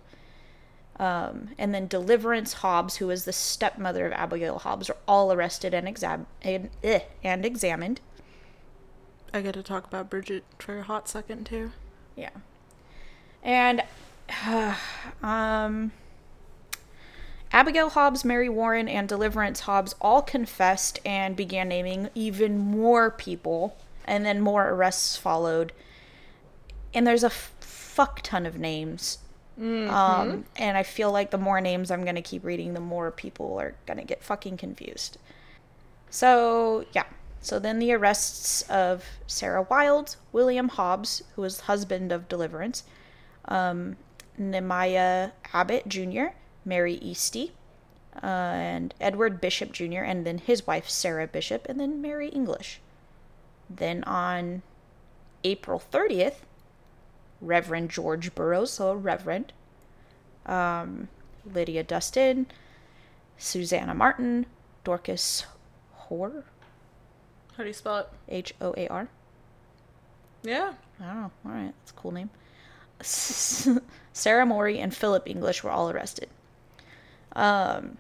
um, 0.99 1.49
and 1.57 1.73
then 1.73 1.87
Deliverance 1.87 2.53
Hobbs, 2.53 2.97
who 2.97 3.09
is 3.09 3.23
the 3.23 3.31
stepmother 3.31 4.05
of 4.05 4.11
Abigail 4.13 4.59
Hobbs, 4.59 4.89
are 4.89 4.97
all 5.07 5.31
arrested 5.31 5.73
and, 5.73 5.87
exam- 5.87 6.27
and, 6.41 6.69
eh, 6.83 7.01
and 7.23 7.45
examined. 7.45 8.01
I 9.33 9.41
get 9.41 9.53
to 9.53 9.63
talk 9.63 9.85
about 9.85 10.09
Bridget 10.09 10.43
for 10.57 10.79
a 10.79 10.83
hot 10.83 11.07
second 11.07 11.45
too. 11.45 11.71
Yeah. 12.15 12.31
And 13.41 13.83
uh, 14.45 14.75
um 15.23 15.93
Abigail 17.51 17.89
Hobbs, 17.89 18.23
Mary 18.23 18.49
Warren, 18.49 18.87
and 18.87 19.09
Deliverance 19.09 19.61
Hobbs 19.61 19.95
all 19.99 20.21
confessed 20.21 20.99
and 21.03 21.35
began 21.35 21.69
naming 21.69 22.09
even 22.13 22.59
more 22.59 23.09
people, 23.09 23.75
and 24.05 24.23
then 24.23 24.39
more 24.39 24.69
arrests 24.69 25.17
followed. 25.17 25.73
And 26.93 27.07
there's 27.07 27.23
a 27.23 27.27
f- 27.27 27.51
fuck 27.59 28.21
ton 28.21 28.45
of 28.45 28.59
names. 28.59 29.17
Um, 29.59 30.45
and 30.55 30.77
I 30.77 30.83
feel 30.83 31.11
like 31.11 31.31
the 31.31 31.37
more 31.37 31.59
names 31.59 31.91
I'm 31.91 32.03
going 32.03 32.15
to 32.15 32.21
keep 32.21 32.45
reading, 32.45 32.73
the 32.73 32.79
more 32.79 33.11
people 33.11 33.59
are 33.59 33.75
going 33.85 33.97
to 33.97 34.05
get 34.05 34.23
fucking 34.23 34.57
confused. 34.57 35.17
So, 36.09 36.85
yeah. 36.93 37.03
So 37.41 37.59
then 37.59 37.79
the 37.79 37.93
arrests 37.93 38.63
of 38.63 39.05
Sarah 39.27 39.65
Wild, 39.69 40.17
William 40.31 40.69
Hobbs, 40.69 41.23
who 41.35 41.41
was 41.41 41.61
husband 41.61 42.11
of 42.11 42.27
Deliverance, 42.27 42.83
um, 43.45 43.95
Nehemiah 44.37 45.31
Abbott 45.53 45.87
Jr., 45.87 46.27
Mary 46.65 46.99
Easty, 47.01 47.51
uh, 48.21 48.25
and 48.25 48.93
Edward 48.99 49.39
Bishop 49.39 49.71
Jr., 49.71 50.03
and 50.03 50.25
then 50.25 50.37
his 50.37 50.67
wife 50.67 50.89
Sarah 50.89 51.27
Bishop, 51.27 51.65
and 51.69 51.79
then 51.79 52.01
Mary 52.01 52.29
English. 52.29 52.81
Then 53.69 54.03
on 54.03 54.61
April 55.43 55.81
30th, 55.91 56.41
Reverend 57.41 57.89
George 57.89 58.33
Burroughs, 58.35 58.71
so 58.71 58.89
a 58.89 58.95
Reverend, 58.97 59.53
um, 60.45 61.07
Lydia 61.45 61.83
Dustin, 61.83 62.47
Susanna 63.37 63.93
Martin, 63.93 64.45
Dorcas 64.83 65.45
Hoare, 65.93 66.43
How 67.55 67.63
do 67.63 67.67
you 67.67 67.73
spell 67.73 67.97
it? 67.97 68.09
H 68.27 68.53
O 68.59 68.73
A 68.77 68.87
R. 68.87 69.07
Yeah. 70.43 70.73
Know. 70.99 71.31
All 71.45 71.51
right, 71.51 71.73
that's 71.79 71.91
a 71.91 71.95
cool 71.95 72.11
name. 72.11 72.29
Sarah 73.01 74.45
Morey 74.45 74.79
and 74.79 74.93
Philip 74.93 75.23
English 75.27 75.63
were 75.63 75.71
all 75.71 75.89
arrested. 75.89 76.29
Um, 77.33 77.97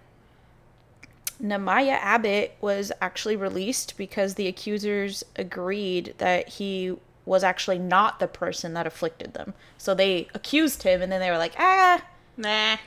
Nehemiah 1.39 1.99
Abbott 2.01 2.55
was 2.59 2.91
actually 3.01 3.37
released 3.37 3.95
because 3.97 4.33
the 4.35 4.47
accusers 4.47 5.23
agreed 5.37 6.13
that 6.17 6.49
he 6.49 6.97
was 7.25 7.43
actually 7.43 7.77
not 7.79 8.19
the 8.19 8.27
person 8.27 8.73
that 8.73 8.87
afflicted 8.87 9.33
them. 9.33 9.53
So 9.77 9.93
they 9.93 10.27
accused 10.33 10.83
him, 10.83 11.01
and 11.01 11.11
then 11.11 11.19
they 11.19 11.29
were 11.31 11.37
like, 11.37 11.53
ah, 11.59 12.03
Nah. 12.37 12.77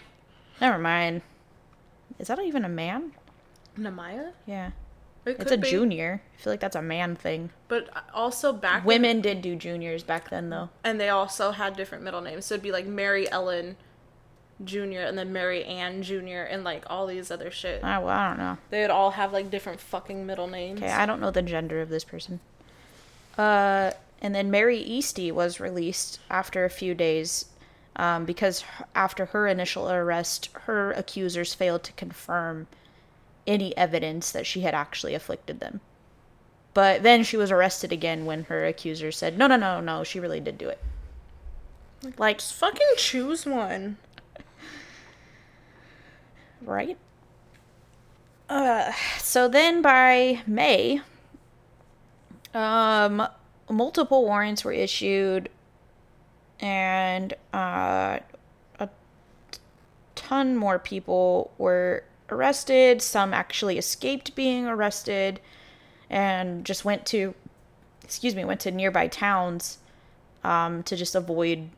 never 0.60 0.78
mind. 0.78 1.22
Is 2.18 2.28
that 2.28 2.38
even 2.40 2.64
a 2.64 2.68
man? 2.68 3.12
Nehemiah? 3.76 4.30
Yeah. 4.46 4.70
It 5.24 5.36
It's 5.40 5.52
a 5.52 5.56
be. 5.58 5.70
junior. 5.70 6.20
I 6.36 6.42
feel 6.42 6.52
like 6.52 6.60
that's 6.60 6.74
a 6.76 6.82
man 6.82 7.14
thing. 7.14 7.50
But 7.68 7.88
also 8.12 8.52
back 8.52 8.84
Women 8.84 9.20
did 9.20 9.40
do 9.40 9.54
juniors 9.54 10.02
back 10.02 10.30
then, 10.30 10.50
though. 10.50 10.70
and 10.82 11.00
they 11.00 11.08
also 11.10 11.52
had 11.52 11.76
different 11.76 12.02
middle 12.02 12.20
names. 12.20 12.46
So 12.46 12.54
it'd 12.54 12.62
be 12.62 12.72
like 12.72 12.86
Mary 12.86 13.30
Ellen 13.30 13.76
Jr. 14.64 15.00
and 15.06 15.16
then 15.16 15.32
Mary 15.32 15.64
Ann 15.64 16.02
Jr. 16.02 16.42
and 16.48 16.64
like 16.64 16.84
all 16.88 17.06
these 17.06 17.30
other 17.30 17.50
shit. 17.52 17.80
Ah, 17.84 18.00
well, 18.00 18.08
I 18.16 18.28
don't 18.28 18.38
know. 18.38 18.58
They 18.70 18.80
would 18.82 18.90
all 18.90 19.12
have 19.12 19.32
like 19.32 19.50
different 19.50 19.80
fucking 19.80 20.26
middle 20.26 20.48
names. 20.48 20.82
Okay, 20.82 20.90
I 20.90 21.06
don't 21.06 21.20
know 21.20 21.30
the 21.30 21.42
gender 21.42 21.80
of 21.80 21.88
this 21.88 22.02
person. 22.04 22.40
Uh, 23.38 23.92
and 24.22 24.34
then 24.34 24.50
Mary 24.52 24.78
Easty 24.78 25.32
was 25.32 25.58
released 25.58 26.20
after 26.30 26.64
a 26.64 26.70
few 26.70 26.94
days 26.94 27.46
um, 27.96 28.24
because 28.24 28.64
after 28.94 29.26
her 29.26 29.48
initial 29.48 29.90
arrest, 29.90 30.48
her 30.62 30.92
accusers 30.92 31.52
failed 31.54 31.82
to 31.82 31.92
confirm 31.94 32.68
any 33.46 33.76
evidence 33.76 34.30
that 34.30 34.46
she 34.46 34.60
had 34.60 34.74
actually 34.74 35.14
afflicted 35.14 35.58
them. 35.58 35.80
But 36.72 37.02
then 37.02 37.24
she 37.24 37.36
was 37.36 37.50
arrested 37.50 37.92
again 37.92 38.24
when 38.24 38.44
her 38.44 38.64
accusers 38.64 39.18
said, 39.18 39.36
no, 39.36 39.48
no, 39.48 39.56
no, 39.56 39.80
no, 39.80 40.04
she 40.04 40.20
really 40.20 40.40
did 40.40 40.56
do 40.56 40.68
it. 40.68 40.80
Like, 42.16 42.38
Just 42.38 42.54
fucking 42.54 42.86
choose 42.96 43.44
one. 43.44 43.98
right? 46.62 46.96
Uh, 48.48 48.92
so 49.18 49.48
then 49.48 49.82
by 49.82 50.42
May, 50.46 51.00
um, 52.54 53.26
multiple 53.72 54.24
warrants 54.24 54.64
were 54.64 54.72
issued, 54.72 55.48
and 56.60 57.34
uh, 57.52 58.18
a 58.78 58.88
ton 60.14 60.56
more 60.56 60.78
people 60.78 61.50
were 61.58 62.04
arrested. 62.28 63.02
Some 63.02 63.34
actually 63.34 63.78
escaped 63.78 64.34
being 64.34 64.66
arrested, 64.66 65.40
and 66.08 66.64
just 66.64 66.84
went 66.84 67.06
to, 67.06 67.34
excuse 68.04 68.34
me, 68.34 68.44
went 68.44 68.60
to 68.60 68.70
nearby 68.70 69.08
towns, 69.08 69.78
um, 70.44 70.82
to 70.84 70.96
just 70.96 71.14
avoid 71.14 71.70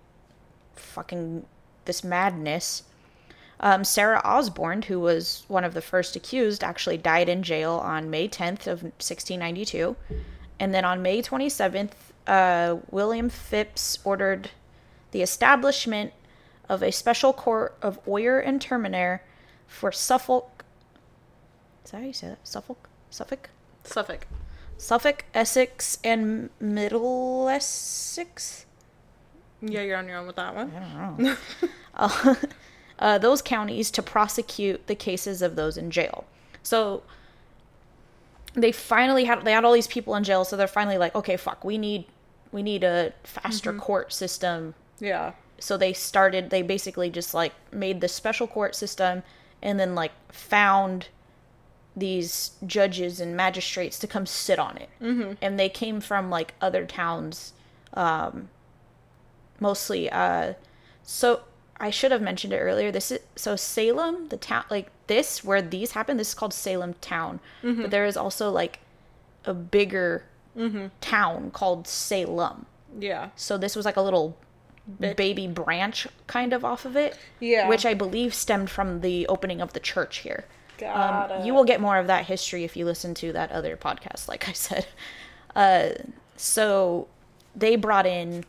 fucking 0.76 1.46
this 1.84 2.02
madness. 2.02 2.82
Um, 3.60 3.84
Sarah 3.84 4.20
Osborne, 4.24 4.82
who 4.82 5.00
was 5.00 5.44
one 5.48 5.64
of 5.64 5.74
the 5.74 5.80
first 5.80 6.16
accused, 6.16 6.64
actually 6.64 6.98
died 6.98 7.28
in 7.28 7.42
jail 7.42 7.72
on 7.74 8.10
May 8.10 8.28
10th 8.28 8.66
of 8.66 8.82
1692. 8.82 9.96
And 10.58 10.74
then 10.74 10.84
on 10.84 11.02
May 11.02 11.22
27th, 11.22 11.92
uh, 12.26 12.76
William 12.90 13.28
Phipps 13.28 13.98
ordered 14.04 14.50
the 15.10 15.22
establishment 15.22 16.12
of 16.68 16.82
a 16.82 16.90
special 16.90 17.32
court 17.32 17.76
of 17.82 18.00
oyer 18.08 18.38
and 18.38 18.60
terminer 18.60 19.22
for 19.66 19.92
Suffolk. 19.92 20.64
Is 21.84 21.90
that 21.90 22.00
how 22.00 22.06
you 22.06 22.12
say 22.12 22.28
that? 22.28 22.46
Suffolk? 22.46 22.88
Suffolk? 23.10 23.50
Suffolk. 23.84 24.26
Suffolk, 24.76 25.24
Essex, 25.34 25.98
and 26.02 26.50
Middle 26.58 27.48
Essex? 27.48 28.66
Yeah, 29.60 29.82
you're 29.82 29.96
on 29.96 30.08
your 30.08 30.18
own 30.18 30.26
with 30.26 30.36
that 30.36 30.54
one. 30.54 30.72
I 30.74 30.80
don't 30.80 31.18
know. 31.18 31.36
uh, 31.94 32.34
uh, 32.98 33.18
those 33.18 33.42
counties 33.42 33.90
to 33.92 34.02
prosecute 34.02 34.86
the 34.86 34.94
cases 34.94 35.42
of 35.42 35.56
those 35.56 35.76
in 35.76 35.90
jail. 35.90 36.24
So 36.62 37.02
they 38.54 38.72
finally 38.72 39.24
had 39.24 39.44
they 39.44 39.52
had 39.52 39.64
all 39.64 39.72
these 39.72 39.86
people 39.86 40.14
in 40.14 40.24
jail, 40.24 40.44
so 40.44 40.56
they're 40.56 40.66
finally 40.66 40.98
like, 40.98 41.14
okay, 41.14 41.36
fuck, 41.36 41.64
we 41.64 41.76
need 41.76 42.06
we 42.52 42.62
need 42.62 42.84
a 42.84 43.12
faster 43.24 43.72
court 43.72 44.12
system. 44.12 44.74
Yeah. 45.00 45.32
So 45.58 45.76
they 45.76 45.92
started. 45.92 46.50
They 46.50 46.62
basically 46.62 47.10
just 47.10 47.34
like 47.34 47.52
made 47.72 48.00
the 48.00 48.08
special 48.08 48.46
court 48.46 48.74
system, 48.74 49.22
and 49.62 49.78
then 49.78 49.94
like 49.94 50.12
found 50.32 51.08
these 51.96 52.52
judges 52.66 53.20
and 53.20 53.36
magistrates 53.36 53.98
to 54.00 54.06
come 54.06 54.26
sit 54.26 54.58
on 54.58 54.76
it. 54.76 54.88
Mm-hmm. 55.00 55.32
And 55.40 55.58
they 55.58 55.68
came 55.68 56.00
from 56.00 56.30
like 56.30 56.54
other 56.60 56.84
towns, 56.86 57.52
um, 57.94 58.48
mostly. 59.60 60.10
Uh, 60.10 60.54
so 61.02 61.42
I 61.78 61.90
should 61.90 62.12
have 62.12 62.22
mentioned 62.22 62.52
it 62.52 62.58
earlier. 62.58 62.90
This 62.90 63.10
is 63.10 63.20
so 63.36 63.56
Salem, 63.56 64.28
the 64.28 64.36
town, 64.36 64.64
like 64.70 64.90
this 65.06 65.44
where 65.44 65.60
these 65.62 65.92
happen. 65.92 66.16
This 66.16 66.28
is 66.28 66.34
called 66.34 66.52
Salem 66.54 66.94
town, 67.00 67.40
but 67.62 67.90
there 67.90 68.06
is 68.06 68.16
also 68.16 68.50
like 68.50 68.80
a 69.44 69.54
bigger 69.54 70.24
town 71.00 71.50
called 71.50 71.86
Salem. 71.88 72.66
Yeah. 72.98 73.30
So 73.36 73.58
this 73.58 73.74
was 73.76 73.84
like 73.84 73.96
a 73.96 74.00
little 74.02 74.36
baby 75.16 75.46
branch 75.46 76.06
kind 76.26 76.52
of 76.52 76.64
off 76.64 76.84
of 76.84 76.96
it. 76.96 77.18
Yeah. 77.40 77.68
Which 77.68 77.84
I 77.86 77.94
believe 77.94 78.34
stemmed 78.34 78.70
from 78.70 79.00
the 79.00 79.26
opening 79.28 79.60
of 79.60 79.72
the 79.72 79.80
church 79.80 80.18
here. 80.18 80.44
Got 80.78 81.30
Um, 81.30 81.40
it. 81.40 81.46
you 81.46 81.54
will 81.54 81.64
get 81.64 81.80
more 81.80 81.98
of 81.98 82.06
that 82.08 82.26
history 82.26 82.64
if 82.64 82.76
you 82.76 82.84
listen 82.84 83.14
to 83.14 83.32
that 83.32 83.50
other 83.52 83.76
podcast, 83.76 84.28
like 84.28 84.48
I 84.48 84.52
said. 84.52 84.86
Uh, 85.56 85.90
so 86.36 87.06
they 87.54 87.76
brought 87.76 88.06
in 88.06 88.44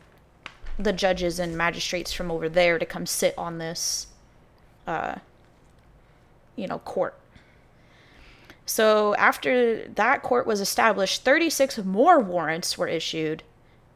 the 0.79 0.91
judges 0.91 1.37
and 1.37 1.55
magistrates 1.55 2.11
from 2.11 2.31
over 2.31 2.49
there 2.49 2.79
to 2.79 2.85
come 2.85 3.05
sit 3.05 3.35
on 3.37 3.59
this, 3.59 4.07
uh, 4.87 5.13
you 6.55 6.67
know, 6.67 6.79
court. 6.79 7.17
So 8.65 9.15
after 9.15 9.87
that 9.89 10.23
court 10.23 10.47
was 10.47 10.59
established, 10.59 11.23
36 11.23 11.79
more 11.79 12.19
warrants 12.19 12.77
were 12.77 12.87
issued. 12.87 13.43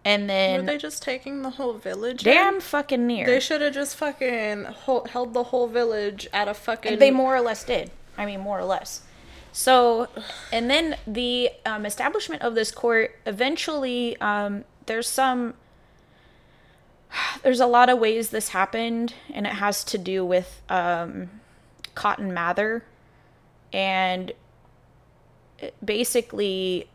And 0.05 0.23
Were 0.23 0.27
then, 0.27 0.65
they 0.65 0.77
just 0.77 1.03
taking 1.03 1.41
the 1.41 1.49
whole 1.51 1.73
village? 1.73 2.23
damn 2.23 2.55
in? 2.55 2.61
fucking 2.61 3.05
near. 3.05 3.25
They 3.25 3.39
should 3.39 3.61
have 3.61 3.73
just 3.73 3.95
fucking 3.95 4.63
hol- 4.63 5.05
held 5.05 5.33
the 5.33 5.43
whole 5.43 5.67
village 5.67 6.27
at 6.31 6.47
a 6.47 6.53
fucking. 6.53 6.93
And 6.93 7.01
they 7.01 7.11
more 7.11 7.35
or 7.35 7.41
less 7.41 7.63
did. 7.63 7.91
I 8.17 8.25
mean, 8.25 8.39
more 8.39 8.59
or 8.59 8.65
less. 8.65 9.01
So, 9.51 10.07
and 10.53 10.69
then 10.69 10.97
the 11.05 11.49
um, 11.65 11.85
establishment 11.85 12.41
of 12.43 12.55
this 12.55 12.71
court 12.71 13.15
eventually, 13.25 14.15
um, 14.21 14.63
there's 14.85 15.07
some, 15.07 15.55
there's 17.43 17.59
a 17.59 17.67
lot 17.67 17.89
of 17.89 17.99
ways 17.99 18.29
this 18.29 18.49
happened, 18.49 19.15
and 19.33 19.45
it 19.45 19.53
has 19.53 19.83
to 19.85 19.97
do 19.97 20.23
with 20.23 20.61
um, 20.69 21.29
Cotton 21.99 22.33
Mather. 22.33 22.85
And 23.73 24.31
basically, 25.83 26.89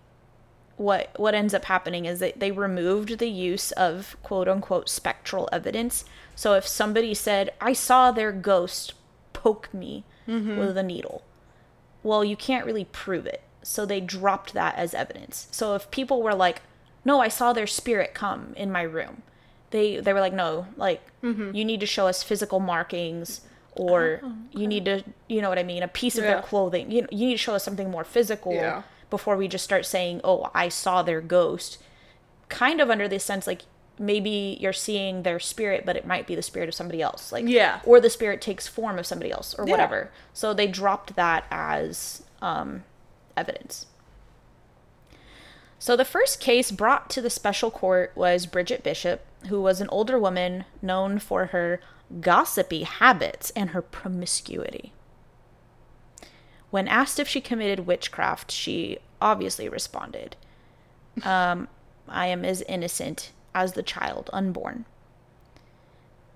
what 0.79 1.11
what 1.17 1.35
ends 1.35 1.53
up 1.53 1.67
happening 1.67 2.07
is 2.07 2.21
that 2.21 2.41
they 2.41 2.51
removed 2.51 3.19
the 3.19 3.29
use 3.29 3.71
of 3.73 4.17
quote 4.23 4.49
unquote 4.49 4.89
spectral 4.89 5.47
evidence. 5.53 6.07
So 6.35 6.55
if 6.55 6.67
somebody 6.67 7.13
said, 7.13 7.53
"I 7.61 7.75
saw 7.75 8.13
their 8.13 8.33
ghost 8.33 8.95
poke 9.35 9.69
me 9.75 10.05
mm-hmm. 10.27 10.59
with 10.59 10.79
a 10.79 10.83
needle," 10.83 11.23
well, 12.03 12.25
you 12.25 12.35
can't 12.37 12.65
really 12.65 12.87
prove 12.87 13.27
it. 13.27 13.43
So 13.63 13.85
they 13.85 14.01
dropped 14.01 14.55
that 14.55 14.75
as 14.77 14.95
evidence. 14.95 15.49
So 15.51 15.75
if 15.75 15.91
people 15.91 16.23
were 16.23 16.35
like, 16.35 16.63
"No, 17.05 17.21
I 17.21 17.29
saw 17.29 17.53
their 17.53 17.67
spirit 17.67 18.15
come 18.15 18.55
in 18.57 18.73
my 18.73 18.83
room," 18.83 19.23
they 19.69 20.01
they 20.01 20.15
were 20.15 20.21
like, 20.21 20.33
"No, 20.33 20.69
like 20.79 21.03
mm-hmm. 21.23 21.55
you 21.55 21.65
need 21.67 21.81
to 21.81 21.87
show 21.87 22.07
us 22.07 22.23
physical 22.23 22.59
markings." 22.59 23.43
Or 23.77 24.21
you 24.53 24.67
need 24.69 24.85
to, 24.85 25.03
you 25.29 25.43
know 25.43 25.49
what 25.49 25.59
I 25.59 25.63
mean, 25.65 25.83
a 25.83 25.89
piece 25.89 26.17
of 26.17 26.23
their 26.25 26.41
clothing. 26.43 26.91
You 26.91 27.03
know, 27.03 27.09
you 27.11 27.27
need 27.27 27.35
to 27.35 27.39
show 27.39 27.55
us 27.55 27.65
something 27.65 27.91
more 27.91 28.05
physical 28.05 28.53
Yeah. 28.55 28.83
before 29.11 29.37
we 29.37 29.49
just 29.49 29.65
start 29.65 29.85
saying, 29.85 30.21
"Oh, 30.23 30.51
I 30.55 30.69
saw 30.69 31.03
their 31.03 31.21
ghost." 31.21 31.79
Kind 32.49 32.81
of 32.81 32.89
under 32.91 33.09
the 33.09 33.19
sense 33.19 33.47
like 33.47 33.63
maybe 33.99 34.59
you're 34.61 34.73
seeing 34.73 35.23
their 35.23 35.39
spirit, 35.41 35.85
but 35.87 35.97
it 35.97 36.07
might 36.07 36.27
be 36.27 36.35
the 36.35 36.43
spirit 36.43 36.69
of 36.69 36.75
somebody 36.75 37.01
else. 37.03 37.31
Like 37.33 37.45
Yeah. 37.47 37.81
or 37.85 38.01
the 38.01 38.11
spirit 38.11 38.41
takes 38.41 38.67
form 38.69 38.99
of 38.99 39.07
somebody 39.07 39.31
else 39.33 39.55
or 39.59 39.65
Yeah. 39.67 39.71
whatever. 39.73 40.11
So 40.33 40.53
they 40.55 40.67
dropped 40.67 41.15
that 41.17 41.45
as 41.51 42.23
um, 42.43 42.85
evidence. 43.37 43.87
So 45.79 45.97
the 45.97 46.05
first 46.05 46.41
case 46.41 46.71
brought 46.71 47.11
to 47.11 47.21
the 47.21 47.31
special 47.31 47.71
court 47.71 48.13
was 48.15 48.47
Bridget 48.47 48.83
Bishop, 48.83 49.25
who 49.49 49.61
was 49.61 49.81
an 49.81 49.89
older 49.91 50.19
woman 50.19 50.65
known 50.81 51.19
for 51.19 51.47
her 51.47 51.81
gossipy 52.21 52.83
habits 52.83 53.51
and 53.51 53.71
her 53.71 53.83
promiscuity. 53.83 54.93
When 56.71 56.89
asked 56.89 57.19
if 57.19 57.29
she 57.29 57.41
committed 57.41 57.87
witchcraft, 57.87 58.51
she 58.51 58.99
obviously 59.21 59.69
responded, 59.69 60.37
um, 61.23 61.69
I 62.09 62.27
am 62.27 62.45
as 62.45 62.63
innocent 62.63 63.31
as 63.55 63.73
the 63.73 63.83
child 63.83 64.29
unborn. 64.33 64.85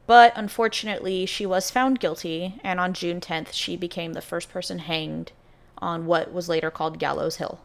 But 0.07 0.33
unfortunately, 0.37 1.27
she 1.27 1.45
was 1.45 1.71
found 1.71 2.01
guilty, 2.01 2.59
and 2.65 2.81
on 2.81 2.95
June 2.95 3.21
10th, 3.21 3.53
she 3.53 3.77
became 3.77 4.15
the 4.15 4.23
first 4.23 4.51
person 4.51 4.79
hanged 4.79 5.33
on 5.79 6.07
what 6.07 6.33
was 6.33 6.49
later 6.49 6.71
called 6.71 6.99
Gallows 6.99 7.37
Hill. 7.37 7.61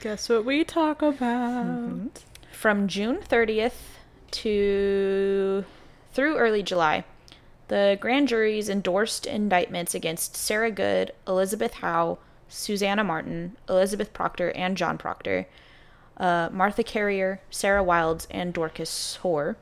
Guess 0.00 0.28
what 0.28 0.44
we 0.44 0.64
talk 0.64 1.00
about? 1.00 2.22
From 2.50 2.88
June 2.88 3.18
30th 3.18 3.72
to 4.32 5.64
through 6.12 6.36
early 6.36 6.62
July, 6.62 7.04
the 7.68 7.96
grand 8.00 8.28
juries 8.28 8.68
endorsed 8.68 9.26
indictments 9.26 9.94
against 9.94 10.36
Sarah 10.36 10.70
Good, 10.70 11.12
Elizabeth 11.26 11.74
Howe, 11.74 12.18
Susanna 12.48 13.02
Martin, 13.02 13.56
Elizabeth 13.68 14.12
Proctor, 14.12 14.50
and 14.50 14.76
John 14.76 14.98
Proctor, 14.98 15.46
uh, 16.18 16.50
Martha 16.52 16.84
Carrier, 16.84 17.40
Sarah 17.50 17.82
Wilds, 17.82 18.28
and 18.30 18.52
Dorcas 18.52 19.16
Hoare. 19.16 19.56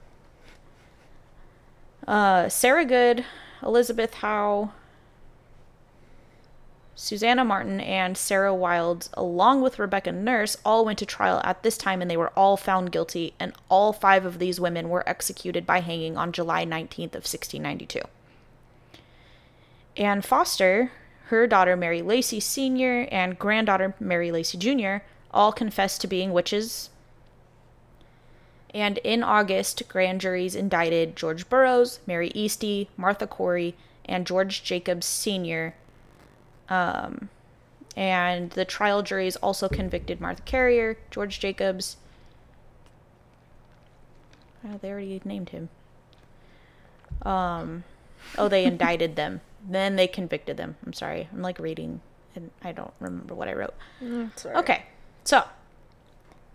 Uh, 2.07 2.49
Sarah 2.49 2.85
Good, 2.85 3.25
Elizabeth 3.63 4.15
Howe, 4.15 4.73
Susanna 6.95 7.45
Martin, 7.45 7.81
and 7.81 8.17
Sarah 8.17 8.55
Wilds, 8.55 9.09
along 9.15 9.63
with 9.63 9.79
Rebecca 9.79 10.13
Nurse, 10.13 10.57
all 10.65 10.85
went 10.85 10.99
to 10.99 11.07
trial 11.07 11.41
at 11.45 11.63
this 11.63 11.79
time 11.79 12.03
and 12.03 12.11
they 12.11 12.17
were 12.17 12.33
all 12.37 12.57
found 12.57 12.93
guilty, 12.93 13.33
and 13.41 13.53
all 13.69 13.93
five 13.93 14.25
of 14.27 14.39
these 14.39 14.61
women 14.61 14.89
were 14.89 15.09
executed 15.09 15.67
by 15.67 15.81
hanging 15.81 16.17
on 16.17 16.33
July 16.33 16.65
19th 16.67 17.15
of 17.15 17.25
1692. 17.25 18.01
Anne 19.97 20.23
Foster, 20.23 20.93
her 21.27 21.47
daughter 21.47 21.77
Mary 21.77 22.03
Lacey 22.03 22.41
Sr., 22.41 23.09
and 23.11 23.39
granddaughter 23.39 23.95
Mary 24.01 24.31
Lacey 24.33 24.59
Jr. 24.59 25.05
all 25.31 25.53
confessed 25.53 26.01
to 26.01 26.07
being 26.07 26.33
witches. 26.33 26.91
And 28.73 28.99
in 28.99 29.23
August, 29.23 29.83
grand 29.89 30.21
juries 30.21 30.55
indicted 30.55 31.17
George 31.17 31.49
Burroughs, 31.49 32.01
Mary 32.07 32.31
Easty, 32.31 32.89
Martha 32.97 33.27
Corey, 33.27 33.75
and 34.05 34.27
George 34.27 34.63
Jacobs 34.63 35.07
Sr. 35.07 35.75
Um, 36.71 37.29
and 37.97 38.51
the 38.51 38.65
trial 38.65 39.03
juries 39.03 39.37
also 39.37 39.69
convicted 39.69 40.21
Martha 40.21 40.43
Carrier, 40.43 40.97
George 41.11 41.41
Jacobs. 41.41 41.97
Oh, 44.65 44.79
they 44.81 44.91
already 44.91 45.21
named 45.25 45.51
him. 45.51 45.69
Um, 47.23 47.85
oh, 48.39 48.49
they 48.49 48.65
indicted 48.65 49.17
them. 49.17 49.41
Then 49.69 49.97
they 49.97 50.07
convicted 50.07 50.57
them. 50.57 50.77
I'm 50.87 50.93
sorry. 50.93 51.29
I'm 51.33 51.43
like 51.43 51.59
reading, 51.59 52.01
and 52.35 52.51
I 52.63 52.73
don't 52.73 52.95
remember 53.01 53.35
what 53.35 53.49
I 53.49 53.55
wrote. 53.55 53.75
Sorry. 54.37 54.55
Okay, 54.55 54.85
so 55.25 55.45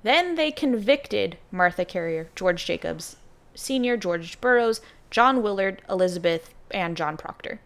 then 0.04 0.36
they 0.36 0.52
convicted 0.52 1.38
Martha 1.52 1.84
Carrier, 1.84 2.30
George 2.36 2.66
Jacobs, 2.66 3.18
Senior, 3.54 3.98
George 3.98 4.40
Burroughs, 4.40 4.82
John 5.12 5.44
Willard, 5.44 5.82
Elizabeth, 5.90 6.54
and 6.72 6.96
John 6.96 7.18
Proctor. 7.18 7.60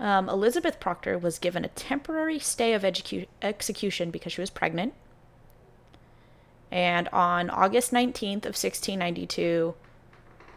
Um, 0.00 0.30
Elizabeth 0.30 0.80
Proctor 0.80 1.18
was 1.18 1.38
given 1.38 1.62
a 1.62 1.68
temporary 1.68 2.38
stay 2.38 2.72
of 2.72 2.82
execu- 2.82 3.28
execution 3.42 4.10
because 4.10 4.32
she 4.32 4.40
was 4.40 4.48
pregnant. 4.48 4.94
And 6.70 7.06
on 7.08 7.50
August 7.50 7.92
19th 7.92 8.46
of 8.46 8.56
1692, 8.56 9.74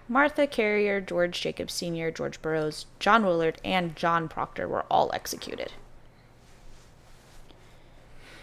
Martha 0.07 0.47
Carrier, 0.47 1.01
George 1.01 1.41
Jacobs 1.41 1.73
Sr., 1.73 2.09
George 2.09 2.41
Burroughs, 2.41 2.85
John 2.99 3.25
Willard, 3.25 3.59
and 3.65 3.95
John 3.97 4.29
Proctor 4.29 4.67
were 4.67 4.85
all 4.89 5.11
executed. 5.13 5.73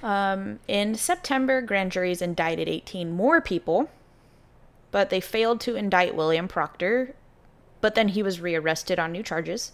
Um, 0.03 0.59
in 0.69 0.95
September, 0.95 1.63
grand 1.63 1.93
juries 1.93 2.21
indicted 2.21 2.69
18 2.69 3.11
more 3.11 3.41
people, 3.41 3.91
but 4.91 5.09
they 5.09 5.21
failed 5.21 5.61
to 5.63 5.77
indict 5.77 6.15
William 6.15 6.49
Proctor, 6.49 7.15
but 7.81 7.95
then 7.95 8.09
he 8.09 8.23
was 8.23 8.41
rearrested 8.41 8.99
on 8.99 9.13
new 9.13 9.23
charges. 9.23 9.73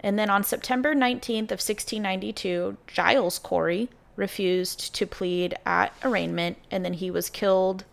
And 0.00 0.18
then 0.18 0.30
on 0.30 0.44
September 0.44 0.94
19th 0.94 1.50
of 1.50 1.60
1692, 1.62 2.76
Giles 2.86 3.38
Corey 3.38 3.88
refused 4.14 4.94
to 4.94 5.06
plead 5.06 5.54
at 5.64 5.92
arraignment, 6.02 6.58
and 6.70 6.84
then 6.84 6.94
he 6.94 7.10
was 7.10 7.30
killed 7.30 7.84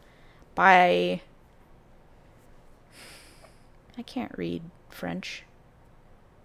by. 0.55 1.21
I 3.97 4.01
can't 4.01 4.35
read 4.37 4.63
French. 4.89 5.43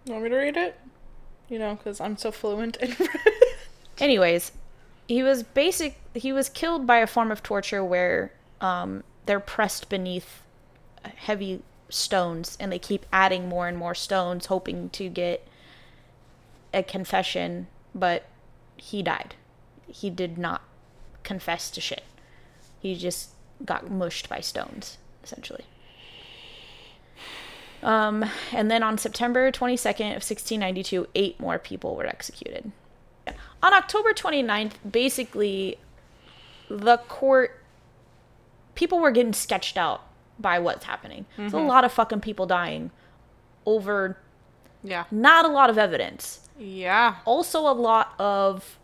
You 0.04 0.12
want 0.12 0.24
me 0.24 0.30
to 0.30 0.36
read 0.36 0.56
it? 0.56 0.78
You 1.48 1.58
know, 1.58 1.74
because 1.74 2.00
I'm 2.00 2.16
so 2.16 2.30
fluent 2.30 2.76
in 2.76 2.94
Anyways, 3.98 4.52
he 5.06 5.22
was 5.22 5.42
basic. 5.42 5.98
He 6.14 6.32
was 6.32 6.48
killed 6.48 6.86
by 6.86 6.98
a 6.98 7.06
form 7.06 7.30
of 7.30 7.42
torture 7.42 7.84
where 7.84 8.32
um, 8.60 9.02
they're 9.26 9.40
pressed 9.40 9.88
beneath 9.88 10.42
heavy 11.16 11.62
stones, 11.88 12.56
and 12.60 12.70
they 12.70 12.78
keep 12.78 13.06
adding 13.12 13.48
more 13.48 13.68
and 13.68 13.76
more 13.76 13.94
stones, 13.94 14.46
hoping 14.46 14.90
to 14.90 15.08
get 15.08 15.46
a 16.72 16.82
confession. 16.82 17.66
But 17.94 18.26
he 18.76 19.02
died. 19.02 19.34
He 19.86 20.10
did 20.10 20.38
not 20.38 20.62
confess 21.22 21.70
to 21.70 21.80
shit. 21.80 22.04
He 22.80 22.94
just 22.94 23.30
got 23.64 23.90
mushed 23.90 24.28
by 24.28 24.40
stones, 24.40 24.98
essentially. 25.24 25.64
Um, 27.82 28.24
and 28.52 28.70
then 28.70 28.82
on 28.82 28.98
September 28.98 29.50
22nd 29.52 30.08
of 30.08 30.24
1692, 30.24 31.06
eight 31.14 31.38
more 31.38 31.58
people 31.58 31.94
were 31.94 32.06
executed. 32.06 32.72
On 33.62 33.74
October 33.74 34.12
29th, 34.12 34.72
basically, 34.88 35.78
the 36.68 36.98
court, 37.08 37.62
people 38.74 38.98
were 38.98 39.10
getting 39.10 39.32
sketched 39.32 39.76
out 39.76 40.02
by 40.38 40.58
what's 40.58 40.84
happening. 40.84 41.26
There's 41.36 41.52
a 41.52 41.56
mm-hmm. 41.56 41.66
lot 41.66 41.84
of 41.84 41.92
fucking 41.92 42.20
people 42.20 42.46
dying 42.46 42.90
over 43.66 44.18
Yeah. 44.82 45.04
not 45.10 45.44
a 45.44 45.48
lot 45.48 45.70
of 45.70 45.78
evidence. 45.78 46.48
Yeah. 46.58 47.16
Also, 47.24 47.60
a 47.60 47.72
lot 47.72 48.14
of 48.18 48.78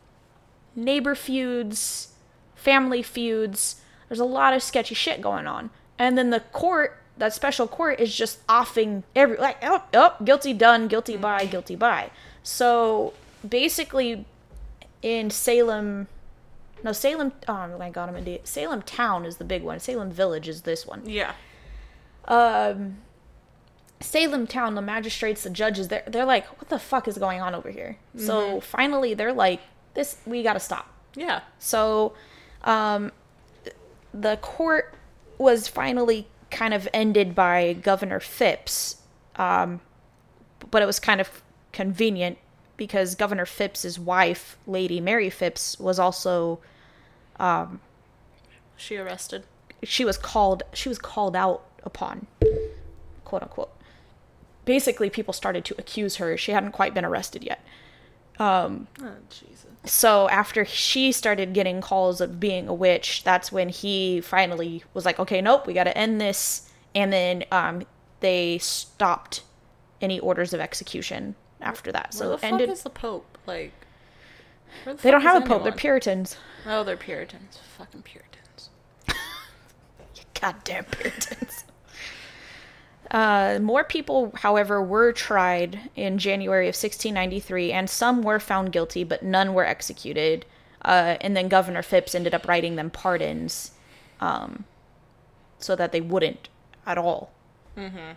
neighbor 0.76 1.14
feuds, 1.14 2.12
family 2.54 3.02
feuds. 3.02 3.80
There's 4.08 4.20
a 4.20 4.24
lot 4.24 4.54
of 4.54 4.62
sketchy 4.62 4.94
shit 4.94 5.20
going 5.20 5.46
on. 5.46 5.70
And 5.98 6.18
then 6.18 6.30
the 6.30 6.40
court, 6.40 7.00
that 7.18 7.32
special 7.32 7.66
court, 7.66 8.00
is 8.00 8.14
just 8.14 8.40
offing 8.48 9.04
every, 9.14 9.36
like, 9.36 9.58
oh, 9.62 9.82
oh 9.94 10.14
guilty 10.24 10.52
done, 10.52 10.88
guilty 10.88 11.16
by, 11.16 11.46
mm. 11.46 11.50
guilty 11.50 11.76
by. 11.76 12.10
So 12.42 13.14
basically, 13.48 14.24
in 15.02 15.30
Salem, 15.30 16.08
no, 16.84 16.92
Salem, 16.92 17.32
oh 17.48 17.76
my 17.78 17.90
god, 17.90 18.08
I'm 18.10 18.14
an 18.14 18.22
idiot. 18.22 18.46
Salem 18.46 18.82
town 18.82 19.24
is 19.24 19.38
the 19.38 19.44
big 19.44 19.62
one. 19.64 19.80
Salem 19.80 20.10
village 20.12 20.46
is 20.48 20.62
this 20.62 20.86
one 20.86 21.02
Yeah. 21.04 21.32
um, 22.26 22.98
Salem 24.00 24.46
town, 24.46 24.74
the 24.74 24.82
magistrates, 24.82 25.42
the 25.44 25.50
judges, 25.50 25.88
they're, 25.88 26.02
they're 26.06 26.26
like, 26.26 26.46
what 26.60 26.68
the 26.68 26.78
fuck 26.78 27.08
is 27.08 27.16
going 27.16 27.40
on 27.40 27.54
over 27.54 27.70
here? 27.70 27.96
So 28.18 28.60
finally, 28.60 29.14
they're 29.14 29.32
like, 29.32 29.60
this, 29.94 30.18
we 30.26 30.42
gotta 30.42 30.60
stop. 30.60 30.92
Yeah. 31.14 31.40
So, 31.58 32.12
um, 32.64 33.12
the 34.12 34.36
court 34.36 34.94
was 35.38 35.68
finally 35.68 36.26
kind 36.50 36.74
of 36.74 36.86
ended 36.92 37.34
by 37.34 37.72
Governor 37.72 38.20
Phipps, 38.20 38.96
um, 39.36 39.80
but 40.70 40.82
it 40.82 40.86
was 40.86 40.98
kind 41.00 41.20
of 41.20 41.42
convenient 41.72 42.36
because 42.76 43.14
Governor 43.14 43.46
Phipps's 43.46 43.98
wife, 43.98 44.58
Lady 44.66 45.00
Mary 45.00 45.30
Phipps, 45.30 45.78
was 45.78 45.98
also 45.98 46.58
She 48.76 48.96
arrested. 48.96 49.44
she 49.82 50.04
was 50.04 50.16
called 50.18 50.62
she 50.72 50.88
was 50.88 50.98
called 50.98 51.36
out 51.36 51.62
upon, 51.84 52.26
quote 53.24 53.42
unquote. 53.42 53.70
Basically, 54.64 55.10
people 55.10 55.32
started 55.34 55.64
to 55.66 55.74
accuse 55.78 56.16
her. 56.16 56.36
She 56.36 56.52
hadn't 56.52 56.72
quite 56.72 56.94
been 56.94 57.04
arrested 57.04 57.44
yet. 57.44 57.64
Oh 58.40 58.86
Jesus. 59.30 59.66
so 59.84 60.28
after 60.28 60.64
she 60.64 61.12
started 61.12 61.52
getting 61.52 61.80
calls 61.80 62.20
of 62.20 62.40
being 62.40 62.66
a 62.66 62.74
witch 62.74 63.22
that's 63.22 63.52
when 63.52 63.68
he 63.68 64.20
finally 64.20 64.82
was 64.92 65.04
like 65.04 65.20
okay 65.20 65.40
nope 65.40 65.68
we 65.68 65.72
got 65.72 65.84
to 65.84 65.96
end 65.96 66.20
this 66.20 66.68
and 66.96 67.12
then 67.12 67.44
um, 67.52 67.82
they 68.18 68.58
stopped 68.58 69.42
any 70.00 70.18
orders 70.18 70.52
of 70.52 70.58
execution 70.58 71.36
after 71.60 71.92
that 71.92 72.12
So 72.12 72.28
the 72.30 72.34
it 72.34 72.40
fuck 72.40 72.52
ended 72.52 72.70
is 72.70 72.82
the 72.82 72.90
Pope? 72.90 73.38
Like 73.46 73.72
the 74.84 74.94
they 74.94 75.10
don't 75.10 75.22
have 75.22 75.42
a 75.42 75.46
pope. 75.46 75.62
They're 75.62 75.72
puritans. 75.72 76.36
Oh, 76.66 76.82
they're 76.82 76.96
Puritans. 76.96 77.58
Fucking 77.76 78.02
Puritans. 78.02 78.70
goddamn 80.40 80.84
puritans. 80.84 81.64
Uh, 83.10 83.58
more 83.60 83.84
people 83.84 84.32
however 84.36 84.82
were 84.82 85.12
tried 85.12 85.78
in 85.94 86.18
january 86.18 86.66
of 86.66 86.74
1693 86.74 87.70
and 87.70 87.88
some 87.88 88.22
were 88.22 88.40
found 88.40 88.72
guilty 88.72 89.04
but 89.04 89.22
none 89.22 89.54
were 89.54 89.64
executed. 89.64 90.46
Uh, 90.82 91.16
and 91.20 91.36
then 91.36 91.48
governor 91.48 91.82
Phips 91.82 92.14
ended 92.14 92.34
up 92.34 92.46
writing 92.46 92.76
them 92.76 92.90
pardons 92.90 93.72
um, 94.20 94.64
so 95.58 95.74
that 95.76 95.92
they 95.92 96.00
wouldn't 96.00 96.48
at 96.86 96.98
all 96.98 97.30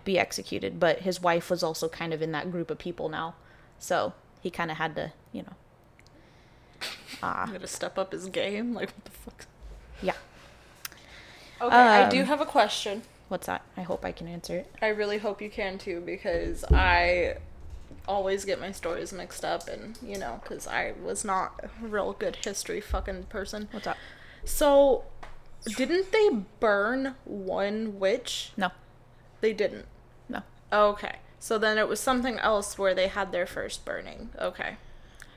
be 0.04 0.20
executed. 0.20 0.80
But 0.80 1.00
his 1.00 1.22
wife 1.22 1.50
was 1.50 1.64
also 1.64 1.88
kind 1.90 2.14
of 2.14 2.22
in 2.22 2.32
that 2.34 2.52
group 2.52 2.70
of 2.70 2.78
people 2.78 3.10
now, 3.10 3.36
so 3.80 4.14
he 4.42 4.50
kind 4.50 4.70
of 4.70 4.78
had 4.78 4.96
to, 4.96 5.14
you 5.32 5.44
know, 5.44 5.54
I'm 7.24 7.52
gonna 7.52 7.68
step 7.68 7.98
up 7.98 8.12
his 8.12 8.26
game. 8.28 8.74
Like 8.74 8.90
what 8.92 9.06
the 9.06 9.12
fuck? 9.12 9.46
yeah. 10.02 10.14
Okay, 11.60 11.76
I 11.76 12.10
do 12.10 12.22
Um, 12.22 12.26
have 12.28 12.42
a 12.42 12.46
question. 12.46 13.02
What's 13.30 13.48
that? 13.48 13.62
I 13.76 13.82
hope 13.82 14.06
I 14.06 14.12
can 14.12 14.28
answer 14.28 14.56
it. 14.58 14.72
I 14.82 14.88
really 14.88 15.18
hope 15.18 15.42
you 15.42 15.50
can 15.50 15.78
too 15.78 16.02
because 16.02 16.64
I 16.72 17.38
always 18.08 18.46
get 18.46 18.60
my 18.60 18.72
stories 18.72 19.12
mixed 19.12 19.44
up 19.44 19.68
and 19.68 19.98
you 20.02 20.18
know 20.18 20.40
because 20.44 20.68
I 20.68 20.94
was 21.04 21.26
not 21.26 21.60
a 21.64 21.86
real 21.86 22.14
good 22.14 22.38
history 22.38 22.80
fucking 22.80 23.24
person. 23.24 23.68
What's 23.72 23.88
up? 23.88 23.98
So, 24.46 25.04
didn't 25.76 26.12
they 26.14 26.30
burn 26.60 27.16
one 27.26 28.00
witch? 28.00 28.52
No, 28.56 28.72
They 29.42 29.52
didn't. 29.52 29.86
no. 30.30 30.42
Okay. 30.72 31.18
So 31.40 31.58
then 31.58 31.78
it 31.78 31.88
was 31.88 32.00
something 32.00 32.40
else 32.40 32.78
where 32.78 32.94
they 32.96 33.08
had 33.10 33.32
their 33.32 33.46
first 33.46 33.84
burning. 33.84 34.30
Okay. 34.40 34.78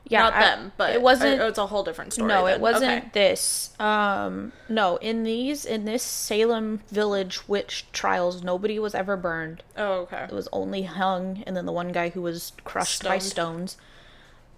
Yeah, 0.09 0.23
Not 0.23 0.33
I- 0.35 0.41
them, 0.41 0.73
but 0.77 0.93
it 0.93 1.03
wasn't. 1.03 1.41
It's 1.41 1.59
a 1.59 1.67
whole 1.67 1.85
different 1.85 2.13
story. 2.13 2.29
no, 2.29 2.47
it 2.49 2.61
wasn't 2.61 2.99
Okay. 3.05 3.11
this. 3.13 3.71
Um, 3.79 4.53
no, 4.69 4.97
in 4.97 5.23
these, 5.23 5.65
in 5.65 5.85
this 5.85 6.03
Salem 6.03 6.81
Village 6.89 7.47
witch 7.49 7.87
trials, 7.93 8.43
nobody 8.43 8.79
was 8.79 8.95
ever 8.95 9.17
burned. 9.17 9.63
Oh, 9.77 9.93
okay. 10.03 10.25
It 10.25 10.33
was 10.33 10.49
only 10.53 10.83
hung, 10.83 11.45
and 11.47 11.57
then 11.57 11.65
the 11.67 11.73
one 11.73 11.93
guy 11.93 12.09
who 12.09 12.23
was 12.23 12.53
crushed 12.65 13.05
by 13.05 13.19
stones. 13.19 13.77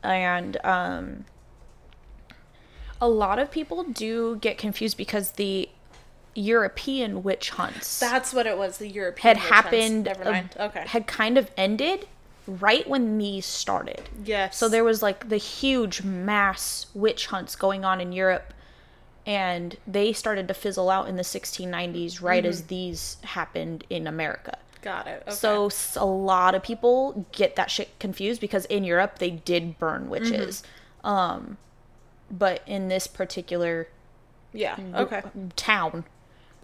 And 0.03 0.57
um, 0.65 1.27
a 3.01 3.09
lot 3.09 3.39
of 3.39 3.51
people 3.51 3.83
do 3.85 4.37
get 4.37 4.59
confused 4.59 4.97
because 4.97 5.33
the 5.33 5.69
European 6.35 7.23
witch 7.23 7.51
hunts 7.51 8.01
That's 8.01 8.33
what 8.33 8.47
it 8.47 8.57
was. 8.57 8.79
The 8.79 8.89
European 8.89 9.37
had 9.37 9.37
witch 9.37 9.51
hunts. 9.51 9.65
happened, 9.65 10.05
Never 10.05 10.25
uh, 10.25 10.43
okay. 10.67 10.85
had 10.87 11.07
kind 11.07 11.37
of 11.37 11.51
ended 11.57 12.07
right 12.47 12.89
when 12.89 13.19
these 13.19 13.47
started. 13.47 14.09
yes. 14.25 14.57
So 14.57 14.69
there 14.69 14.85
was 14.85 15.03
like 15.03 15.29
the 15.29 15.37
huge 15.37 16.03
mass 16.03 16.87
witch 16.95 17.27
hunts 17.27 17.57
going 17.57 17.85
on 17.85 18.01
in 18.01 18.13
Europe, 18.13 18.53
and 19.27 19.77
they 19.87 20.13
started 20.13 20.49
to 20.49 20.55
fizzle 20.55 20.91
out 20.91 21.09
in 21.09 21.17
the 21.17 21.23
1690s, 21.23 22.21
right 22.21 22.45
as 22.45 22.65
these 22.65 23.17
happened 23.23 23.85
in 23.89 24.07
America. 24.07 24.59
got 24.81 25.07
it. 25.07 25.23
Okay. 25.27 25.35
So 25.35 25.71
a 25.97 26.07
lot 26.07 26.55
of 26.55 26.63
people 26.63 27.27
get 27.33 27.55
that 27.57 27.71
shit 27.71 27.97
confused 28.01 28.41
because 28.41 28.65
in 28.67 28.83
Europe 28.85 29.19
they 29.19 29.31
did 29.31 29.79
burn 29.79 30.09
witches, 30.09 30.65
um, 31.05 31.57
but 32.31 32.63
in 32.67 32.89
this 32.89 33.07
particular 33.07 33.89
yeah. 34.53 34.77
Okay. 34.95 35.23
town, 35.55 36.05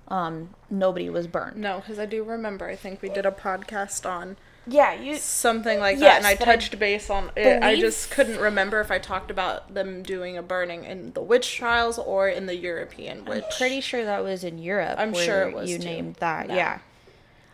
um, 0.08 0.50
nobody 0.68 1.08
was 1.08 1.26
burned. 1.26 1.56
No, 1.56 1.78
because 1.78 1.98
I 1.98 2.06
do 2.06 2.24
remember. 2.24 2.66
I 2.66 2.76
think 2.76 3.00
we 3.02 3.08
did 3.08 3.24
a 3.24 3.30
podcast 3.30 4.08
on 4.08 4.36
Yeah, 4.70 4.92
you. 4.92 5.16
something 5.16 5.78
like 5.81 5.98
that, 6.00 6.18
and 6.18 6.26
I 6.26 6.35
touched 6.35 6.78
base 6.78 7.09
on 7.11 7.31
it. 7.37 7.62
I 7.62 7.76
just 7.76 8.11
couldn't 8.11 8.38
remember 8.38 8.81
if 8.81 8.90
I 8.90 8.98
talked 8.98 9.31
about 9.31 9.72
them 9.72 10.02
doing 10.02 10.37
a 10.37 10.42
burning 10.42 10.85
in 10.85 11.12
the 11.14 11.22
witch 11.22 11.57
trials 11.57 11.98
or 11.98 12.28
in 12.28 12.46
the 12.46 12.57
European 12.57 13.24
witch. 13.24 13.44
I'm 13.44 13.50
pretty 13.57 13.81
sure 13.81 14.04
that 14.04 14.22
was 14.22 14.44
in 14.44 14.59
Europe. 14.59 14.96
I'm 14.98 15.14
sure 15.14 15.48
it 15.48 15.54
was 15.54 15.70
You 15.70 15.78
too. 15.78 15.85
named 15.85 16.14
that, 16.16 16.48
No. 16.48 16.54
yeah. 16.54 16.78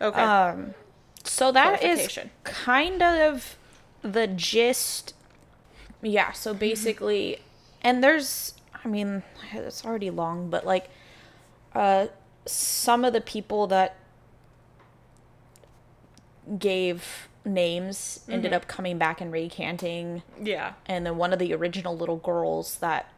Okay. 0.01 0.21
Um, 0.21 0.73
so 1.23 1.51
that 1.53 1.81
is 1.81 2.19
kind 2.43 3.01
of 3.01 3.55
the 4.01 4.27
gist. 4.27 5.13
Yeah, 6.01 6.33
so 6.33 6.51
Mm-hmm. 6.51 6.59
basically, 6.59 7.39
and 7.81 8.03
there's, 8.03 8.55
I 8.83 8.87
mean, 8.87 9.23
it's 9.53 9.85
already 9.85 10.09
long, 10.09 10.49
but 10.49 10.65
like, 10.65 10.89
uh, 11.73 12.07
some 12.45 13.03
of 13.05 13.13
the 13.13 13.21
people 13.21 13.67
that 13.67 13.95
gave 16.59 17.27
names 17.43 18.21
ended 18.27 18.51
Mm-hmm. 18.51 18.55
up 18.55 18.67
coming 18.67 18.97
back 18.97 19.21
and 19.21 19.31
recanting 19.31 20.23
yeah. 20.41 20.73
and 20.87 21.05
then 21.05 21.17
one 21.17 21.31
of 21.33 21.39
the 21.39 21.53
original 21.53 21.95
little 21.95 22.17
girls 22.17 22.77
that 22.79 23.11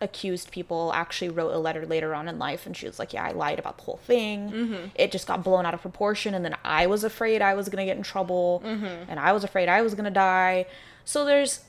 accused 0.00 0.50
people 0.52 0.92
actually 0.94 1.28
wrote 1.28 1.52
a 1.54 1.58
letter 1.58 1.84
later 1.86 2.14
on 2.14 2.28
in 2.28 2.38
life 2.38 2.66
and 2.66 2.76
she 2.76 2.86
was 2.86 2.98
like 2.98 3.12
yeah 3.12 3.24
i 3.24 3.32
lied 3.32 3.58
about 3.58 3.76
the 3.78 3.84
whole 3.84 3.96
thing 3.96 4.50
Mm-hmm. 4.50 4.86
it 4.94 5.10
just 5.10 5.26
got 5.26 5.42
blown 5.42 5.66
out 5.66 5.74
of 5.74 5.80
proportion 5.82 6.34
and 6.34 6.44
then 6.44 6.54
i 6.64 6.86
was 6.86 7.02
afraid 7.04 7.42
i 7.42 7.54
was 7.54 7.68
going 7.68 7.78
to 7.78 7.84
get 7.84 7.96
in 7.96 8.02
trouble 8.02 8.62
Mm-hmm. 8.64 9.10
and 9.10 9.18
i 9.18 9.32
was 9.32 9.42
afraid 9.44 9.68
i 9.68 9.82
was 9.82 9.94
going 9.94 10.04
to 10.04 10.10
die 10.10 10.66
so 11.04 11.24
there's 11.24 11.60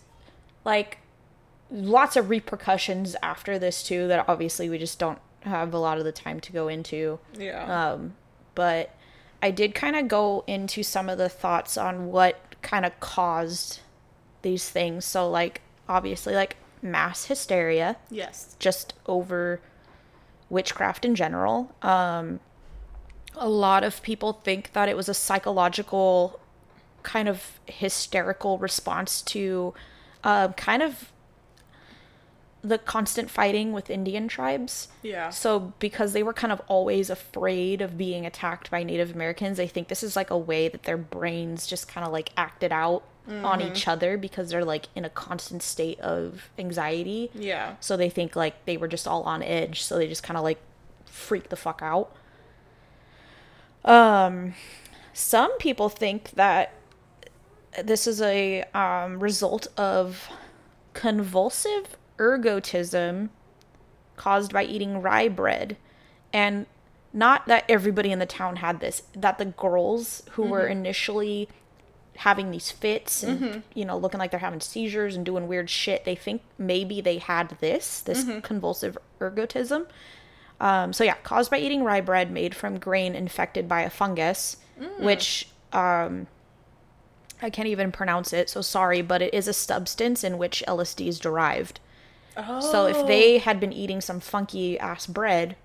like 0.63 0.99
lots 1.71 2.15
of 2.15 2.29
repercussions 2.29 3.15
after 3.23 3.57
this 3.57 3.81
too 3.83 4.07
that 4.07 4.25
obviously 4.27 4.69
we 4.69 4.77
just 4.77 4.99
don't 4.99 5.19
have 5.41 5.73
a 5.73 5.77
lot 5.79 5.97
of 5.97 6.03
the 6.03 6.11
time 6.11 6.39
to 6.39 6.51
go 6.51 6.67
into 6.67 7.17
Yeah. 7.37 7.91
um, 7.93 8.15
but 8.55 8.91
I 9.41 9.51
did 9.51 9.75
kind 9.75 9.95
of 9.95 10.07
go 10.07 10.43
into 10.47 10.83
some 10.83 11.09
of 11.09 11.17
the 11.17 11.29
thoughts 11.29 11.77
on 11.77 12.07
what 12.07 12.39
kind 12.61 12.85
of 12.85 12.99
caused 12.99 13.79
these 14.41 14.69
things. 14.69 15.05
So, 15.05 15.29
like, 15.29 15.61
obviously, 15.87 16.33
like 16.35 16.57
mass 16.81 17.25
hysteria 17.25 17.97
yes. 18.09 18.55
just 18.59 18.93
over 19.07 19.59
witchcraft 20.49 21.05
in 21.05 21.15
general. 21.15 21.75
Um, 21.81 22.39
a 23.35 23.49
lot 23.49 23.83
of 23.83 24.01
people 24.01 24.33
think 24.33 24.73
that 24.73 24.87
it 24.87 24.95
was 24.95 25.09
a 25.09 25.13
psychological 25.13 26.39
kind 27.03 27.27
of 27.27 27.59
hysterical 27.65 28.57
response 28.57 29.21
to 29.21 29.73
uh, 30.23 30.49
kind 30.53 30.81
of 30.81 31.11
the 32.67 32.77
constant 32.77 33.29
fighting 33.29 33.71
with 33.71 33.89
Indian 33.89 34.27
tribes. 34.27 34.87
Yeah. 35.01 35.29
So, 35.29 35.73
because 35.79 36.13
they 36.13 36.23
were 36.23 36.33
kind 36.33 36.51
of 36.51 36.61
always 36.67 37.09
afraid 37.09 37.81
of 37.81 37.97
being 37.97 38.25
attacked 38.25 38.71
by 38.71 38.83
Native 38.83 39.13
Americans, 39.13 39.59
I 39.59 39.67
think 39.67 39.87
this 39.87 40.03
is 40.03 40.15
like 40.15 40.29
a 40.29 40.37
way 40.37 40.67
that 40.67 40.83
their 40.83 40.97
brains 40.97 41.67
just 41.67 41.87
kind 41.87 42.05
of 42.05 42.11
like 42.11 42.31
acted 42.37 42.71
out 42.71 43.03
on 43.27 43.59
each 43.59 43.87
other 43.87 44.17
because 44.17 44.51
they're 44.51 44.63
like 44.63 44.87
in 44.95 45.03
a 45.03 45.09
constant 45.09 45.63
state 45.63 45.99
of 45.99 46.49
anxiety. 46.59 47.31
Yeah. 47.33 47.75
So 47.79 47.97
they 47.97 48.09
think 48.09 48.35
like 48.35 48.65
they 48.65 48.77
were 48.77 48.87
just 48.87 49.07
all 49.07 49.23
on 49.23 49.41
edge, 49.41 49.83
so 49.83 49.97
they 49.97 50.07
just 50.07 50.21
kind 50.21 50.37
of 50.37 50.43
like 50.43 50.59
freak 51.05 51.49
the 51.49 51.55
fuck 51.55 51.81
out. 51.81 52.15
Um 53.83 54.53
some 55.13 55.57
people 55.59 55.87
think 55.87 56.31
that 56.31 56.73
this 57.83 58.05
is 58.05 58.21
a 58.21 58.63
um, 58.73 59.19
result 59.19 59.67
of 59.77 60.29
convulsive 60.93 61.95
ergotism 62.17 63.29
caused 64.15 64.53
by 64.53 64.63
eating 64.63 65.01
rye 65.01 65.27
bread. 65.27 65.77
And 66.31 66.65
not 67.13 67.47
that 67.47 67.63
everybody 67.69 68.11
in 68.11 68.19
the 68.19 68.25
town 68.25 68.57
had 68.57 68.79
this, 68.79 69.03
that 69.13 69.37
the 69.37 69.45
girls 69.45 70.23
who 70.31 70.43
were 70.43 70.67
initially 70.67 71.49
having 72.17 72.49
these 72.49 72.71
fits 72.71 73.23
and 73.23 73.63
you 73.73 73.83
know 73.83 73.97
looking 73.97 74.19
like 74.21 74.31
they're 74.31 74.39
having 74.39 74.61
seizures 74.61 75.17
and 75.17 75.25
doing 75.25 75.49
weird 75.49 75.69
shit 75.69 76.05
they 76.05 76.15
think 76.15 76.41
maybe 76.57 77.01
they 77.01 77.17
had 77.17 77.49
this 77.59 77.99
this 78.01 78.23
convulsive 78.41 78.97
ergotism. 79.19 79.85
Um, 80.61 80.93
so 80.93 81.03
yeah 81.03 81.15
caused 81.23 81.51
by 81.51 81.57
eating 81.59 81.83
rye 81.83 81.99
bread 81.99 82.31
made 82.31 82.55
from 82.55 82.79
grain 82.79 83.15
infected 83.15 83.67
by 83.67 83.81
a 83.81 83.89
fungus 83.89 84.55
which 84.99 85.49
um, 85.73 86.27
I 87.41 87.49
can't 87.49 87.67
even 87.67 87.91
pronounce 87.91 88.31
it, 88.33 88.49
so 88.49 88.61
sorry, 88.61 89.01
but 89.01 89.21
it 89.21 89.33
is 89.33 89.47
a 89.47 89.53
substance 89.53 90.23
in 90.23 90.37
which 90.37 90.63
LSD 90.67 91.07
is 91.07 91.19
derived. 91.19 91.79
Oh. 92.37 92.59
So 92.59 92.85
if 92.87 93.07
they 93.07 93.37
had 93.37 93.59
been 93.59 93.73
eating 93.73 94.01
some 94.01 94.19
funky 94.19 94.77
ass 94.79 95.07
bread, 95.07 95.55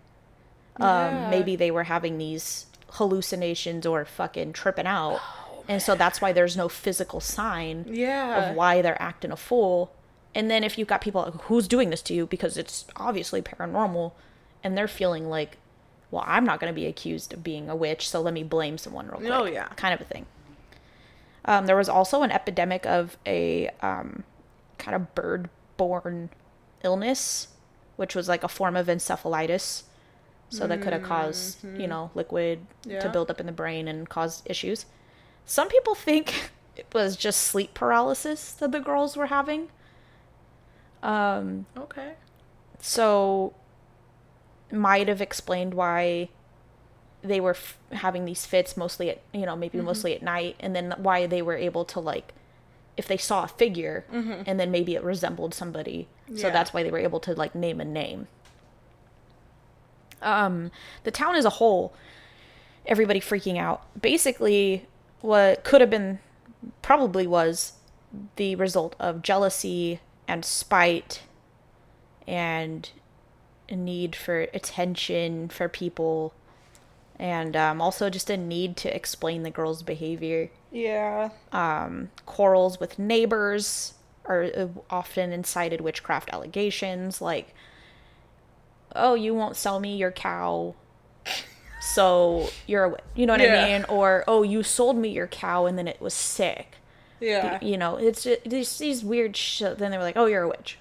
um, 0.77 0.87
Yeah. 0.89 1.31
maybe 1.31 1.57
they 1.57 1.71
were 1.71 1.85
having 1.85 2.19
these 2.19 2.67
hallucinations 2.93 3.87
or 3.87 4.05
fucking 4.05 4.53
tripping 4.53 4.87
out. 4.87 5.21
and 5.69 5.81
so 5.83 5.95
that's 5.95 6.21
why 6.21 6.33
there's 6.33 6.57
no 6.57 6.69
physical 6.69 7.21
sign 7.21 7.85
Yeah. 7.89 8.51
of 8.51 8.57
why 8.57 8.83
they're 8.83 9.01
acting 9.01 9.31
a 9.33 9.37
fool. 9.37 9.93
And 10.35 10.51
then 10.51 10.63
if 10.63 10.79
you've 10.79 10.89
got 10.89 11.01
people 11.01 11.23
like, 11.23 11.35
who's 11.43 11.67
doing 11.67 11.91
this 11.91 12.03
to 12.03 12.15
you 12.15 12.27
because 12.27 12.57
it's 12.57 12.85
obviously 12.97 13.43
paranormal 13.43 14.13
and 14.63 14.77
they're 14.79 14.87
feeling 14.89 15.29
like, 15.29 15.57
well, 16.13 16.25
I'm 16.27 16.45
not 16.45 16.61
going 16.61 16.73
to 16.73 16.75
be 16.75 16.87
accused 16.87 17.33
of 17.33 17.43
being 17.45 17.69
a 17.69 17.77
witch, 17.77 18.09
so 18.09 18.21
let 18.21 18.35
me 18.35 18.43
blame 18.43 18.79
someone 18.79 19.07
real 19.07 19.19
quick. 19.19 19.31
Oh, 19.33 19.45
yeah. 19.45 19.69
Kind 19.77 19.95
of 19.95 20.01
a 20.01 20.05
thing. 20.05 20.27
Um, 21.45 21.67
there 21.67 21.77
was 21.77 21.89
also 21.89 22.23
an 22.23 22.31
epidemic 22.31 22.85
of 22.87 23.17
a 23.27 23.71
um, 23.81 24.25
kind 24.79 24.95
of 24.95 25.15
bird 25.15 25.49
borne 25.77 26.31
illness, 26.83 27.49
which 27.97 28.15
was 28.15 28.29
like 28.29 28.45
a 28.45 28.49
form 28.49 28.77
of 28.77 28.87
encephalitis. 28.87 29.85
So 30.53 30.67
that 30.67 30.83
could 30.83 30.93
have 30.93 31.05
caused, 31.05 31.63
you 31.63 31.71
mm-hmm. 31.71 31.89
know, 31.89 32.11
liquid 32.17 32.67
to 32.83 33.09
build 33.09 33.31
up 33.31 33.39
in 33.39 33.47
the 33.47 33.53
brain 33.53 33.87
and 33.87 34.09
cause 34.09 34.43
issues. 34.47 34.85
Some 35.45 35.69
people 35.69 35.95
think 35.95 36.51
it 36.77 36.87
was 36.93 37.17
just 37.17 37.43
sleep 37.43 37.73
paralysis 37.73 38.53
that 38.55 38.73
the 38.73 38.81
girls 38.81 39.17
were 39.17 39.27
having. 39.27 39.69
Um, 41.03 41.67
Okay. 41.77 42.15
so 42.81 43.55
might 44.73 45.09
have 45.09 45.21
explained 45.21 45.75
why 45.75 46.29
they 47.23 47.41
were 47.41 47.53
f- 47.53 47.79
having 47.93 48.25
these 48.25 48.47
fits 48.47 48.77
mostly 48.77 49.11
at 49.11 49.21
you 49.33 49.47
know 49.47 49.57
maybe 49.57 49.79
mm-hmm. 49.79 49.87
mostly 49.87 50.15
at 50.15 50.23
night 50.23 50.57
and 50.61 50.77
then 50.77 50.95
why 50.99 51.27
they 51.27 51.43
were 51.43 51.57
able 51.57 51.85
to 51.85 52.01
like 52.01 52.33
if 52.97 53.09
they 53.09 53.17
saw 53.17 53.45
a 53.45 53.49
figure 53.49 54.05
mm-hmm. 54.13 54.43
and 54.47 54.61
then 54.61 54.71
maybe 54.71 54.95
it 54.95 55.03
resembled 55.03 55.55
somebody 55.55 56.09
so 56.37 56.51
that's 56.51 56.73
why 56.73 56.83
they 56.83 56.91
were 56.91 56.99
able 56.99 57.21
to 57.21 57.35
like 57.35 57.55
name 57.55 57.81
a 57.81 57.85
name. 57.85 58.29
Um 60.23 60.71
the 61.05 61.11
town 61.11 61.35
as 61.35 61.45
a 61.45 61.51
whole 61.51 61.93
everybody 62.87 63.21
freaking 63.21 63.59
out. 63.59 63.83
Basically 64.01 64.87
what 65.21 65.65
could 65.65 65.81
have 65.81 65.91
been 65.91 66.19
probably 66.83 67.27
was 67.27 67.75
the 68.37 68.55
result 68.57 68.97
of 68.99 69.23
jealousy 69.23 70.01
and 70.27 70.45
spite 70.45 71.23
and 72.27 72.91
a 73.69 73.77
need 73.77 74.17
for 74.17 74.43
attention 74.55 75.49
for 75.49 75.69
people 75.69 76.33
and 77.19 77.55
um, 77.55 77.83
also 77.83 78.09
just 78.09 78.31
a 78.31 78.37
need 78.37 78.77
to 78.79 78.95
explain 78.95 79.43
the 79.43 79.51
girl's 79.51 79.83
behavior. 79.83 80.51
Yeah. 80.73 81.31
um, 81.53 82.11
quarrels 82.27 82.79
with 82.81 82.99
neighbors 82.99 83.95
are 84.27 84.45
uh, 84.45 84.67
often 84.91 85.33
incited 85.33 85.81
witchcraft 85.81 86.31
allegations 86.33 87.21
like 87.21 87.55
oh 88.95 89.15
you 89.15 89.35
won't 89.35 89.57
sell 89.57 89.81
me 89.81 89.97
your 89.97 90.11
cow 90.13 90.75
so 91.81 92.49
you're 92.67 92.85
a 92.85 92.89
witch 92.91 93.01
you 93.15 93.27
know 93.27 93.33
what 93.33 93.41
Yeah. 93.41 93.65
i 93.65 93.73
mean 93.73 93.85
or 93.89 94.25
oh 94.29 94.43
you 94.43 94.63
sold 94.63 94.97
me 94.97 95.09
your 95.09 95.27
cow 95.27 95.67
and 95.67 95.79
then 95.79 95.89
it 95.89 96.01
was 96.01 96.13
sick 96.15 96.75
Yeah. 97.21 97.59
you 97.63 97.79
know 97.79 97.97
it's 97.97 98.25
just, 98.25 98.45
these, 98.45 98.79
these 98.79 99.03
weird 99.05 99.37
shit 99.37 99.79
then 99.79 99.91
they 99.91 99.97
were 99.99 100.05
like 100.05 100.17
oh 100.17 100.27
you're 100.27 100.43
a 100.43 100.49
witch 100.49 100.79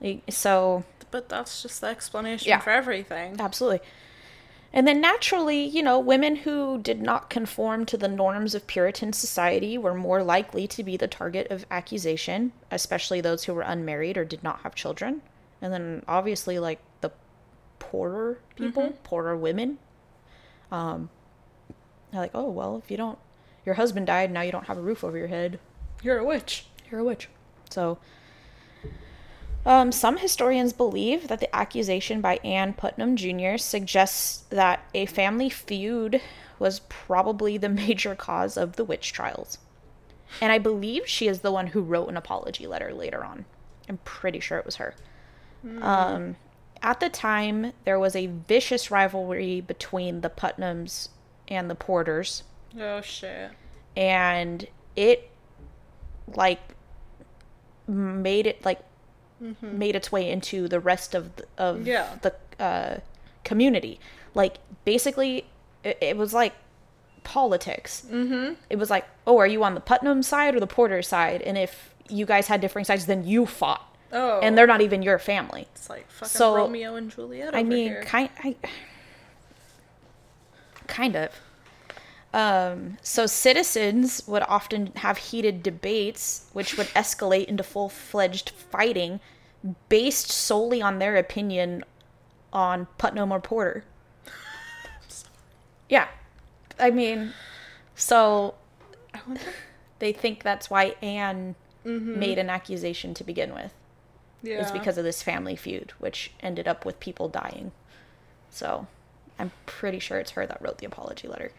Like, 0.00 0.22
so 0.28 0.84
But 1.10 1.28
that's 1.30 1.62
just 1.62 1.80
the 1.80 1.86
explanation 1.86 2.48
Yeah. 2.48 2.60
for 2.60 2.70
everything. 2.70 3.36
Absolutely. 3.40 3.80
And 4.76 4.86
then 4.86 5.00
naturally, 5.00 5.64
you 5.64 5.82
know, 5.82 5.98
women 5.98 6.36
who 6.36 6.78
did 6.78 7.00
not 7.00 7.30
conform 7.30 7.86
to 7.86 7.96
the 7.96 8.08
norms 8.08 8.54
of 8.54 8.66
Puritan 8.66 9.14
society 9.14 9.78
were 9.78 9.94
more 9.94 10.22
likely 10.22 10.68
to 10.68 10.84
be 10.84 10.98
the 10.98 11.08
target 11.08 11.50
of 11.50 11.64
accusation, 11.70 12.52
especially 12.70 13.22
those 13.22 13.44
who 13.44 13.54
were 13.54 13.62
unmarried 13.62 14.18
or 14.18 14.24
did 14.26 14.42
not 14.44 14.60
have 14.60 14.74
children. 14.74 15.22
And 15.62 15.72
then 15.72 16.02
obviously, 16.06 16.58
like 16.58 16.78
the 17.00 17.10
poorer 17.78 18.38
people, 18.54 18.92
poorer 19.02 19.34
women, 19.34 19.78
um, 20.70 21.08
they're 22.12 22.20
like, 22.20 22.34
oh, 22.34 22.50
well, 22.50 22.76
if 22.84 22.90
you 22.90 22.98
don't, 22.98 23.18
your 23.64 23.76
husband 23.76 24.06
died, 24.06 24.30
now 24.30 24.42
you 24.42 24.52
don't 24.52 24.66
have 24.66 24.76
a 24.76 24.82
roof 24.82 25.02
over 25.02 25.16
your 25.16 25.28
head, 25.28 25.58
You're 26.02 26.18
a 26.18 26.24
witch. 26.24 26.66
you're 26.90 27.00
a 27.00 27.04
witch. 27.04 27.30
So, 27.70 27.96
um, 29.66 29.92
some 29.92 30.16
historians 30.16 30.72
believe 30.72 31.28
that 31.28 31.40
the 31.40 31.54
accusation 31.54 32.20
by 32.22 32.36
Anne 32.44 32.72
Putnam 32.72 33.16
Jr. 33.16 33.56
suggests 33.58 34.44
that 34.48 34.84
a 34.94 35.04
family 35.06 35.50
feud 35.50 36.22
was 36.58 36.80
probably 36.88 37.58
the 37.58 37.68
major 37.84 38.14
cause 38.14 38.56
of 38.56 38.76
the 38.76 38.84
witch 38.84 39.12
trials. 39.12 39.58
And 40.40 40.50
I 40.52 40.58
believe 40.58 41.06
she 41.06 41.28
is 41.28 41.40
the 41.40 41.52
one 41.52 41.68
who 41.68 41.82
wrote 41.82 42.08
an 42.08 42.16
apology 42.16 42.66
letter 42.66 42.92
later 42.94 43.24
on. 43.24 43.44
I'm 43.88 43.98
pretty 43.98 44.40
sure 44.40 44.58
it 44.58 44.64
was 44.66 44.76
her. 44.76 44.94
Um, 45.82 46.36
at 46.82 47.00
the 47.00 47.08
time, 47.08 47.72
there 47.84 47.98
was 47.98 48.14
a 48.14 48.26
vicious 48.26 48.90
rivalry 48.90 49.60
between 49.60 50.20
the 50.20 50.30
Putnams 50.30 51.08
and 51.48 51.68
the 51.68 51.74
Porters 51.74 52.42
Oh 52.78 53.00
shit. 53.00 53.50
and 53.96 54.66
it 54.96 55.30
like 56.34 56.60
made 57.88 58.46
it 58.46 58.64
like 58.64 58.80
made 59.60 59.94
its 59.94 60.10
way 60.10 60.30
into 60.30 60.66
the 60.68 60.80
rest 60.80 61.14
of 61.14 61.36
the, 61.36 61.44
of 61.58 61.86
Yeah. 61.86 62.16
the 62.22 62.34
uh, 62.58 62.98
community 63.44 64.00
like 64.34 64.56
basically 64.84 65.44
it, 65.84 65.98
it 66.00 66.16
was 66.16 66.32
like 66.34 66.54
politics 67.24 68.06
mm-hmm. 68.10 68.54
it 68.70 68.76
was 68.76 68.88
like 68.90 69.04
oh 69.26 69.38
are 69.38 69.46
you 69.46 69.62
on 69.64 69.74
the 69.74 69.80
putnam 69.80 70.22
side 70.22 70.54
or 70.54 70.60
the 70.60 70.66
porter 70.66 71.02
side 71.02 71.42
and 71.42 71.58
if 71.58 71.94
you 72.08 72.24
guys 72.24 72.46
had 72.46 72.60
different 72.60 72.86
sides 72.86 73.06
then 73.06 73.26
you 73.26 73.46
fought 73.46 73.82
Oh. 74.12 74.38
and 74.40 74.56
they're 74.56 74.68
not 74.68 74.80
even 74.80 75.02
your 75.02 75.18
family 75.18 75.66
It's 75.74 75.90
like 75.90 76.08
fucking 76.08 76.28
So, 76.30 76.54
Romeo 76.56 76.94
and 76.94 77.10
Juliet. 77.10 77.54
I 77.54 77.64
mean, 77.64 77.88
here. 77.88 78.02
kind, 78.04 78.30
I, 78.42 78.54
kind 80.86 81.16
of. 81.16 81.30
Um, 82.36 82.98
so 83.00 83.24
citizens 83.24 84.22
would 84.26 84.42
often 84.42 84.92
have 84.96 85.16
heated 85.16 85.62
debates, 85.62 86.50
which 86.52 86.76
would 86.76 86.88
escalate 86.88 87.46
into 87.46 87.62
full-fledged 87.62 88.50
fighting, 88.50 89.20
based 89.88 90.30
solely 90.30 90.82
on 90.82 90.98
their 90.98 91.16
opinion 91.16 91.82
on 92.52 92.88
Putnam 92.98 93.32
or 93.32 93.40
Porter. 93.40 93.84
Yeah, 95.88 96.08
I 96.78 96.90
mean, 96.90 97.32
so 97.94 98.56
they 99.98 100.12
think 100.12 100.42
that's 100.42 100.68
why 100.68 100.94
Anne 101.00 101.54
made 101.84 102.36
an 102.38 102.50
accusation 102.50 103.14
to 103.14 103.24
begin 103.24 103.54
with 103.54 103.72
Yeah. 104.42 104.60
is 104.60 104.70
because 104.72 104.98
of 104.98 105.04
this 105.04 105.22
family 105.22 105.56
feud, 105.56 105.92
which 105.98 106.32
ended 106.40 106.68
up 106.68 106.84
with 106.84 107.00
people 107.00 107.30
dying. 107.30 107.72
So 108.50 108.88
I'm 109.38 109.52
pretty 109.64 110.00
sure 110.00 110.18
it's 110.18 110.32
her 110.32 110.46
that 110.46 110.60
wrote 110.60 110.78
the 110.78 110.86
apology 110.86 111.28
letter. 111.28 111.52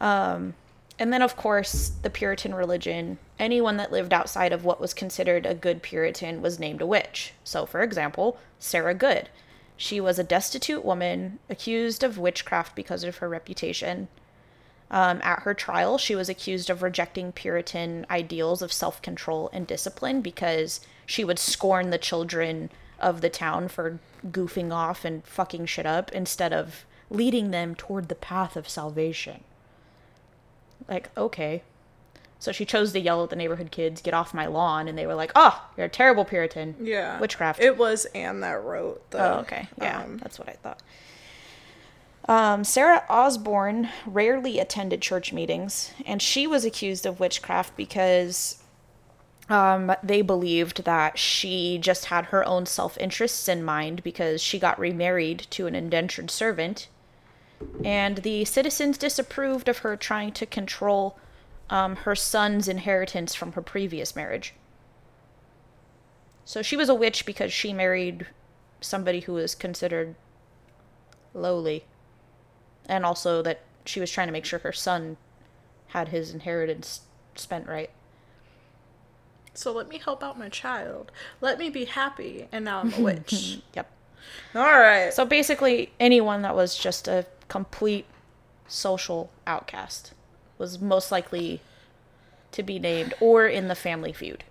Um, 0.00 0.54
and 0.98 1.12
then, 1.12 1.22
of 1.22 1.36
course, 1.36 1.92
the 2.02 2.10
Puritan 2.10 2.54
religion. 2.54 3.18
Anyone 3.38 3.76
that 3.76 3.92
lived 3.92 4.12
outside 4.12 4.52
of 4.52 4.64
what 4.64 4.80
was 4.80 4.92
considered 4.92 5.46
a 5.46 5.54
good 5.54 5.82
Puritan 5.82 6.42
was 6.42 6.58
named 6.58 6.82
a 6.82 6.86
witch. 6.86 7.34
So, 7.44 7.66
for 7.66 7.82
example, 7.82 8.38
Sarah 8.58 8.94
Good. 8.94 9.28
She 9.76 10.00
was 10.00 10.18
a 10.18 10.24
destitute 10.24 10.84
woman 10.84 11.38
accused 11.48 12.02
of 12.02 12.18
witchcraft 12.18 12.74
because 12.74 13.04
of 13.04 13.18
her 13.18 13.28
reputation. 13.28 14.08
Um, 14.90 15.20
at 15.22 15.42
her 15.42 15.54
trial, 15.54 15.98
she 15.98 16.16
was 16.16 16.28
accused 16.28 16.68
of 16.68 16.82
rejecting 16.82 17.30
Puritan 17.30 18.04
ideals 18.10 18.60
of 18.60 18.72
self 18.72 19.00
control 19.02 19.50
and 19.52 19.66
discipline 19.66 20.20
because 20.20 20.80
she 21.06 21.24
would 21.24 21.38
scorn 21.38 21.90
the 21.90 21.98
children 21.98 22.70
of 22.98 23.20
the 23.20 23.30
town 23.30 23.68
for 23.68 24.00
goofing 24.26 24.72
off 24.72 25.04
and 25.04 25.24
fucking 25.24 25.66
shit 25.66 25.86
up 25.86 26.10
instead 26.10 26.52
of 26.52 26.84
leading 27.10 27.52
them 27.52 27.76
toward 27.76 28.08
the 28.08 28.14
path 28.16 28.56
of 28.56 28.68
salvation. 28.68 29.44
Like, 30.88 31.10
okay. 31.16 31.62
So 32.38 32.52
she 32.52 32.64
chose 32.64 32.92
to 32.92 33.00
yell 33.00 33.24
at 33.24 33.30
the 33.30 33.36
neighborhood 33.36 33.70
kids, 33.70 34.00
get 34.00 34.14
off 34.14 34.32
my 34.32 34.46
lawn, 34.46 34.86
and 34.86 34.96
they 34.96 35.06
were 35.06 35.14
like, 35.14 35.32
oh, 35.34 35.68
you're 35.76 35.86
a 35.86 35.90
terrible 35.90 36.24
Puritan. 36.24 36.76
Yeah. 36.80 37.18
Witchcraft. 37.18 37.60
It 37.60 37.76
was 37.76 38.04
Anne 38.06 38.40
that 38.40 38.62
wrote 38.62 39.10
the. 39.10 39.18
Oh, 39.18 39.38
okay. 39.40 39.68
Yeah, 39.80 40.02
um, 40.02 40.18
that's 40.18 40.38
what 40.38 40.48
I 40.48 40.52
thought. 40.52 40.80
Um, 42.28 42.62
Sarah 42.62 43.04
Osborne 43.08 43.88
rarely 44.06 44.58
attended 44.60 45.00
church 45.00 45.32
meetings, 45.32 45.92
and 46.06 46.20
she 46.20 46.46
was 46.46 46.64
accused 46.64 47.06
of 47.06 47.18
witchcraft 47.18 47.74
because 47.76 48.62
um, 49.48 49.92
they 50.02 50.20
believed 50.20 50.84
that 50.84 51.18
she 51.18 51.78
just 51.78 52.06
had 52.06 52.26
her 52.26 52.46
own 52.46 52.66
self 52.66 52.98
interests 52.98 53.48
in 53.48 53.64
mind 53.64 54.02
because 54.02 54.42
she 54.42 54.58
got 54.58 54.78
remarried 54.78 55.46
to 55.50 55.66
an 55.66 55.74
indentured 55.74 56.30
servant, 56.30 56.88
and 57.84 58.18
the 58.18 58.44
citizens 58.44 58.98
disapproved 58.98 59.68
of 59.68 59.78
her 59.78 59.96
trying 59.96 60.32
to 60.32 60.46
control 60.46 61.18
um, 61.70 61.96
her 61.96 62.14
son's 62.14 62.68
inheritance 62.68 63.34
from 63.34 63.52
her 63.52 63.62
previous 63.62 64.16
marriage. 64.16 64.54
So 66.44 66.62
she 66.62 66.76
was 66.76 66.88
a 66.88 66.94
witch 66.94 67.26
because 67.26 67.52
she 67.52 67.72
married 67.72 68.26
somebody 68.80 69.20
who 69.20 69.34
was 69.34 69.54
considered 69.54 70.14
lowly. 71.34 71.84
And 72.86 73.04
also 73.04 73.42
that 73.42 73.60
she 73.84 74.00
was 74.00 74.10
trying 74.10 74.28
to 74.28 74.32
make 74.32 74.44
sure 74.44 74.60
her 74.60 74.72
son 74.72 75.18
had 75.88 76.08
his 76.08 76.32
inheritance 76.32 77.02
spent 77.34 77.66
right. 77.66 77.90
So 79.54 79.72
let 79.72 79.88
me 79.88 79.98
help 79.98 80.22
out 80.22 80.38
my 80.38 80.48
child. 80.48 81.10
Let 81.40 81.58
me 81.58 81.68
be 81.68 81.84
happy, 81.84 82.46
and 82.52 82.64
now 82.64 82.80
I'm 82.80 82.92
a 82.94 83.00
witch. 83.02 83.58
Yep. 83.74 83.90
All 84.54 84.62
right. 84.62 85.12
So 85.12 85.24
basically, 85.24 85.90
anyone 85.98 86.42
that 86.42 86.54
was 86.54 86.76
just 86.76 87.08
a 87.08 87.26
complete 87.48 88.06
social 88.66 89.30
outcast 89.46 90.12
was 90.58 90.80
most 90.80 91.10
likely 91.10 91.60
to 92.52 92.62
be 92.62 92.78
named 92.78 93.14
or 93.20 93.46
in 93.46 93.68
the 93.68 93.74
family 93.74 94.12
feud. 94.12 94.44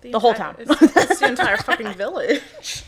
the 0.00 0.18
whole 0.18 0.32
entire- 0.32 0.52
town. 0.54 0.66
It's, 0.80 0.96
it's 0.96 1.20
the 1.20 1.28
entire 1.28 1.56
fucking 1.56 1.94
village. 2.04 2.82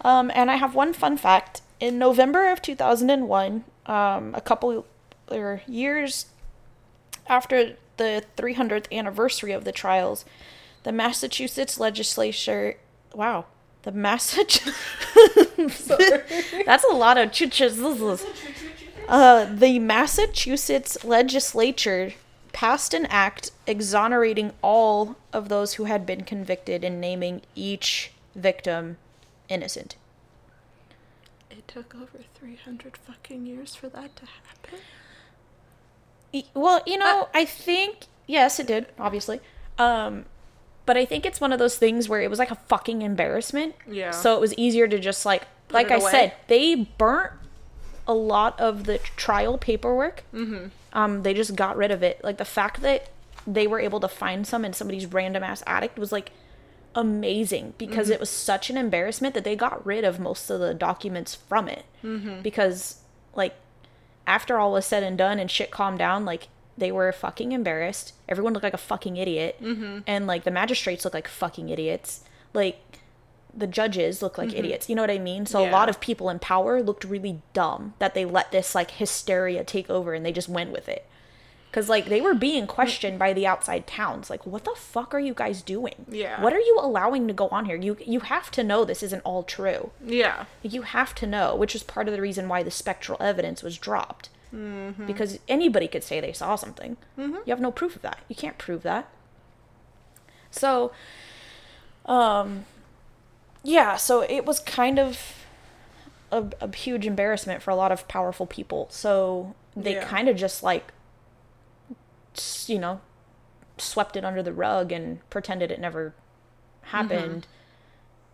Um, 0.00 0.30
and 0.34 0.50
I 0.50 0.56
have 0.56 0.74
one 0.74 0.92
fun 0.92 1.16
fact. 1.16 1.62
In 1.78 1.98
November 1.98 2.50
of 2.50 2.62
2001, 2.62 3.64
um, 3.86 4.34
a 4.34 4.40
couple 4.40 4.86
or 5.30 5.62
years 5.66 6.26
after 7.26 7.76
the 7.96 8.24
300th 8.36 8.90
anniversary 8.92 9.52
of 9.52 9.64
the 9.64 9.72
trials, 9.72 10.24
the 10.84 10.92
Massachusetts 10.92 11.78
legislature, 11.78 12.76
wow, 13.14 13.46
the 13.86 13.92
Massachusetts, 13.92 14.74
that's 16.66 16.84
a 16.90 16.92
lot 16.92 17.16
of 17.16 17.30
chuchas. 17.30 18.26
Uh, 19.08 19.44
the 19.44 19.78
Massachusetts 19.78 21.04
legislature 21.04 22.12
passed 22.52 22.92
an 22.94 23.06
act 23.06 23.52
exonerating 23.64 24.52
all 24.60 25.14
of 25.32 25.48
those 25.48 25.74
who 25.74 25.84
had 25.84 26.04
been 26.04 26.24
convicted 26.24 26.82
and 26.82 27.00
naming 27.00 27.42
each 27.54 28.10
victim 28.34 28.96
innocent. 29.48 29.94
It 31.48 31.68
took 31.68 31.94
over 31.94 32.24
300 32.34 32.96
fucking 32.96 33.46
years 33.46 33.76
for 33.76 33.88
that 33.90 34.16
to 34.16 34.24
happen. 34.24 34.80
Well, 36.54 36.82
you 36.86 36.98
know, 36.98 37.28
I 37.32 37.44
think 37.44 38.06
yes, 38.26 38.58
it 38.58 38.66
did, 38.66 38.86
obviously. 38.98 39.40
Um, 39.78 40.24
but 40.86 40.96
I 40.96 41.04
think 41.04 41.26
it's 41.26 41.40
one 41.40 41.52
of 41.52 41.58
those 41.58 41.76
things 41.76 42.08
where 42.08 42.22
it 42.22 42.30
was 42.30 42.38
like 42.38 42.50
a 42.50 42.54
fucking 42.54 43.02
embarrassment. 43.02 43.74
Yeah. 43.86 44.12
So 44.12 44.36
it 44.36 44.40
was 44.40 44.54
easier 44.54 44.88
to 44.88 44.98
just 44.98 45.26
like, 45.26 45.42
like 45.70 45.90
I 45.90 45.96
away. 45.96 46.10
said, 46.10 46.32
they 46.46 46.74
burnt 46.96 47.32
a 48.06 48.14
lot 48.14 48.58
of 48.60 48.84
the 48.84 48.98
trial 49.16 49.58
paperwork. 49.58 50.22
Mm-hmm. 50.32 50.68
Um, 50.92 51.22
they 51.22 51.34
just 51.34 51.56
got 51.56 51.76
rid 51.76 51.90
of 51.90 52.02
it. 52.02 52.22
Like 52.22 52.38
the 52.38 52.44
fact 52.44 52.80
that 52.82 53.10
they 53.46 53.66
were 53.66 53.80
able 53.80 54.00
to 54.00 54.08
find 54.08 54.46
some 54.46 54.64
in 54.64 54.72
somebody's 54.72 55.06
random 55.06 55.42
ass 55.42 55.62
attic 55.66 55.96
was 55.96 56.12
like 56.12 56.30
amazing 56.94 57.74
because 57.76 58.08
it 58.08 58.18
was 58.18 58.30
such 58.30 58.70
an 58.70 58.76
embarrassment 58.76 59.34
that 59.34 59.44
they 59.44 59.54
got 59.54 59.84
rid 59.84 60.02
of 60.02 60.18
most 60.18 60.48
of 60.48 60.60
the 60.60 60.72
documents 60.72 61.34
from 61.34 61.68
it. 61.68 61.84
Mm-hmm. 62.02 62.42
Because 62.42 63.00
like 63.34 63.54
after 64.26 64.58
all 64.58 64.72
was 64.72 64.86
said 64.86 65.02
and 65.02 65.18
done 65.18 65.38
and 65.38 65.50
shit 65.50 65.70
calmed 65.70 65.98
down, 65.98 66.24
like 66.24 66.48
they 66.78 66.92
were 66.92 67.10
fucking 67.12 67.52
embarrassed. 67.52 68.12
Everyone 68.28 68.52
looked 68.52 68.64
like 68.64 68.74
a 68.74 68.78
fucking 68.78 69.16
idiot, 69.16 69.56
mm-hmm. 69.60 70.00
and 70.06 70.26
like 70.26 70.44
the 70.44 70.50
magistrates 70.50 71.04
looked 71.04 71.14
like 71.14 71.28
fucking 71.28 71.68
idiots. 71.68 72.22
Like 72.52 72.80
the 73.56 73.66
judges 73.66 74.22
looked 74.22 74.38
like 74.38 74.52
idiots. 74.52 74.88
You 74.88 74.94
know 74.94 75.02
what 75.02 75.10
I 75.10 75.18
mean? 75.18 75.46
So 75.46 75.66
a 75.66 75.70
lot 75.70 75.88
of 75.88 76.00
people 76.00 76.28
in 76.28 76.38
power 76.38 76.82
looked 76.82 77.04
really 77.04 77.40
dumb 77.54 77.94
that 77.98 78.14
they 78.14 78.24
let 78.24 78.52
this 78.52 78.74
like 78.74 78.92
hysteria 78.92 79.64
take 79.64 79.88
over 79.88 80.12
and 80.12 80.24
they 80.24 80.32
just 80.32 80.48
went 80.48 80.72
with 80.72 80.88
it. 80.88 81.06
Cause 81.72 81.90
like 81.90 82.06
they 82.06 82.22
were 82.22 82.34
being 82.34 82.66
questioned 82.66 83.18
by 83.18 83.34
the 83.34 83.46
outside 83.46 83.86
towns. 83.86 84.30
Like, 84.30 84.46
what 84.46 84.64
the 84.64 84.74
fuck 84.74 85.12
are 85.14 85.20
you 85.20 85.34
guys 85.34 85.60
doing? 85.60 86.06
Yeah. 86.08 86.40
What 86.42 86.54
are 86.54 86.60
you 86.60 86.78
allowing 86.80 87.26
to 87.28 87.34
go 87.34 87.48
on 87.48 87.66
here? 87.66 87.76
You 87.76 87.98
you 88.04 88.20
have 88.20 88.50
to 88.52 88.64
know 88.64 88.84
this 88.84 89.02
isn't 89.02 89.20
all 89.22 89.42
true. 89.42 89.90
Yeah. 90.04 90.44
Like, 90.64 90.72
You 90.72 90.82
have 90.82 91.14
to 91.16 91.26
know, 91.26 91.54
which 91.54 91.74
is 91.74 91.82
part 91.82 92.08
of 92.08 92.14
the 92.14 92.22
reason 92.22 92.48
why 92.48 92.62
the 92.62 92.70
spectral 92.70 93.20
evidence 93.20 93.62
was 93.62 93.76
dropped. 93.76 94.30
Because 95.06 95.38
anybody 95.48 95.86
could 95.88 96.02
say 96.02 96.20
they 96.20 96.32
saw 96.32 96.56
something. 96.56 96.96
You 97.44 97.50
have 97.50 97.60
no 97.60 97.70
proof 97.70 97.94
of 97.96 98.02
that. 98.02 98.20
You 98.28 98.34
can't 98.34 98.56
prove 98.58 98.82
that. 98.84 99.08
So, 100.50 100.92
um, 102.06 102.64
yeah, 103.62 103.96
so 103.96 104.22
it 104.22 104.46
was 104.46 104.60
kind 104.60 104.98
of 104.98 105.44
a, 106.32 106.44
a 106.60 106.74
huge 106.74 107.06
embarrassment 107.06 107.62
for 107.62 107.70
a 107.70 107.76
lot 107.76 107.92
of 107.92 108.08
powerful 108.08 108.46
people. 108.46 108.86
So 108.90 109.54
they 109.76 109.94
Yeah. 109.96 110.04
kind 110.04 110.28
of 110.28 110.36
just 110.36 110.62
like, 110.62 110.92
you 112.66 112.78
know, 112.78 113.00
swept 113.78 114.16
it 114.16 114.24
under 114.24 114.42
the 114.42 114.52
rug 114.52 114.92
and 114.92 115.28
pretended 115.30 115.70
it 115.70 115.80
never 115.80 116.14
happened. 116.82 117.46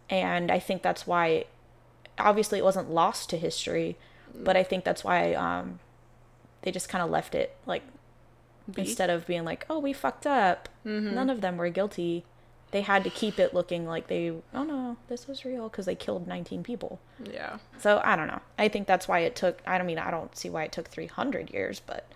And 0.09 0.51
I 0.53 0.59
think 0.59 0.83
that's 0.83 1.07
why, 1.07 1.47
obviously, 2.19 2.59
it 2.59 2.65
wasn't 2.65 2.91
lost 2.91 3.31
to 3.31 3.37
history, 3.39 3.97
but 4.35 4.57
I 4.57 4.63
think 4.63 4.85
that's 4.85 5.03
why 5.03 5.35
um, 5.35 5.79
they 6.63 6.71
just 6.71 6.89
kind 6.89 7.03
of 7.05 7.11
left 7.11 7.35
it 7.35 7.57
like 7.67 7.83
Be? 8.73 8.83
instead 8.83 9.11
of 9.11 9.27
being 9.27 9.45
like, 9.45 9.67
"Oh, 9.69 9.79
we 9.79 9.93
fucked 9.93 10.27
up." 10.27 10.69
Mm-hmm. 10.87 11.15
None 11.15 11.31
of 11.31 11.41
them 11.41 11.57
were 11.57 11.69
guilty. 11.69 12.25
They 12.71 12.81
had 12.81 13.05
to 13.05 13.11
keep 13.11 13.39
it 13.39 13.53
looking 13.53 13.87
like 13.87 14.07
they, 14.07 14.31
"Oh 14.55 14.63
no, 14.63 14.97
this 15.09 15.29
was 15.29 15.45
real" 15.45 15.69
because 15.69 15.87
they 15.87 15.95
killed 15.95 16.27
19 16.27 16.63
people. 16.63 17.01
Yeah. 17.23 17.59
So 17.79 18.01
I 18.03 18.17
don't 18.17 18.29
know. 18.29 18.41
I 18.59 18.69
think 18.69 18.87
that's 18.87 19.07
why 19.07 19.21
it 19.21 19.37
took. 19.37 19.61
I 19.67 19.77
don't 19.79 19.87
mean 19.87 19.99
I 19.99 20.11
don't 20.11 20.35
see 20.37 20.49
why 20.49 20.65
it 20.65 20.73
took 20.73 20.89
300 20.89 21.51
years, 21.51 21.81
but 21.81 22.07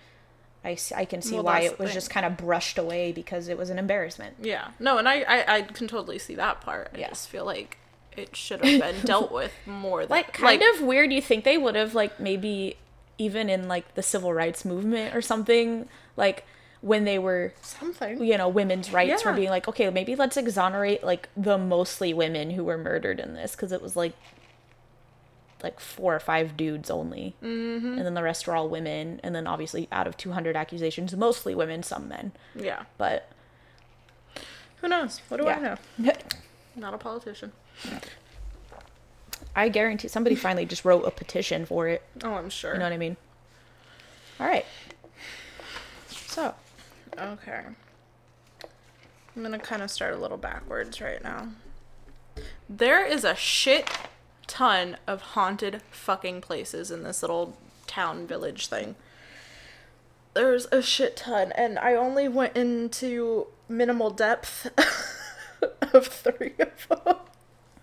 I, 0.65 0.79
I 0.97 1.05
can 1.05 1.21
see 1.23 1.35
Well, 1.35 1.45
why 1.45 1.61
it 1.61 1.79
was 1.79 1.91
thing. 1.91 1.95
just 1.95 2.11
kind 2.11 2.25
of 2.27 2.37
brushed 2.39 2.79
away 2.79 3.13
because 3.13 3.49
it 3.49 3.59
was 3.59 3.69
an 3.71 3.79
embarrassment. 3.79 4.37
Yeah. 4.41 4.69
No, 4.81 4.97
and 4.99 5.09
I, 5.09 5.21
I, 5.23 5.55
I 5.57 5.63
can 5.63 5.87
totally 5.89 6.19
see 6.19 6.35
that 6.37 6.61
part. 6.63 6.91
I 6.95 6.99
Yeah. 6.99 7.09
just 7.11 7.29
feel 7.29 7.45
like 7.45 7.77
it 8.17 8.35
should 8.35 8.65
have 8.65 8.81
been 8.81 9.01
dealt 9.05 9.31
with 9.31 9.53
more 9.67 10.01
than 10.01 10.09
Like 10.11 10.33
kind 10.33 10.63
of 10.75 10.81
weird. 10.81 11.13
You 11.13 11.21
think 11.21 11.45
they 11.45 11.59
would 11.59 11.75
have 11.77 11.95
like 11.95 12.19
maybe 12.19 12.79
even 13.19 13.49
in 13.49 13.69
like 13.69 13.95
the 13.95 14.03
civil 14.03 14.33
rights 14.33 14.64
movement 14.64 15.14
or 15.14 15.23
something 15.23 15.89
like 16.17 16.45
when 16.83 17.05
they 17.05 17.19
were 17.19 17.53
something. 17.62 18.23
you 18.23 18.37
know 18.37 18.49
women's 18.49 18.93
rights 18.93 19.25
were 19.25 19.33
being 19.33 19.49
like 19.49 19.67
okay 19.67 19.89
maybe 19.91 20.14
let's 20.14 20.37
exonerate 20.37 21.03
like 21.03 21.29
the 21.37 21.57
mostly 21.59 22.12
women 22.12 22.51
who 22.51 22.62
were 22.62 22.77
murdered 22.79 23.19
in 23.19 23.35
this 23.35 23.53
because 23.57 23.73
it 23.73 23.81
was 23.83 23.97
like 23.97 24.12
like 25.62 25.81
four 25.81 26.14
or 26.14 26.21
five 26.21 26.57
dudes 26.57 26.91
only 26.91 27.35
mm-hmm. 27.43 27.97
and 27.97 28.05
then 28.07 28.12
the 28.14 28.23
rest 28.23 28.47
were 28.47 28.55
all 28.55 28.69
women 28.69 29.19
and 29.25 29.35
then 29.35 29.47
obviously 29.47 29.89
out 29.91 30.07
of 30.07 30.17
200 30.17 30.55
accusations 30.55 31.17
mostly 31.17 31.55
women 31.55 31.83
some 31.83 32.07
men 32.09 32.33
Yeah. 32.55 32.83
but 32.99 33.31
Who 34.83 34.89
knows? 34.89 35.23
What 35.29 35.39
do 35.41 35.49
I 35.49 35.59
know? 35.59 35.77
Not 36.77 36.93
a 36.93 36.99
politician. 36.99 37.53
I 39.57 39.69
guarantee 39.69 40.07
somebody 40.07 40.37
finally 40.37 40.65
just 40.65 40.85
wrote 40.85 41.03
a 41.05 41.11
petition 41.11 41.67
for 41.67 41.89
it 41.89 42.03
Oh, 42.23 42.35
I'm 42.35 42.51
sure. 42.51 42.75
you 42.75 42.79
know 42.79 42.85
what 42.85 42.93
i 42.93 42.97
mean 42.99 43.17
all 44.39 44.47
right 44.47 44.65
so 46.09 46.55
Okay. 47.19 47.63
I'm 49.35 49.43
gonna 49.43 49.59
kind 49.59 49.81
of 49.83 49.91
start 49.91 50.13
a 50.13 50.19
little 50.19 50.37
backwards 50.37 51.01
right 51.01 51.23
now. 51.23 51.49
There 52.69 53.05
is 53.07 53.25
a 53.25 53.35
shit 53.35 53.89
ton 54.47 54.99
of 55.07 55.21
haunted 55.23 55.81
fucking 55.91 56.43
places 56.43 56.91
in 56.91 57.05
this 57.05 57.23
little 57.23 57.57
town 57.87 58.27
village 58.27 58.67
thing. 58.67 58.97
There's 60.35 60.67
a 60.71 60.83
shit 60.83 61.17
ton, 61.17 61.53
and 61.53 61.79
I 61.79 61.95
only 61.95 62.29
went 62.29 62.55
into 62.57 63.47
minimal 63.69 64.11
depth 64.11 64.69
of 65.95 66.07
three 66.07 66.55
of 66.59 66.87
them 67.05 67.17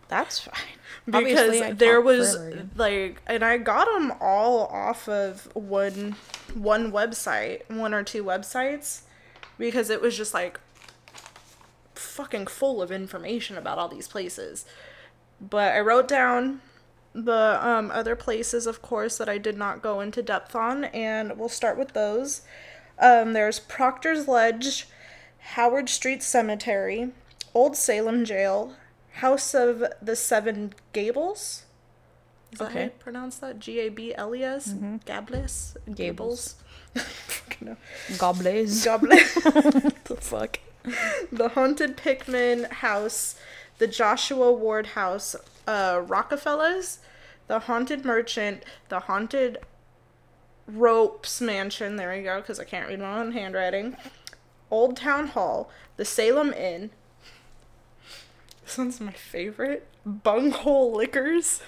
that's 0.07 0.39
fine 0.39 0.77
because 1.05 1.75
there 1.77 1.99
was 1.99 2.37
like 2.75 3.21
and 3.27 3.43
i 3.43 3.57
got 3.57 3.85
them 3.85 4.13
all 4.21 4.67
off 4.67 5.09
of 5.09 5.53
one 5.53 6.15
one 6.53 6.91
website 6.91 7.69
one 7.69 7.93
or 7.93 8.03
two 8.03 8.23
websites 8.23 9.01
because 9.57 9.89
it 9.89 10.01
was 10.01 10.15
just 10.15 10.33
like 10.33 10.59
fucking 11.95 12.47
full 12.47 12.81
of 12.81 12.91
information 12.91 13.57
about 13.57 13.77
all 13.77 13.87
these 13.87 14.07
places. 14.07 14.65
But 15.41 15.73
i 15.73 15.79
wrote 15.79 16.07
down 16.07 16.61
the 17.13 17.59
um, 17.65 17.91
other 17.91 18.15
places 18.15 18.65
of 18.65 18.81
course 18.81 19.17
that 19.17 19.29
i 19.29 19.37
did 19.37 19.55
not 19.55 19.83
go 19.83 19.99
into 19.99 20.23
depth 20.23 20.55
on 20.55 20.85
and 20.85 21.37
we'll 21.37 21.49
start 21.49 21.77
with 21.77 21.93
those. 21.93 22.41
Um, 22.99 23.33
there's 23.33 23.59
proctor's 23.59 24.27
ledge 24.27 24.87
howard 25.39 25.89
street 25.89 26.23
cemetery 26.23 27.11
old 27.53 27.75
salem 27.75 28.23
jail 28.23 28.73
house 29.13 29.53
of 29.53 29.83
the 30.01 30.15
seven 30.15 30.73
gables 30.91 31.63
is 32.51 32.59
that 32.59 32.71
how 32.71 32.79
you 32.79 32.85
Okay. 32.85 32.93
pronounce 32.99 33.37
that 33.37 33.59
g-a-b-l-e-s 33.59 34.73
gables 35.05 35.77
Gables. 35.95 36.55
Fucking 36.95 37.67
hell. 37.67 37.77
goblins 38.17 38.83
the 38.83 40.17
fuck 40.19 40.59
the 41.31 41.49
haunted 41.49 41.95
Pickman 41.95 42.65
house, 42.65 43.35
the 43.77 43.87
Joshua 43.87 44.51
Ward 44.51 44.87
house, 44.87 45.33
uh, 45.65 45.95
Rockafellas, 46.01 46.97
the 47.47 47.59
haunted 47.59 48.03
merchant, 48.03 48.63
the 48.89 48.99
haunted 49.01 49.59
ropes 50.67 51.39
mansion. 51.39 51.95
There 51.95 52.11
we 52.11 52.21
go, 52.23 52.41
because 52.41 52.59
I 52.59 52.65
can't 52.65 52.89
read 52.89 52.99
my 52.99 53.17
own 53.19 53.31
handwriting. 53.31 53.95
Old 54.69 54.97
Town 54.97 55.27
Hall, 55.27 55.69
the 55.97 56.03
Salem 56.05 56.51
Inn. 56.53 56.89
This 58.63 58.77
one's 58.77 59.01
my 59.01 59.11
favorite. 59.11 59.87
Bunghole 60.05 60.93
Liquors. 60.93 61.61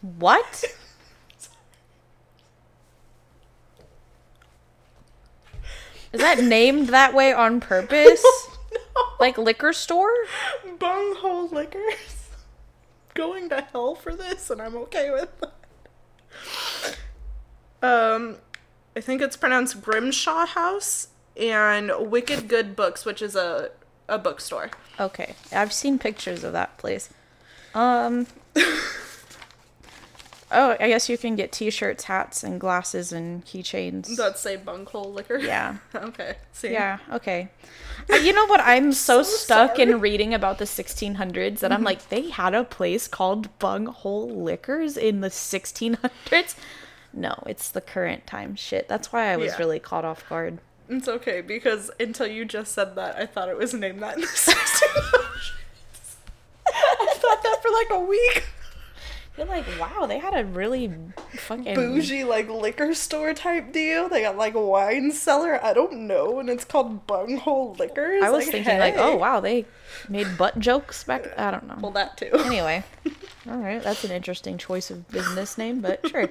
What? 0.00 0.64
Is 6.12 6.20
that 6.20 6.38
named 6.42 6.88
that 6.88 7.14
way 7.14 7.32
on 7.32 7.60
purpose? 7.60 8.24
No. 8.94 9.02
Like 9.20 9.36
liquor 9.36 9.72
store? 9.74 10.12
Bunghole 10.78 11.48
Liquors. 11.48 12.28
Going 13.14 13.50
to 13.50 13.60
hell 13.72 13.94
for 13.94 14.14
this, 14.14 14.48
and 14.50 14.60
I'm 14.60 14.74
okay 14.76 15.10
with 15.10 15.28
that. 15.40 16.96
Um, 17.82 18.38
I 18.96 19.00
think 19.00 19.20
it's 19.20 19.36
pronounced 19.36 19.82
Grimshawe 19.82 20.46
House 20.48 21.08
and 21.38 21.92
Wicked 22.10 22.48
Good 22.48 22.74
Books, 22.76 23.04
which 23.04 23.22
is 23.22 23.36
a 23.36 23.70
a 24.08 24.18
bookstore. 24.18 24.70
Okay, 25.00 25.34
I've 25.52 25.72
seen 25.72 25.98
pictures 25.98 26.44
of 26.44 26.52
that 26.52 26.76
place. 26.78 27.10
Um. 27.74 28.26
oh, 30.52 30.76
I 30.78 30.88
guess 30.88 31.08
you 31.08 31.18
can 31.18 31.36
get 31.36 31.52
T-shirts, 31.52 32.04
hats, 32.04 32.42
and 32.44 32.60
glasses 32.60 33.12
and 33.12 33.44
keychains. 33.44 34.16
That 34.16 34.38
say 34.38 34.56
bunghole 34.56 35.12
liquor. 35.12 35.38
Yeah. 35.38 35.76
okay. 35.94 36.36
See. 36.52 36.72
Yeah. 36.72 36.98
Okay. 37.12 37.48
Uh, 38.10 38.16
you 38.16 38.32
know 38.32 38.46
what? 38.46 38.60
I'm 38.60 38.92
so, 38.94 39.22
So 39.22 39.36
stuck 39.36 39.76
sorry. 39.76 39.90
in 39.90 40.00
reading 40.00 40.32
about 40.34 40.58
the 40.58 40.64
1600s 40.64 41.58
that 41.60 41.72
I'm 41.72 41.82
like, 41.82 42.08
they 42.08 42.30
had 42.30 42.54
a 42.54 42.64
place 42.64 43.08
called 43.08 43.58
Bunghole 43.58 44.30
Liquors 44.30 44.96
in 44.96 45.20
the 45.20 45.28
1600s. 45.30 46.54
No, 47.12 47.42
it's 47.46 47.70
the 47.70 47.80
current 47.80 48.26
time 48.26 48.54
shit. 48.54 48.88
That's 48.88 49.12
why 49.12 49.32
I 49.32 49.36
was 49.36 49.52
Yeah. 49.52 49.58
really 49.58 49.80
caught 49.80 50.04
off 50.04 50.28
guard. 50.28 50.58
It's 50.88 51.08
okay 51.08 51.40
because 51.40 51.90
until 51.98 52.26
you 52.26 52.44
just 52.44 52.72
said 52.72 52.94
that, 52.96 53.16
I 53.16 53.26
thought 53.26 53.48
it 53.48 53.56
was 53.56 53.74
named 53.74 54.02
that 54.02 54.14
in 54.14 54.20
the 54.22 54.26
1600s. 54.28 55.52
I 56.68 57.14
thought 57.16 57.42
that 57.42 57.58
for 57.62 57.70
like 57.70 57.90
a 57.90 58.04
week. 58.04 58.44
You're 59.36 59.46
like, 59.46 59.66
wow, 59.78 60.06
they 60.06 60.18
had 60.18 60.34
a 60.34 60.46
really 60.46 60.90
fucking 61.34 61.74
Bougie 61.74 62.24
like 62.24 62.48
liquor 62.48 62.94
store 62.94 63.34
type 63.34 63.70
deal. 63.70 64.08
They 64.08 64.22
got 64.22 64.38
like 64.38 64.54
a 64.54 64.64
wine 64.64 65.12
cellar. 65.12 65.62
I 65.62 65.74
don't 65.74 66.06
know, 66.06 66.38
and 66.38 66.48
it's 66.48 66.64
called 66.64 67.06
Bunghole 67.06 67.74
Liquors. 67.78 68.22
I 68.22 68.30
was 68.30 68.46
thinking 68.48 68.78
like, 68.78 68.94
oh 68.96 69.16
wow, 69.16 69.40
they 69.40 69.66
made 70.08 70.38
butt 70.38 70.58
jokes 70.58 71.04
back. 71.04 71.38
I 71.38 71.50
don't 71.50 71.66
know. 71.68 71.76
Well, 71.82 71.90
that 71.92 72.16
too. 72.16 72.30
Anyway, 72.32 72.82
all 73.50 73.58
right, 73.58 73.82
that's 73.82 74.04
an 74.04 74.10
interesting 74.10 74.56
choice 74.56 74.90
of 74.90 75.06
business 75.08 75.58
name, 75.58 75.82
but 75.82 76.08
sure, 76.08 76.30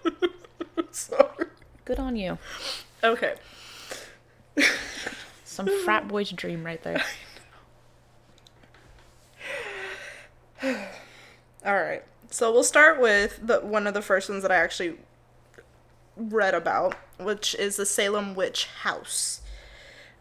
Sorry. 0.90 1.46
good 1.84 2.00
on 2.00 2.16
you. 2.16 2.36
Okay. 3.04 3.34
Some 5.44 5.68
frat 5.84 6.08
boy's 6.08 6.30
dream 6.30 6.64
right 6.64 6.82
there. 6.82 7.02
All 11.64 11.74
right. 11.74 12.02
So 12.30 12.52
we'll 12.52 12.64
start 12.64 13.00
with 13.00 13.40
the 13.42 13.60
one 13.60 13.86
of 13.86 13.94
the 13.94 14.02
first 14.02 14.28
ones 14.28 14.42
that 14.42 14.52
I 14.52 14.56
actually 14.56 14.96
read 16.16 16.54
about, 16.54 16.96
which 17.18 17.54
is 17.54 17.76
the 17.76 17.86
Salem 17.86 18.34
Witch 18.34 18.66
House. 18.82 19.40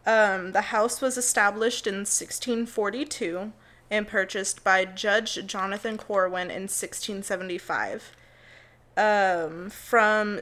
Um, 0.06 0.54
the 0.54 0.62
house 0.62 1.02
was 1.02 1.18
established 1.18 1.86
in 1.86 1.96
1642 1.96 3.52
and 3.92 4.08
purchased 4.08 4.64
by 4.64 4.86
Judge 4.86 5.46
Jonathan 5.46 5.98
Corwin 5.98 6.50
in 6.50 6.64
1675. 6.64 8.12
Um, 8.96 9.70
from 9.70 10.40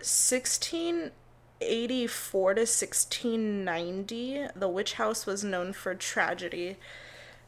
1684 1.60 2.54
to 2.54 2.62
1690, 2.62 4.48
the 4.56 4.68
witch 4.68 4.94
house 4.94 5.26
was 5.26 5.44
known 5.44 5.74
for 5.74 5.96
tragedy. 5.96 6.78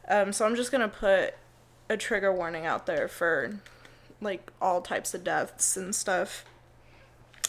Um, 0.08 0.32
so 0.32 0.46
I'm 0.46 0.56
just 0.56 0.72
gonna 0.72 0.88
put 0.88 1.34
a 1.90 1.96
trigger 1.96 2.32
warning 2.32 2.64
out 2.64 2.86
there 2.86 3.06
for 3.06 3.60
like 4.20 4.50
all 4.60 4.80
types 4.80 5.14
of 5.14 5.24
deaths 5.24 5.76
and 5.76 5.94
stuff. 5.94 6.44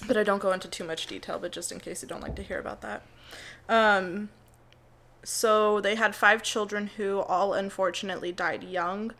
But 0.07 0.17
I 0.17 0.23
don't 0.23 0.41
go 0.41 0.51
into 0.51 0.67
too 0.67 0.83
much 0.83 1.07
detail, 1.07 1.39
but 1.39 1.51
just 1.51 1.71
in 1.71 1.79
case 1.79 2.01
you 2.01 2.07
don't 2.07 2.21
like 2.21 2.35
to 2.35 2.43
hear 2.43 2.59
about 2.59 2.81
that. 2.81 3.03
Um, 3.67 4.29
so 5.23 5.81
they 5.81 5.95
had 5.95 6.15
five 6.15 6.41
children 6.41 6.87
who 6.97 7.19
all 7.19 7.53
unfortunately 7.53 8.31
died 8.31 8.63
young. 8.63 9.13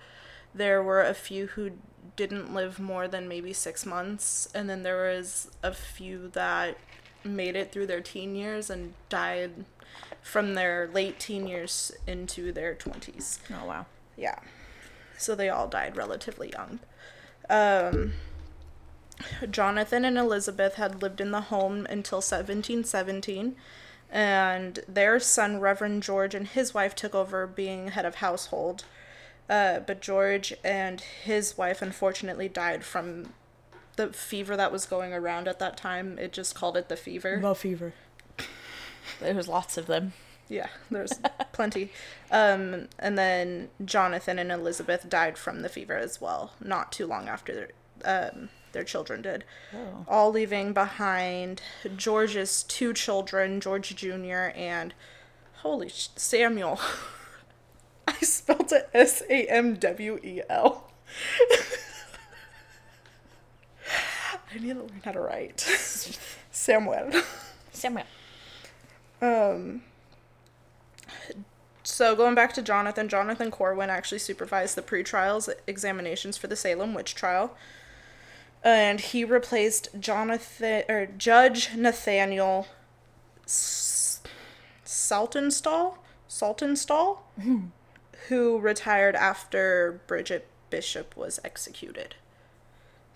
There 0.54 0.82
were 0.82 1.04
a 1.04 1.14
few 1.14 1.48
who 1.48 1.72
didn't 2.16 2.54
live 2.54 2.80
more 2.80 3.08
than 3.08 3.28
maybe 3.28 3.54
six 3.54 3.86
months, 3.86 4.50
and 4.54 4.70
then 4.70 4.84
there 4.84 5.10
was 5.16 5.52
a 5.64 5.74
few 5.74 6.30
that 6.30 6.78
made 7.24 7.56
it 7.56 7.72
through 7.72 7.88
their 7.88 8.02
teen 8.02 8.36
years 8.36 8.70
and 8.70 8.94
died 9.10 9.66
from 10.22 10.54
their 10.54 10.90
late 10.94 11.20
teen 11.20 11.48
years 11.48 11.92
into 12.08 12.52
their 12.52 12.76
20s. 12.76 13.40
Oh 13.52 13.66
wow. 13.66 13.86
Yeah. 14.18 14.40
So 15.18 15.36
they 15.36 15.50
all 15.50 15.68
died 15.68 15.98
relatively 15.98 16.52
young. 16.52 16.80
Um, 17.50 18.14
Jonathan 19.50 20.06
and 20.06 20.18
Elizabeth 20.18 20.76
had 20.76 21.02
lived 21.02 21.20
in 21.20 21.32
the 21.32 21.42
home 21.42 21.86
until 21.90 22.18
1717, 22.18 23.56
and 24.12 24.80
their 24.88 25.20
son, 25.20 25.60
Reverend 25.60 26.04
George, 26.04 26.34
and 26.34 26.48
his 26.48 26.74
wife 26.74 26.96
took 26.96 27.14
over 27.14 27.46
being 27.46 27.90
head 27.90 28.06
of 28.06 28.16
household. 28.16 28.86
Uh, 29.50 29.80
but 29.80 30.00
George 30.00 30.54
and 30.64 31.02
his 31.02 31.58
wife 31.58 31.82
unfortunately 31.82 32.48
died 32.48 32.84
from 32.84 33.34
the 34.00 34.14
fever 34.14 34.56
that 34.56 34.72
was 34.72 34.86
going 34.86 35.14
around 35.14 35.46
at 35.50 35.60
that 35.60 35.76
time. 35.76 36.18
It 36.18 36.32
just 36.32 36.56
called 36.56 36.78
it 36.78 36.88
the 36.88 36.96
fever. 36.96 37.38
Love 37.44 37.58
fever. 37.58 37.94
There's 39.20 39.50
lots 39.50 39.78
of 39.78 39.88
them. 39.88 40.14
Yeah, 40.48 40.68
there's 40.90 41.20
plenty. 41.52 41.92
Um, 42.32 42.88
and 42.98 43.18
then 43.18 43.68
Jonathan 43.84 44.40
and 44.40 44.54
Elizabeth 44.54 45.10
died 45.10 45.38
from 45.38 45.64
the 45.64 45.70
fever 45.70 45.98
as 45.98 46.22
well, 46.22 46.54
not 46.64 46.94
too 46.94 47.06
long 47.08 47.28
after 47.28 47.70
their, 48.02 48.32
um, 48.32 48.50
their 48.72 48.86
children 48.86 49.22
did. 49.22 49.44
Oh. 49.76 50.06
All 50.08 50.32
leaving 50.32 50.72
behind 50.72 51.62
George's 51.98 52.64
two 52.64 52.94
children, 52.94 53.60
George 53.60 53.94
Jr. 53.98 54.54
and 54.56 54.94
holy 55.58 55.90
sh- 55.90 56.08
Samuel. 56.16 56.80
I 58.08 58.14
spelled 58.22 58.72
it 58.72 58.90
S 58.94 59.24
A 59.30 59.46
M 59.48 59.76
W 59.76 60.20
E 60.24 60.42
L. 60.50 60.90
I 64.52 64.58
need 64.58 64.74
to 64.74 64.80
learn 64.80 65.02
how 65.04 65.12
to 65.12 65.20
write. 65.22 65.60
Samuel. 66.52 67.12
Samuel. 67.72 68.06
Um, 69.22 69.84
so 71.84 72.16
going 72.16 72.36
back 72.36 72.54
to 72.54 72.62
Jonathan, 72.62 73.10
Jonathan 73.10 73.52
Corwin 73.52 73.90
actually 73.90 74.20
supervised 74.20 74.76
the 74.76 74.82
pre-trials 74.82 75.50
examinations 75.68 76.38
for 76.38 76.48
the 76.48 76.56
Salem 76.56 76.94
witch 76.94 77.16
trial, 77.16 77.56
and 78.64 79.00
he 79.00 79.24
replaced 79.24 79.90
Jonathan 80.00 80.84
or 80.90 81.06
Judge 81.06 81.76
Nathaniel 81.76 82.68
S- 83.46 84.22
Saltonstall, 84.86 85.96
Saltonstall, 86.30 87.20
who 88.28 88.60
retired 88.60 89.16
after 89.16 90.02
Bridget 90.08 90.48
Bishop 90.70 91.18
was 91.18 91.40
executed. 91.44 92.16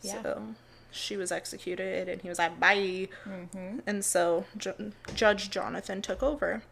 Yeah. 0.02 0.22
So 0.24 0.44
she 0.94 1.18
was 1.18 1.32
executed, 1.32 2.08
and 2.08 2.22
he 2.22 2.30
was 2.30 2.38
like, 2.40 2.60
bye. 2.60 3.08
And 3.88 4.06
so 4.06 4.46
Ju- 4.58 4.94
Judge 5.14 5.50
Jonathan 5.50 6.02
took 6.02 6.22
over. 6.24 6.64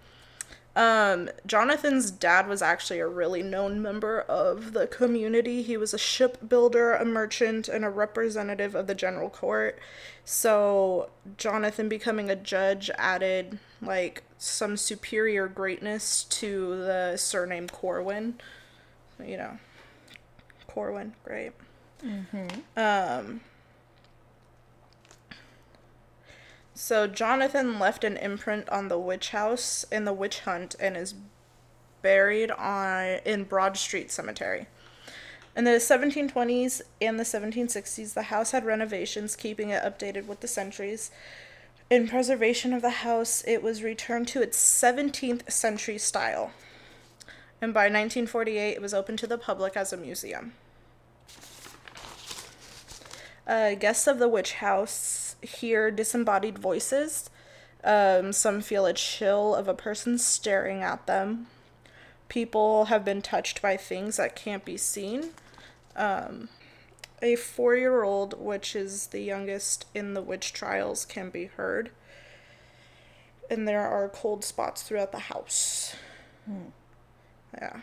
Um, 0.73 1.29
Jonathan's 1.45 2.11
dad 2.11 2.47
was 2.47 2.61
actually 2.61 2.99
a 2.99 3.07
really 3.07 3.43
known 3.43 3.81
member 3.81 4.21
of 4.21 4.71
the 4.71 4.87
community. 4.87 5.61
He 5.63 5.75
was 5.75 5.93
a 5.93 5.97
shipbuilder, 5.97 6.93
a 6.93 7.03
merchant, 7.03 7.67
and 7.67 7.83
a 7.83 7.89
representative 7.89 8.73
of 8.73 8.87
the 8.87 8.95
general 8.95 9.29
court. 9.29 9.77
So 10.23 11.09
Jonathan 11.37 11.89
becoming 11.89 12.29
a 12.29 12.37
judge 12.37 12.89
added 12.97 13.59
like 13.81 14.23
some 14.37 14.77
superior 14.77 15.47
greatness 15.49 16.23
to 16.25 16.77
the 16.77 17.17
surname 17.17 17.67
Corwin. 17.67 18.35
You 19.21 19.35
know, 19.37 19.57
Corwin, 20.67 21.13
great. 21.25 21.51
Um, 22.77 23.41
so 26.81 27.05
Jonathan 27.05 27.77
left 27.77 28.03
an 28.03 28.17
imprint 28.17 28.67
on 28.69 28.87
the 28.87 28.97
witch 28.97 29.29
house 29.29 29.85
in 29.91 30.03
the 30.05 30.11
witch 30.11 30.39
hunt 30.39 30.75
and 30.79 30.97
is 30.97 31.13
buried 32.01 32.49
on 32.49 33.19
in 33.23 33.43
Broad 33.43 33.77
Street 33.77 34.11
Cemetery. 34.11 34.65
In 35.55 35.65
the 35.65 35.77
1720s 35.77 36.81
and 36.99 37.19
the 37.19 37.23
1760s, 37.23 38.15
the 38.15 38.23
house 38.23 38.49
had 38.49 38.65
renovations, 38.65 39.35
keeping 39.35 39.69
it 39.69 39.83
updated 39.83 40.25
with 40.25 40.39
the 40.39 40.47
centuries. 40.47 41.11
In 41.91 42.07
preservation 42.07 42.73
of 42.73 42.81
the 42.81 42.89
house, 42.89 43.43
it 43.45 43.61
was 43.61 43.83
returned 43.83 44.27
to 44.29 44.41
its 44.41 44.57
17th 44.57 45.51
century 45.51 45.99
style. 45.99 46.51
And 47.61 47.75
by 47.75 47.81
1948, 47.81 48.71
it 48.71 48.81
was 48.81 48.95
open 48.95 49.17
to 49.17 49.27
the 49.27 49.37
public 49.37 49.77
as 49.77 49.93
a 49.93 49.97
museum. 49.97 50.53
Uh, 53.45 53.75
guests 53.75 54.07
of 54.07 54.17
the 54.17 54.27
witch 54.27 54.53
house 54.53 55.30
hear 55.41 55.91
disembodied 55.91 56.57
voices. 56.59 57.29
Um, 57.83 58.31
some 58.33 58.61
feel 58.61 58.85
a 58.85 58.93
chill 58.93 59.55
of 59.55 59.67
a 59.67 59.73
person 59.73 60.17
staring 60.17 60.83
at 60.83 61.07
them. 61.07 61.47
People 62.29 62.85
have 62.85 63.03
been 63.03 63.21
touched 63.21 63.61
by 63.61 63.75
things 63.77 64.17
that 64.17 64.35
can't 64.35 64.63
be 64.63 64.77
seen. 64.77 65.31
Um, 65.95 66.49
a 67.21 67.35
four 67.35 67.75
year 67.75 68.03
old, 68.03 68.39
which 68.39 68.75
is 68.75 69.07
the 69.07 69.21
youngest 69.21 69.85
in 69.93 70.13
the 70.13 70.21
witch 70.21 70.53
trials, 70.53 71.05
can 71.05 71.29
be 71.29 71.45
heard. 71.45 71.91
and 73.49 73.67
there 73.67 73.85
are 73.85 74.07
cold 74.09 74.43
spots 74.45 74.81
throughout 74.81 75.11
the 75.11 75.19
house. 75.19 75.95
Yeah. 77.53 77.81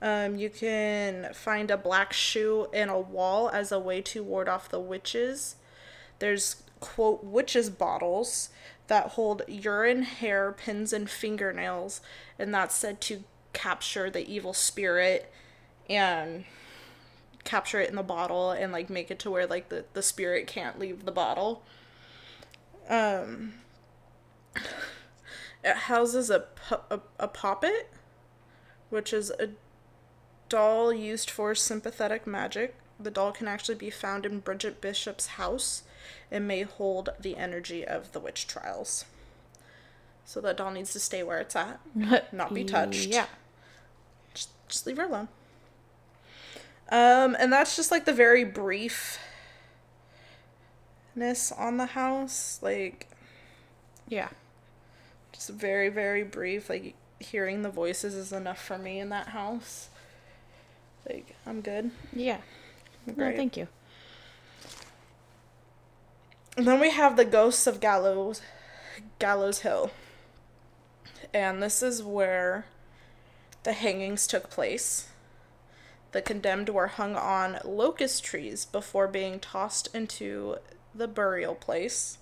Um, 0.00 0.36
you 0.36 0.50
can 0.50 1.32
find 1.34 1.70
a 1.70 1.76
black 1.76 2.12
shoe 2.12 2.68
in 2.72 2.88
a 2.88 2.98
wall 2.98 3.48
as 3.50 3.70
a 3.70 3.78
way 3.78 4.00
to 4.02 4.22
ward 4.22 4.48
off 4.48 4.68
the 4.68 4.80
witches. 4.80 5.56
There's, 6.18 6.62
quote, 6.84 7.24
witches' 7.24 7.70
bottles 7.70 8.50
that 8.88 9.12
hold 9.12 9.42
urine, 9.48 10.02
hair, 10.02 10.52
pins, 10.52 10.92
and 10.92 11.08
fingernails, 11.08 12.02
and 12.38 12.52
that's 12.52 12.74
said 12.74 13.00
to 13.00 13.24
capture 13.54 14.10
the 14.10 14.30
evil 14.30 14.52
spirit 14.52 15.32
and 15.88 16.44
capture 17.44 17.80
it 17.80 17.88
in 17.88 17.96
the 17.96 18.02
bottle 18.02 18.50
and 18.50 18.72
like 18.72 18.90
make 18.90 19.10
it 19.10 19.18
to 19.18 19.30
where 19.30 19.46
like 19.46 19.68
the, 19.68 19.84
the 19.94 20.02
spirit 20.02 20.46
can't 20.46 20.78
leave 20.78 21.04
the 21.04 21.12
bottle. 21.12 21.62
Um, 22.88 23.54
it 25.64 25.76
houses 25.76 26.28
a, 26.28 26.44
a, 26.90 27.00
a 27.18 27.28
poppet, 27.28 27.90
which 28.90 29.12
is 29.12 29.30
a 29.30 29.50
doll 30.50 30.92
used 30.92 31.30
for 31.30 31.54
sympathetic 31.54 32.26
magic. 32.26 32.76
The 33.00 33.10
doll 33.10 33.32
can 33.32 33.48
actually 33.48 33.74
be 33.76 33.90
found 33.90 34.26
in 34.26 34.40
Bridget 34.40 34.80
Bishop's 34.80 35.26
house 35.26 35.84
and 36.30 36.48
may 36.48 36.62
hold 36.62 37.10
the 37.20 37.36
energy 37.36 37.84
of 37.86 38.12
the 38.12 38.20
witch 38.20 38.46
trials. 38.46 39.04
So 40.24 40.40
that 40.40 40.56
doll 40.56 40.70
needs 40.70 40.92
to 40.94 41.00
stay 41.00 41.22
where 41.22 41.38
it's 41.38 41.54
at, 41.54 41.80
not 42.32 42.54
be 42.54 42.64
touched. 42.64 43.08
Yeah. 43.08 43.26
Just, 44.32 44.48
just 44.68 44.86
leave 44.86 44.96
her 44.96 45.04
alone. 45.04 45.28
Um, 46.90 47.36
and 47.38 47.52
that's 47.52 47.76
just 47.76 47.90
like 47.90 48.04
the 48.04 48.12
very 48.12 48.44
briefness 48.44 49.18
on 51.58 51.76
the 51.76 51.86
house. 51.86 52.58
Like, 52.62 53.08
Yeah. 54.08 54.28
just 55.32 55.50
very, 55.50 55.88
very 55.88 56.24
brief. 56.24 56.68
Like, 56.70 56.94
hearing 57.20 57.62
the 57.62 57.70
voices 57.70 58.14
is 58.14 58.32
enough 58.32 58.62
for 58.62 58.78
me 58.78 58.98
in 58.98 59.08
that 59.10 59.28
house. 59.28 59.88
Like, 61.08 61.34
I'm 61.46 61.60
good. 61.60 61.90
Yeah. 62.12 62.38
No, 63.06 63.32
thank 63.32 63.56
you. 63.56 63.68
And 66.56 66.66
then 66.66 66.80
we 66.80 66.90
have 66.90 67.16
the 67.16 67.24
ghosts 67.24 67.66
of 67.66 67.80
Gallows, 67.80 68.40
Gallows 69.18 69.60
Hill. 69.60 69.90
And 71.32 71.62
this 71.62 71.82
is 71.82 72.02
where 72.02 72.66
the 73.64 73.72
hangings 73.72 74.26
took 74.26 74.50
place. 74.50 75.08
The 76.12 76.22
condemned 76.22 76.68
were 76.68 76.86
hung 76.86 77.16
on 77.16 77.58
locust 77.64 78.22
trees 78.22 78.64
before 78.64 79.08
being 79.08 79.40
tossed 79.40 79.92
into 79.92 80.58
the 80.94 81.08
burial 81.08 81.56
place. 81.56 82.18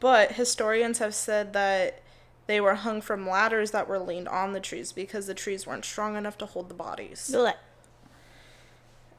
But 0.00 0.32
historians 0.32 0.98
have 0.98 1.14
said 1.14 1.54
that 1.54 2.02
they 2.46 2.60
were 2.60 2.74
hung 2.74 3.00
from 3.00 3.26
ladders 3.26 3.70
that 3.70 3.88
were 3.88 3.98
leaned 3.98 4.28
on 4.28 4.52
the 4.52 4.60
trees 4.60 4.92
because 4.92 5.26
the 5.26 5.32
trees 5.32 5.66
weren't 5.66 5.86
strong 5.86 6.16
enough 6.16 6.36
to 6.38 6.46
hold 6.46 6.68
the 6.68 6.74
bodies. 6.74 7.30
Blech. 7.32 7.54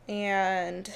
And 0.07 0.93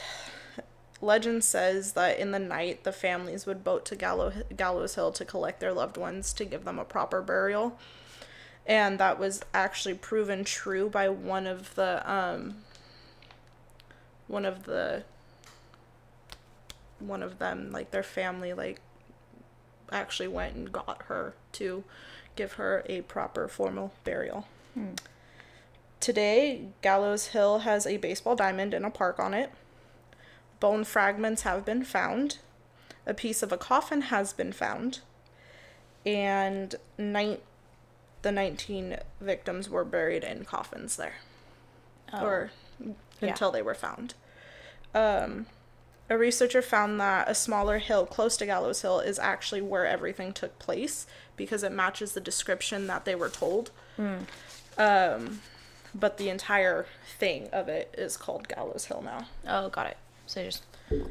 legend 1.02 1.44
says 1.44 1.94
that 1.94 2.20
in 2.20 2.32
the 2.32 2.40
night, 2.40 2.84
the 2.84 2.92
families 2.92 3.46
would 3.46 3.64
boat 3.64 3.86
to 3.86 3.96
Gallow- 3.96 4.44
Gallows 4.56 4.96
Hill 4.96 5.12
to 5.14 5.26
collect 5.26 5.60
their 5.60 5.74
loved 5.74 5.98
ones 5.98 6.34
to 6.34 6.46
give 6.46 6.66
them 6.66 6.80
a 6.80 6.86
proper 6.86 7.22
burial. 7.22 7.78
And 8.66 9.00
that 9.00 9.18
was 9.18 9.42
actually 9.54 9.96
proven 9.96 10.44
true 10.44 10.90
by 10.90 11.10
one 11.10 11.48
of 11.48 11.74
the 11.76 12.10
um, 12.12 12.58
one 14.28 14.46
of 14.46 14.66
the 14.66 15.04
one 17.00 17.24
of 17.24 17.40
them, 17.40 17.72
like 17.72 17.92
their 17.92 18.04
family, 18.04 18.54
like 18.54 18.80
actually 19.92 20.28
went 20.28 20.56
and 20.56 20.72
got 20.72 21.04
her 21.04 21.34
to 21.54 21.84
give 22.36 22.54
her 22.54 22.84
a 22.88 23.02
proper 23.02 23.48
formal 23.48 23.92
burial. 24.04 24.48
Today, 26.00 26.68
Gallows 26.82 27.28
Hill 27.28 27.60
has 27.60 27.88
a 27.88 27.98
baseball 27.98 28.36
diamond 28.36 28.74
and 28.74 28.86
a 28.86 28.90
park 28.90 29.20
on 29.20 29.34
it. 29.34 29.52
Bone 30.60 30.84
fragments 30.84 31.44
have 31.44 31.66
been 31.66 31.84
found. 31.84 32.38
A 33.06 33.14
piece 33.14 33.42
of 33.42 33.52
a 33.52 33.58
coffin 33.58 34.02
has 34.04 34.34
been 34.34 34.52
found. 34.52 35.00
And 36.06 36.76
nine, 36.98 37.38
the 38.22 38.32
19 38.32 38.98
victims 39.22 39.70
were 39.70 39.86
buried 39.86 40.24
in 40.24 40.46
coffins 40.46 40.96
there. 40.98 41.16
Oh. 42.14 42.26
Or 42.26 42.52
Yeah. 42.80 42.94
until 43.30 43.52
they 43.52 43.62
were 43.62 43.76
found. 43.76 44.14
Um, 44.94 45.46
a 46.10 46.18
researcher 46.18 46.62
found 46.62 47.00
that 47.00 47.30
a 47.30 47.36
smaller 47.36 47.78
hill 47.78 48.06
close 48.06 48.36
to 48.38 48.46
Gallows 48.46 48.82
Hill 48.82 49.00
is 49.00 49.20
actually 49.20 49.62
where 49.62 49.86
everything 49.86 50.34
took 50.34 50.58
place 50.58 51.06
because 51.36 51.62
it 51.64 51.72
matches 51.72 52.14
the 52.14 52.22
description 52.22 52.88
that 52.88 53.06
they 53.06 53.14
were 53.16 53.30
told. 53.30 53.70
Um, 54.78 55.42
but 55.94 56.18
the 56.18 56.30
entire 56.30 56.86
thing 57.20 57.50
of 57.50 57.68
it 57.68 57.94
is 57.98 58.18
called 58.18 58.48
Gallows 58.48 58.86
Hill 58.86 59.02
now. 59.04 59.28
Oh, 59.48 59.70
got 59.70 59.88
it. 59.88 59.98
So 60.30 60.42
I 60.42 60.44
just 60.44 60.62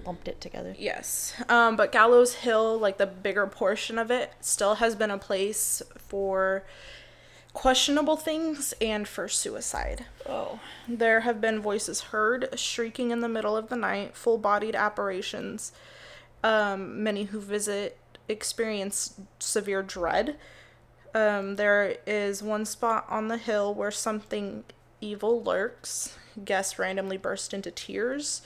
lumped 0.07 0.29
it 0.29 0.41
together. 0.41 0.77
Yes. 0.79 1.35
Um, 1.49 1.75
but 1.75 1.91
Gallows 1.91 2.35
Hill, 2.35 2.79
like 2.79 2.99
the 2.99 3.07
bigger 3.07 3.49
portion 3.49 3.99
of 3.99 4.13
it, 4.13 4.33
still 4.41 4.77
has 4.77 4.95
been 4.95 5.11
a 5.11 5.19
place 5.19 5.83
for 5.97 6.65
questionable 7.53 8.15
things 8.17 8.75
and 8.81 9.09
for 9.09 9.27
suicide. 9.27 10.05
Oh. 10.25 10.61
There 10.87 11.23
have 11.23 11.41
been 11.41 11.59
voices 11.59 12.01
heard, 12.01 12.57
shrieking 12.57 13.11
in 13.11 13.21
the 13.21 13.29
middle 13.29 13.57
of 13.57 13.71
the 13.71 13.77
night, 13.77 14.17
full 14.17 14.39
bodied 14.39 14.77
apparitions. 14.77 15.73
Um, 16.45 17.03
many 17.03 17.25
who 17.25 17.41
visit 17.41 17.99
experience 18.29 19.21
severe 19.41 19.83
dread. 19.83 20.37
Um, 21.13 21.57
there 21.57 21.97
is 22.07 22.41
one 22.41 22.65
spot 22.65 23.05
on 23.09 23.27
the 23.27 23.39
hill 23.39 23.75
where 23.75 23.91
something 23.91 24.63
evil 25.01 25.43
lurks. 25.43 26.17
Guests 26.45 26.79
randomly 26.79 27.17
burst 27.17 27.53
into 27.53 27.73
tears. 27.73 28.43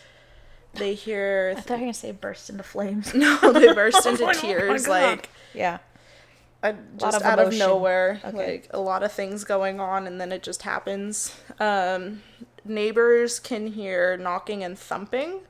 They 0.74 0.94
hear 0.94 1.54
I 1.56 1.60
thought 1.60 1.74
you 1.74 1.74
were 1.74 1.80
going 1.80 1.92
to 1.92 1.98
say 1.98 2.12
burst 2.12 2.48
into 2.50 2.62
flames. 2.62 3.12
no, 3.14 3.52
they 3.52 3.72
burst 3.74 4.06
into 4.06 4.26
Oh 4.26 4.32
tears 4.32 4.88
like 4.88 5.28
Yeah. 5.54 5.78
uh, 6.62 6.72
just 6.96 7.16
of 7.18 7.22
out 7.22 7.38
of 7.38 7.52
nowhere. 7.54 8.20
Okay. 8.24 8.52
Like 8.52 8.68
a 8.70 8.80
lot 8.80 9.02
of 9.02 9.12
things 9.12 9.44
going 9.44 9.80
on, 9.80 10.06
and 10.06 10.20
then 10.20 10.32
it 10.32 10.42
just 10.42 10.62
happens. 10.62 11.36
Um, 11.60 12.22
neighbors 12.64 13.38
can 13.38 13.66
hear 13.68 14.16
knocking 14.16 14.64
and 14.64 14.78
thumping. 14.78 15.40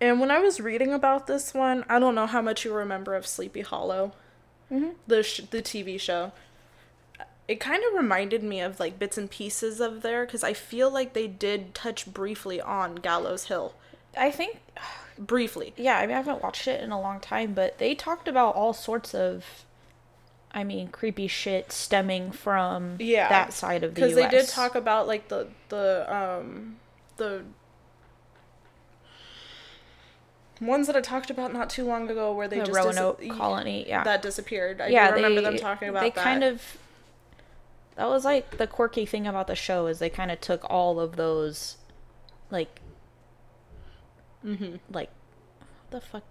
And 0.00 0.18
when 0.20 0.30
I 0.30 0.40
was 0.40 0.60
reading 0.60 0.92
about 0.92 1.26
this 1.26 1.54
one, 1.54 1.84
I 1.88 1.98
don't 1.98 2.14
know 2.16 2.26
how 2.26 2.42
much 2.42 2.64
you 2.64 2.72
remember 2.74 3.14
of 3.14 3.26
Sleepy 3.26 3.60
Hollow, 3.60 4.12
Mhm. 4.70 4.94
the 5.06 5.22
sh- 5.22 5.42
the 5.50 5.62
TV 5.62 5.96
show. 5.98 6.32
It 7.48 7.60
kind 7.60 7.82
of 7.84 7.94
reminded 7.98 8.42
me 8.42 8.60
of 8.60 8.78
like 8.80 8.98
bits 8.98 9.18
and 9.18 9.30
pieces 9.30 9.80
of 9.80 10.02
there 10.02 10.24
because 10.24 10.44
I 10.44 10.52
feel 10.52 10.90
like 10.90 11.12
they 11.12 11.26
did 11.26 11.74
touch 11.74 12.06
briefly 12.12 12.60
on 12.60 12.94
Gallows 12.96 13.44
Hill, 13.44 13.74
I 14.16 14.30
think, 14.30 14.58
briefly. 15.18 15.74
yeah, 15.76 15.98
I 15.98 16.06
mean, 16.06 16.14
I 16.14 16.18
haven't 16.18 16.42
watched 16.42 16.66
it 16.68 16.80
in 16.80 16.92
a 16.92 17.00
long 17.00 17.20
time, 17.20 17.52
but 17.52 17.78
they 17.78 17.94
talked 17.94 18.28
about 18.28 18.54
all 18.54 18.72
sorts 18.72 19.14
of, 19.14 19.44
I 20.52 20.64
mean, 20.64 20.88
creepy 20.88 21.26
shit 21.26 21.72
stemming 21.72 22.30
from 22.30 22.96
Yeah, 23.00 23.28
that 23.28 23.52
side 23.52 23.82
of 23.82 23.94
the 23.94 24.00
because 24.02 24.14
they 24.14 24.28
did 24.28 24.48
talk 24.48 24.74
about 24.74 25.06
like 25.06 25.28
the 25.28 25.48
the 25.68 26.06
um 26.14 26.76
the 27.16 27.42
ones 30.60 30.86
that 30.86 30.96
I 30.96 31.00
talked 31.00 31.30
about 31.30 31.52
not 31.52 31.68
too 31.70 31.84
long 31.84 32.08
ago 32.08 32.32
where 32.32 32.46
they 32.46 32.60
the 32.60 32.66
just 32.66 32.76
Roanoke 32.76 33.20
dis- 33.20 33.32
colony. 33.32 33.84
Yeah. 33.88 34.04
that 34.04 34.22
disappeared. 34.22 34.80
I 34.80 34.88
yeah, 34.88 35.10
remember 35.10 35.40
they, 35.40 35.44
them 35.50 35.56
talking 35.56 35.88
about 35.88 36.02
they 36.02 36.10
that. 36.10 36.22
kind 36.22 36.44
of 36.44 36.62
that 37.96 38.08
was 38.08 38.24
like 38.24 38.56
the 38.58 38.66
quirky 38.66 39.04
thing 39.06 39.26
about 39.26 39.46
the 39.46 39.54
show 39.54 39.86
is 39.86 39.98
they 39.98 40.10
kind 40.10 40.30
of 40.30 40.40
took 40.40 40.68
all 40.70 40.98
of 41.00 41.16
those 41.16 41.76
like 42.50 42.80
hmm 44.42 44.76
like 44.90 45.10
what 45.90 45.90
the 45.90 46.00
fuck 46.00 46.22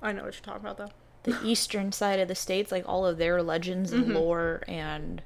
I 0.00 0.12
know 0.12 0.24
what 0.24 0.34
you're 0.34 0.42
talking 0.42 0.62
about 0.66 0.78
though. 0.78 0.90
the 1.30 1.38
eastern 1.46 1.92
side 1.92 2.18
of 2.18 2.28
the 2.28 2.34
states 2.34 2.72
like 2.72 2.84
all 2.88 3.06
of 3.06 3.18
their 3.18 3.42
legends 3.42 3.92
and 3.92 4.08
lore 4.14 4.62
and 4.66 5.22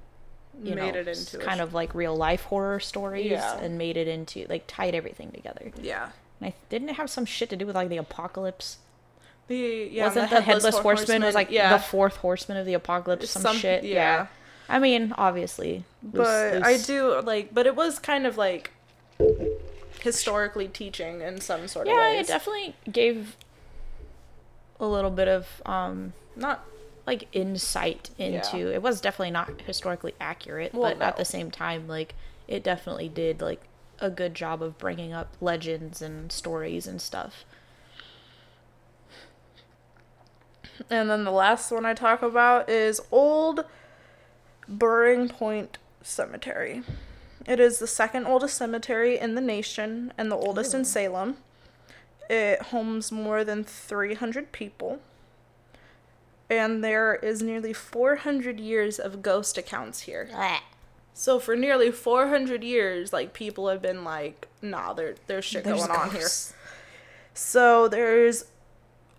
you 0.63 0.75
Mm-hmm. 0.75 0.75
Made 0.87 0.95
know 0.95 1.01
it 1.01 1.09
into 1.09 1.37
kind 1.39 1.61
of 1.61 1.75
like 1.75 1.95
real 1.95 2.17
life 2.17 2.43
horror 2.45 2.81
stories 2.81 3.31
Yeah. 3.31 3.59
and 3.59 3.77
made 3.77 3.97
it 3.99 4.09
into 4.09 4.47
like 4.49 4.65
tied 4.67 4.95
everything 4.95 5.31
together 5.31 5.71
Yeah. 5.81 6.11
and 6.41 6.49
i 6.49 6.55
didn't 6.71 6.89
it 6.91 6.97
have 6.97 7.11
some 7.11 7.25
shit 7.27 7.51
to 7.51 7.57
do 7.57 7.67
with 7.67 7.75
like 7.77 7.91
the 7.91 7.99
apocalypse 7.99 8.79
The 9.49 9.89
yeah 9.93 10.05
wasn't 10.07 10.33
and 10.33 10.33
the 10.33 10.41
headless, 10.41 10.75
Hor- 10.75 10.83
horseman, 10.95 11.23
was 11.23 11.35
like 11.35 11.51
yeah. 11.51 11.73
the 11.77 11.79
fourth 11.83 12.17
horseman 12.17 12.57
of 12.59 12.65
the 12.67 12.73
apocalypse 12.75 13.29
some, 13.31 13.43
Some- 13.43 13.57
shit 13.57 13.85
yeah. 13.85 13.93
yeah. 13.95 14.27
I 14.69 14.79
mean 14.79 15.13
obviously 15.17 15.85
but 16.03 16.63
I 16.63 16.77
do 16.79 17.21
like 17.23 17.53
but 17.55 17.67
it 17.67 17.75
was 17.77 17.99
kind 17.99 18.27
of 18.27 18.37
like 18.37 18.71
historically 20.03 20.69
teaching 20.69 21.21
in 21.21 21.41
some 21.41 21.67
sort 21.69 21.89
of 21.89 21.93
way. 21.93 22.15
yeah 22.15 22.21
it 22.21 22.27
definitely 22.27 22.75
gave 22.91 23.37
a 24.79 24.87
little 24.87 25.11
bit 25.11 25.29
of 25.29 25.63
um 25.67 26.13
not 26.37 26.65
like 27.07 27.29
insight 27.33 28.11
into 28.19 28.59
Yeah. 28.59 28.75
it 28.75 28.83
was 28.83 29.01
definitely 29.01 29.31
not 29.31 29.61
historically 29.63 30.15
accurate 30.21 30.75
Well, 30.75 30.95
but 30.95 31.03
at 31.03 31.17
the 31.17 31.25
same 31.25 31.51
time 31.51 31.87
like 31.89 32.15
it 32.49 32.63
definitely 32.63 33.09
did 33.09 33.41
like 33.41 33.63
a 34.01 34.11
good 34.11 34.35
job 34.35 34.63
of 34.63 34.77
bringing 34.79 35.13
up 35.13 35.29
legends 35.41 36.03
and 36.03 36.31
stories 36.31 36.87
and 36.87 37.01
stuff 37.01 37.45
And 40.91 41.09
then 41.09 41.25
the 41.25 41.31
last 41.33 41.71
one 41.73 41.87
I 41.87 41.95
talk 41.95 42.23
about 42.23 42.69
is 42.69 43.01
Old 43.11 43.65
Burying 44.69 45.29
Point 45.29 45.79
Cemetery. 46.03 46.83
It 47.47 47.61
is 47.61 47.79
the 47.79 47.87
second 47.87 48.27
oldest 48.27 48.57
cemetery 48.57 49.19
in 49.19 49.35
the 49.35 49.41
nation 49.41 50.13
and 50.19 50.31
the 50.31 50.37
oldest 50.37 50.75
in 50.75 50.85
Salem. 50.85 51.37
It 52.29 52.61
homes 52.63 53.13
more 53.13 53.45
than 53.45 53.63
300 53.63 54.51
people. 54.51 55.01
And 56.51 56.83
there 56.83 57.15
is 57.15 57.43
nearly 57.43 57.73
400 57.73 58.59
years 58.59 58.99
of 58.99 59.23
ghost 59.23 59.57
accounts 59.59 60.01
here. 60.01 60.29
So 61.15 61.39
for 61.39 61.57
nearly 61.57 61.91
400 61.91 62.63
years, 62.63 63.13
like 63.13 63.33
people 63.33 63.69
have 63.69 63.81
been 63.81 64.05
like, 64.05 64.49
nah, 64.61 64.93
there, 64.93 65.15
there's 65.29 65.45
shit 65.45 65.65
There's 65.65 65.87
going 65.87 65.99
on 65.99 66.11
here. 66.11 66.29
So 67.35 67.89
there's 67.89 68.47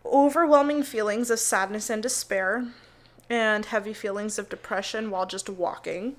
overwhelming 0.05 0.83
feelings 0.83 1.29
of 1.29 1.39
sadness 1.39 1.89
and 1.89 2.01
despair, 2.03 2.67
and 3.29 3.65
heavy 3.65 3.93
feelings 3.93 4.39
of 4.39 4.49
depression 4.49 5.09
while 5.09 5.25
just 5.25 5.49
walking. 5.49 6.15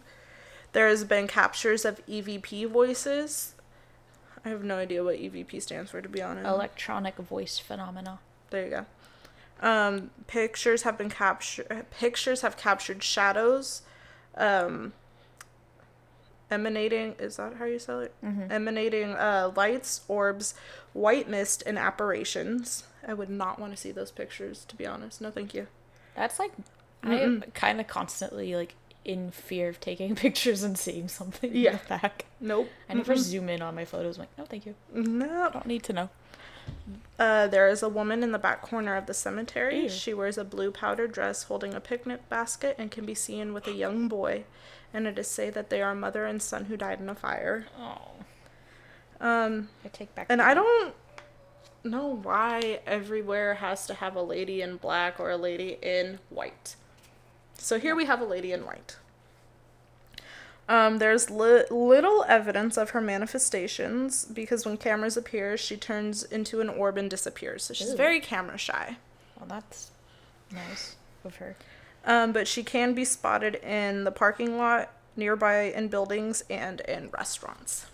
There's 0.73 1.05
been 1.05 1.27
captures 1.27 1.85
of 1.85 2.05
EVP 2.07 2.69
voices. 2.69 3.55
I 4.45 4.51
have 4.51 4.63
no 4.63 4.77
idea 4.77 5.03
what 5.03 5.17
EVP 5.17 5.61
stands 5.63 5.91
for, 5.91 6.01
to 6.01 6.09
be 6.09 6.23
honest. 6.23 6.47
Electronic 6.47 7.17
voice 7.17 7.59
phenomena. 7.59 8.21
There 8.51 8.65
you 8.65 8.71
go. 8.71 8.87
Um, 9.61 10.11
pictures 10.27 10.83
have 10.83 10.97
been 10.97 11.11
captured. 11.11 11.87
Pictures 11.91 12.43
have 12.43 12.57
captured 12.57 13.03
shadows, 13.03 13.83
um, 14.37 14.93
emanating. 16.51 17.17
Is 17.19 17.37
that 17.37 17.57
how 17.57 17.65
you 17.65 17.79
say 17.79 18.05
it? 18.05 18.15
Emanating 18.23 19.15
uh, 19.15 19.53
lights, 19.57 20.03
orbs, 20.07 20.55
white 20.93 21.29
mist, 21.29 21.63
and 21.67 21.77
apparitions. 21.77 22.85
I 23.07 23.15
would 23.15 23.31
not 23.31 23.59
want 23.59 23.73
to 23.73 23.77
see 23.77 23.91
those 23.91 24.11
pictures, 24.11 24.65
to 24.67 24.77
be 24.77 24.87
honest. 24.87 25.21
No, 25.21 25.31
thank 25.31 25.55
you. 25.55 25.67
That's 26.15 26.39
like 26.39 26.53
I 27.03 27.15
am 27.21 27.43
kind 27.55 27.81
of 27.81 27.87
constantly 27.87 28.55
like 28.57 28.75
in 29.05 29.31
fear 29.31 29.69
of 29.69 29.81
taking 29.81 30.15
pictures 30.27 30.63
and 30.63 30.77
seeing 30.77 31.09
something 31.09 31.55
in 31.55 31.63
the 31.73 31.81
back. 31.89 32.27
Nope. 32.41 32.69
I 32.89 32.95
never 32.95 33.17
zoom 33.17 33.49
in 33.49 33.63
on 33.63 33.75
my 33.75 33.85
photos. 33.85 34.17
I'm 34.19 34.23
like, 34.23 34.37
no, 34.39 34.45
thank 34.45 34.67
you. 34.67 34.75
I 34.95 34.99
No. 35.01 35.51
don't 35.53 35.67
need 35.67 35.83
to 35.85 35.93
know. 35.93 36.11
Uh, 37.19 37.47
there 37.47 37.67
is 37.69 37.83
a 37.83 37.89
woman 37.89 38.23
in 38.23 38.33
the 38.33 38.39
back 38.39 38.61
corner 38.61 38.95
of 38.97 39.07
the 39.07 39.15
cemetery. 39.15 39.85
Ew. 39.85 39.89
She 39.89 40.13
wears 40.13 40.37
a 40.37 40.45
blue 40.45 40.71
powder 40.71 41.07
dress 41.07 41.45
holding 41.45 41.73
a 41.73 41.81
picnic 41.81 42.29
basket 42.29 42.77
and 42.79 42.91
can 42.91 43.07
be 43.07 43.15
seen 43.15 43.55
with 43.55 43.67
a 43.67 43.73
young 43.73 44.07
boy. 44.09 44.45
And 44.93 45.07
it 45.07 45.19
is 45.19 45.29
said 45.29 45.55
that 45.55 45.71
they 45.71 45.81
are 45.81 45.93
a 45.93 45.97
mother 45.97 46.27
and 46.27 46.43
son 46.43 46.67
who 46.67 46.77
died 46.77 47.01
in 47.01 47.09
a 47.09 47.15
fire. 47.15 47.67
Oh, 47.79 48.13
Um, 49.21 49.69
I 49.85 49.89
take 49.89 50.15
back. 50.15 50.27
and 50.29 50.41
I 50.43 50.53
don't 50.55 50.95
know 51.85 52.17
why 52.23 52.81
everywhere 52.87 53.55
has 53.55 53.87
to 53.87 53.95
have 53.95 54.15
a 54.15 54.23
lady 54.23 54.61
in 54.63 54.77
black 54.77 55.19
or 55.19 55.31
a 55.31 55.37
lady 55.37 55.79
in 55.83 56.19
white. 56.29 56.77
So 57.59 57.79
here 57.79 57.95
we 57.95 58.07
have 58.07 58.21
a 58.21 58.25
lady 58.25 58.53
in 58.53 58.65
white. 58.65 58.97
Um, 60.69 60.99
there's 60.99 61.31
li- 61.31 61.65
little 61.71 62.25
evidence 62.29 62.77
of 62.77 62.91
her 62.91 63.01
manifestations 63.01 64.25
because 64.27 64.67
when 64.67 64.77
cameras 64.77 65.17
appear, 65.17 65.57
she 65.57 65.77
turns 65.77 66.23
into 66.25 66.61
an 66.61 66.69
orb 66.69 66.99
and 66.99 67.09
disappears. 67.11 67.65
So 67.65 67.75
she's 67.75 67.91
Ew. 67.91 67.97
very 67.97 68.21
camera 68.21 68.59
shy. 68.59 68.97
Well, 69.39 69.47
that's 69.49 69.91
nice 70.53 70.97
of 71.25 71.37
her. 71.37 71.57
Um, 72.05 72.33
but 72.33 72.47
she 72.47 72.63
can 72.63 72.93
be 72.95 73.05
spotted 73.05 73.57
in 73.57 74.05
the 74.05 74.11
parking 74.13 74.57
lot, 74.59 74.91
nearby 75.17 75.63
in 75.63 75.89
buildings, 75.89 76.45
and 76.51 76.81
in 76.83 77.09
restaurants. 77.11 77.87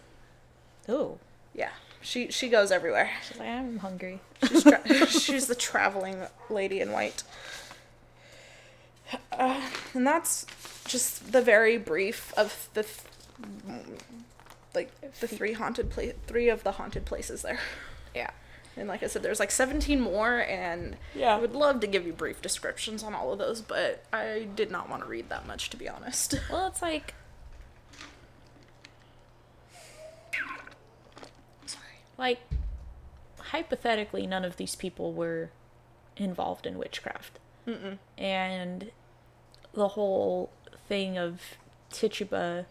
Oh, 0.89 1.19
Yeah, 1.55 1.71
she 2.03 2.31
she 2.31 2.49
goes 2.49 2.71
everywhere. 2.73 3.11
she's 3.27 3.39
like, 3.39 3.49
I'm 3.49 3.79
hungry. 3.79 4.21
She's 4.49 4.63
tra- 4.65 4.87
she's 5.09 5.47
the 5.47 5.55
traveling 5.55 6.23
lady 6.51 6.81
in 6.81 6.91
white. 6.93 7.23
Uh, 9.33 9.61
and 9.95 10.07
that's 10.07 10.47
just 10.87 11.33
the 11.33 11.43
very 11.43 11.77
brief 11.79 12.33
of 12.37 12.69
the 12.75 12.83
th- 12.85 13.01
like 14.75 14.91
the 15.21 15.29
three 15.29 15.53
haunted 15.53 15.91
place 15.91 16.15
three 16.27 16.49
of 16.49 16.63
the 16.65 16.73
haunted 16.73 17.05
places 17.05 17.43
there. 17.43 17.59
Yeah. 18.15 18.31
And 18.77 18.89
like 18.89 19.03
I 19.05 19.07
said, 19.07 19.23
there's 19.23 19.39
like 19.39 19.53
17 19.53 20.01
more, 20.01 20.41
and 20.41 20.97
Yeah. 21.15 21.37
I 21.37 21.39
would 21.39 21.55
love 21.55 21.79
to 21.81 21.87
give 21.87 22.07
you 22.07 22.13
brief 22.13 22.43
descriptions 22.43 23.05
on 23.05 23.15
all 23.15 23.33
of 23.33 23.39
those, 23.39 23.61
but 23.61 24.05
I 24.13 24.49
did 24.57 24.71
not 24.71 24.89
want 24.91 25.03
to 25.05 25.09
read 25.09 25.29
that 25.29 25.47
much, 25.47 25.71
to 25.71 25.77
be 25.77 25.89
honest. 25.89 26.35
Well, 26.51 26.67
it's 26.67 26.83
like 26.83 27.15
Sorry. 31.67 31.85
like 32.19 32.41
hypothetically 33.39 34.27
none 34.27 34.45
of 34.45 34.57
these 34.57 34.75
people 34.75 35.13
were 35.13 35.51
involved 36.17 36.67
in 36.67 36.79
witchcraft 36.79 37.39
Mm-mm. 37.67 37.99
and 38.19 38.91
the 39.73 39.89
whole 39.89 40.51
thing 40.89 41.17
of 41.19 41.41
Tituba 41.91 42.67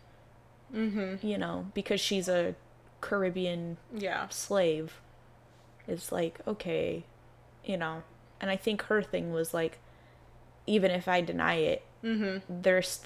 Mm-hmm. 0.73 1.25
you 1.25 1.37
know 1.37 1.67
because 1.75 2.01
she's 2.01 2.27
a 2.27 2.55
Caribbean 3.01 3.77
Yeah. 3.95 4.27
slave 4.29 4.99
is 5.87 6.11
like 6.11 6.39
okay 6.47 7.03
you 7.63 7.77
know 7.77 8.01
and 8.41 8.49
I 8.49 8.55
think 8.55 8.83
her 8.83 9.03
thing 9.03 9.31
was 9.33 9.53
like 9.53 9.77
even 10.65 10.89
if 10.91 11.07
I 11.07 11.21
deny 11.21 11.55
it 11.55 11.83
Mm-hmm. 12.03 12.61
there's 12.63 13.01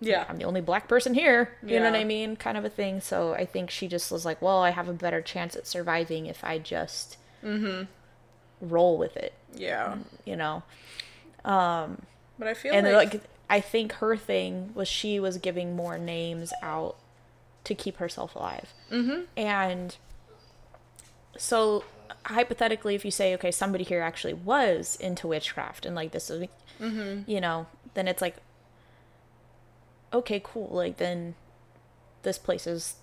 Yeah. 0.00 0.24
I'm 0.28 0.38
the 0.38 0.44
only 0.44 0.60
black 0.60 0.86
person 0.88 1.12
here. 1.14 1.56
You 1.66 1.80
know 1.80 1.90
what 1.90 1.98
I 1.98 2.04
mean? 2.04 2.36
Kind 2.36 2.56
of 2.56 2.64
a 2.64 2.70
thing. 2.70 3.00
So 3.00 3.34
I 3.34 3.44
think 3.44 3.68
she 3.68 3.88
just 3.88 4.12
was 4.12 4.24
like, 4.24 4.40
well, 4.40 4.58
I 4.62 4.70
have 4.70 4.88
a 4.88 4.92
better 4.92 5.20
chance 5.20 5.56
at 5.56 5.66
surviving 5.66 6.26
if 6.26 6.44
I 6.44 6.58
just 6.58 7.16
Mm-hmm. 7.44 7.84
Roll 8.60 8.98
with 8.98 9.16
it, 9.16 9.32
Yeah. 9.54 9.96
you 10.24 10.36
know? 10.36 10.62
Um 11.44 12.02
but 12.38 12.48
I 12.48 12.54
feel 12.54 12.72
And 12.74 12.86
like, 12.92 13.12
like, 13.14 13.22
I 13.50 13.60
think 13.60 13.92
her 13.94 14.16
thing 14.16 14.70
was 14.74 14.86
she 14.88 15.18
was 15.18 15.38
giving 15.38 15.74
more 15.74 15.98
names 15.98 16.52
out 16.62 16.96
to 17.64 17.74
keep 17.74 17.96
herself 17.96 18.34
alive. 18.36 18.72
mm-hmm. 18.90 19.22
And 19.36 19.96
so 21.36 21.84
hypothetically, 22.26 22.94
if 22.94 23.04
you 23.04 23.10
say, 23.10 23.34
okay, 23.34 23.50
somebody 23.50 23.84
here 23.84 24.00
actually 24.02 24.34
was 24.34 24.96
into 25.00 25.26
witchcraft 25.28 25.84
and 25.86 25.94
like 25.94 26.12
this 26.12 26.30
is, 26.30 26.48
Mm-hmm. 26.80 27.28
you 27.30 27.40
know, 27.40 27.66
then 27.94 28.06
it's 28.06 28.22
like, 28.22 28.36
okay, 30.12 30.40
cool. 30.42 30.68
Like 30.70 30.96
then 30.98 31.34
this 32.22 32.38
place 32.38 32.64
has 32.64 32.94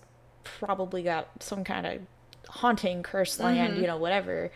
probably 0.44 1.02
got 1.02 1.28
some 1.42 1.64
kind 1.64 1.86
of 1.86 2.00
haunting, 2.48 3.02
cursed 3.02 3.40
land, 3.40 3.74
Mhm. 3.74 3.80
you 3.80 3.86
know, 3.86 3.96
whatever. 3.96 4.50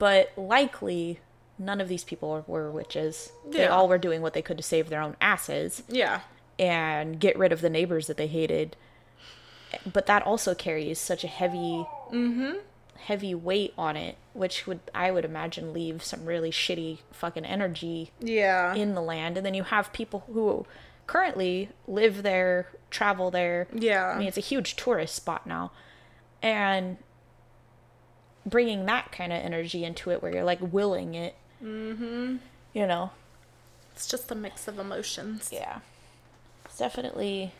But 0.00 0.32
likely 0.36 1.20
none 1.58 1.80
of 1.80 1.88
these 1.88 2.02
people 2.04 2.42
were 2.48 2.70
witches. 2.72 3.30
Yeah. 3.48 3.58
They 3.58 3.66
all 3.68 3.86
were 3.86 3.98
doing 3.98 4.20
what 4.22 4.32
they 4.32 4.42
could 4.42 4.56
to 4.56 4.62
save 4.64 4.88
their 4.88 5.00
own 5.02 5.14
asses 5.20 5.82
Yeah. 5.88 6.22
and 6.58 7.20
get 7.20 7.38
rid 7.38 7.52
of 7.52 7.60
the 7.60 7.70
neighbors 7.70 8.06
that 8.08 8.16
they 8.16 8.26
hated. 8.26 8.74
But 9.90 10.06
that 10.06 10.24
also 10.26 10.54
carries 10.54 10.98
such 10.98 11.22
a 11.22 11.28
heavy 11.28 11.86
Mm-hmm. 12.10 12.54
heavy 13.04 13.34
weight 13.34 13.72
on 13.78 13.96
it, 13.96 14.16
which 14.32 14.66
would 14.66 14.80
I 14.94 15.10
would 15.12 15.24
imagine 15.24 15.72
leave 15.72 16.02
some 16.02 16.24
really 16.26 16.50
shitty 16.50 16.98
fucking 17.12 17.44
energy 17.44 18.10
Yeah. 18.20 18.74
in 18.74 18.94
the 18.94 19.00
land. 19.02 19.36
And 19.36 19.46
then 19.46 19.54
you 19.54 19.62
have 19.64 19.92
people 19.92 20.24
who 20.32 20.66
currently 21.06 21.68
live 21.86 22.22
there, 22.22 22.68
travel 22.90 23.30
there. 23.30 23.68
yeah. 23.72 24.06
I 24.14 24.18
mean, 24.18 24.28
it's 24.28 24.36
a 24.38 24.40
huge 24.40 24.76
tourist 24.76 25.14
spot 25.14 25.46
now. 25.46 25.70
And 26.42 26.96
bringing 28.46 28.86
that 28.86 29.12
kind 29.12 29.32
of 29.32 29.42
energy 29.42 29.84
into 29.84 30.10
it 30.10 30.22
where 30.22 30.32
you're 30.32 30.44
like 30.44 30.60
willing 30.60 31.14
it, 31.14 31.34
mm-hmm. 31.62 32.36
you 32.72 32.86
know. 32.86 33.10
It's 33.94 34.06
just 34.06 34.30
a 34.30 34.34
mix 34.34 34.66
of 34.66 34.78
emotions. 34.78 35.50
Yeah. 35.52 35.80
It's 36.64 36.78
definitely 36.78 37.52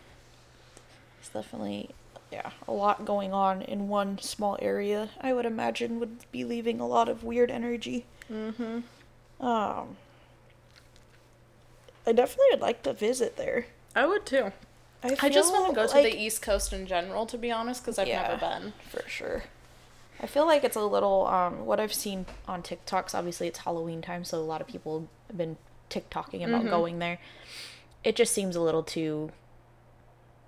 it's 1.21 1.29
definitely 1.29 1.91
yeah, 2.33 2.51
a 2.69 2.73
lot 2.73 3.05
going 3.05 3.33
on 3.33 3.61
in 3.63 3.89
one 3.89 4.19
small 4.19 4.57
area. 4.63 5.11
I 5.21 5.33
would 5.33 5.45
imagine 5.47 6.01
would 6.01 6.31
be 6.31 6.45
leaving 6.45 6.81
a 6.81 6.87
lot 6.87 7.09
of 7.09 7.25
weird 7.25 7.51
energy. 7.51 8.07
Mm-hmm. 8.33 9.45
Um 9.45 9.97
I 12.07 12.13
definitely 12.13 12.47
would 12.53 12.61
like 12.61 12.83
to 12.85 12.93
visit 12.93 13.37
there. 13.37 13.67
I 13.95 14.07
would 14.07 14.25
too. 14.25 14.53
I, 15.03 15.17
I 15.21 15.29
just 15.29 15.53
want 15.53 15.69
to 15.69 15.75
go 15.75 15.87
to 15.87 15.95
the 15.95 16.19
East 16.19 16.43
Coast 16.43 16.73
in 16.73 16.87
general, 16.87 17.25
to 17.27 17.39
be 17.39 17.51
honest, 17.51 17.83
because 17.83 17.99
I've 17.99 18.09
Yeah. 18.09 18.23
never 18.23 18.39
been. 18.39 18.73
for 18.89 19.09
sure. 19.09 19.45
I 20.23 20.27
feel 20.27 20.45
like 20.47 20.65
it's 20.65 20.77
a 20.77 20.83
little 20.85 21.27
um 21.27 21.65
what 21.67 21.81
I've 21.81 21.95
seen 21.95 22.27
on 22.47 22.63
TikToks. 22.63 23.15
Obviously, 23.15 23.49
it's 23.49 23.61
Halloween 23.61 24.03
time, 24.03 24.25
so 24.25 24.39
a 24.39 24.41
lot 24.45 24.61
of 24.61 24.67
people 24.67 25.09
have 25.29 25.37
been 25.39 25.57
TikToking 25.89 26.47
about 26.47 26.65
Mhm. 26.65 26.71
going 26.71 26.99
there. 26.99 27.19
It 28.05 28.17
just 28.17 28.33
seems 28.35 28.55
a 28.57 28.61
little 28.61 28.83
too, 28.83 29.33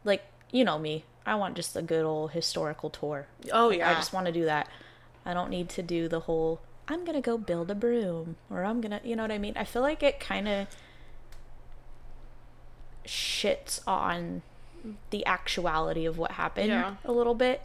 like 0.04 0.22
you 0.50 0.64
know 0.64 0.78
me. 0.78 1.04
I 1.24 1.34
want 1.36 1.54
just 1.54 1.76
a 1.76 1.82
good 1.82 2.04
old 2.04 2.32
historical 2.32 2.90
tour. 2.90 3.26
Oh 3.52 3.68
Like, 3.68 3.78
yeah. 3.78 3.90
I 3.90 3.94
just 3.94 4.12
want 4.12 4.26
to 4.26 4.32
do 4.32 4.44
that. 4.44 4.68
I 5.24 5.32
don't 5.34 5.50
need 5.50 5.68
to 5.70 5.82
do 5.82 6.08
the 6.08 6.20
whole. 6.20 6.60
I'm 6.88 7.04
gonna 7.04 7.20
go 7.20 7.38
build 7.38 7.70
a 7.70 7.74
broom, 7.74 8.36
or 8.50 8.64
I'm 8.64 8.80
gonna, 8.80 9.00
you 9.04 9.14
know 9.16 9.22
what 9.22 9.30
I 9.32 9.38
mean. 9.38 9.54
I 9.56 9.64
feel 9.64 9.82
like 9.82 10.02
it 10.02 10.18
kind 10.20 10.48
of 10.48 10.66
shits 13.06 13.80
on 13.86 14.42
the 15.10 15.24
actuality 15.26 16.04
of 16.04 16.18
what 16.18 16.32
happened 16.32 16.68
Yeah. 16.68 16.96
a 17.04 17.12
little 17.12 17.34
bit 17.34 17.62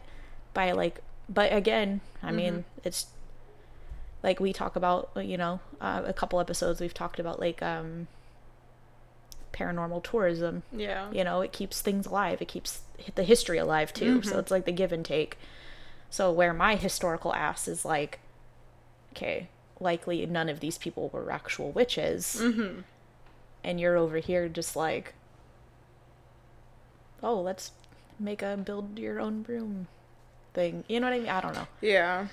by 0.54 0.70
like 0.72 1.00
but 1.28 1.52
again 1.52 2.00
i 2.22 2.30
mean 2.32 2.52
Mm-hmm. 2.54 2.80
it's 2.84 3.06
like 4.22 4.40
we 4.40 4.52
talk 4.52 4.74
about 4.76 5.10
you 5.16 5.36
know 5.36 5.60
uh, 5.80 6.02
a 6.06 6.12
couple 6.12 6.40
episodes 6.40 6.80
we've 6.80 6.94
talked 6.94 7.20
about 7.20 7.38
like 7.38 7.62
um 7.62 8.06
paranormal 9.52 10.02
tourism 10.04 10.62
Yeah. 10.72 11.10
you 11.12 11.24
know 11.24 11.40
it 11.40 11.52
keeps 11.52 11.80
things 11.82 12.06
alive 12.06 12.40
it 12.40 12.48
keeps 12.48 12.80
the 13.14 13.24
history 13.24 13.58
alive 13.58 13.92
too 13.92 14.22
so 14.22 14.38
it's 14.38 14.50
like 14.50 14.64
the 14.64 14.72
give 14.72 14.92
and 14.92 15.04
take 15.04 15.36
so 16.10 16.30
where 16.32 16.52
my 16.54 16.76
historical 16.76 17.34
ass 17.34 17.66
is 17.68 17.84
like 17.84 18.20
okay 19.12 19.48
likely 19.80 20.24
none 20.26 20.48
of 20.48 20.60
these 20.60 20.78
people 20.78 21.08
were 21.12 21.30
actual 21.30 21.70
witches 21.72 22.36
Mm-hmm. 22.40 22.80
and 23.64 23.80
you're 23.80 23.96
over 23.96 24.18
here 24.18 24.48
just 24.48 24.76
like 24.76 25.14
oh 27.22 27.40
let's 27.40 27.72
make 28.18 28.42
a 28.42 28.56
build 28.56 28.98
your 28.98 29.20
own 29.20 29.42
broom 29.42 29.86
thing 30.58 30.84
you 30.88 30.98
know 31.00 31.06
what 31.06 31.14
i 31.14 31.18
mean 31.20 31.28
i 31.28 31.40
don't 31.40 31.54
know 31.54 31.66
Yeah. 31.80 32.26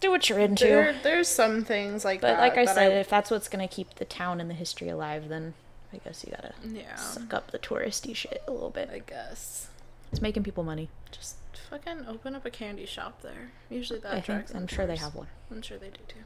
do 0.00 0.10
what 0.10 0.28
you're 0.28 0.38
into 0.38 0.64
There, 0.64 0.94
there's 1.02 1.28
some 1.28 1.64
things 1.64 2.04
like 2.04 2.20
but 2.20 2.28
that. 2.36 2.40
like 2.40 2.56
i 2.56 2.64
that 2.64 2.74
said 2.74 2.92
if 2.92 3.08
that's 3.08 3.30
what's 3.30 3.48
gonna 3.48 3.68
keep 3.68 3.94
the 3.96 4.04
town 4.04 4.40
and 4.40 4.48
the 4.48 4.54
history 4.54 4.88
alive 4.88 5.28
then 5.28 5.54
i 5.92 5.96
guess 5.98 6.24
you 6.24 6.30
gotta 6.32 6.54
yeah. 6.66 6.94
suck 6.96 7.34
up 7.34 7.50
the 7.50 7.58
touristy 7.58 8.14
shit 8.14 8.42
a 8.46 8.52
little 8.52 8.70
bit 8.70 8.88
I 8.92 9.00
guess. 9.00 9.68
it's 10.12 10.20
making 10.22 10.42
people 10.44 10.62
money 10.64 10.88
Just 11.10 11.36
fucking 11.68 12.06
open 12.08 12.34
up 12.34 12.44
a 12.46 12.50
candy 12.50 12.86
shop 12.86 13.22
there. 13.22 13.50
Usually 13.68 13.98
that 14.00 14.12
i 14.14 14.20
think 14.20 14.54
i'm 14.54 14.66
sure 14.66 14.86
they 14.86 14.96
have 14.96 15.14
one 15.14 15.28
I'm 15.50 15.62
sure 15.62 15.78
they 15.78 15.88
do 15.88 16.00
too. 16.06 16.20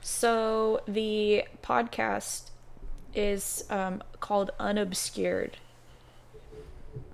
So 0.00 0.80
the 0.88 1.44
podcast 1.62 2.50
is 3.14 3.64
um, 3.68 4.02
called 4.20 4.50
Unobscured, 4.58 5.52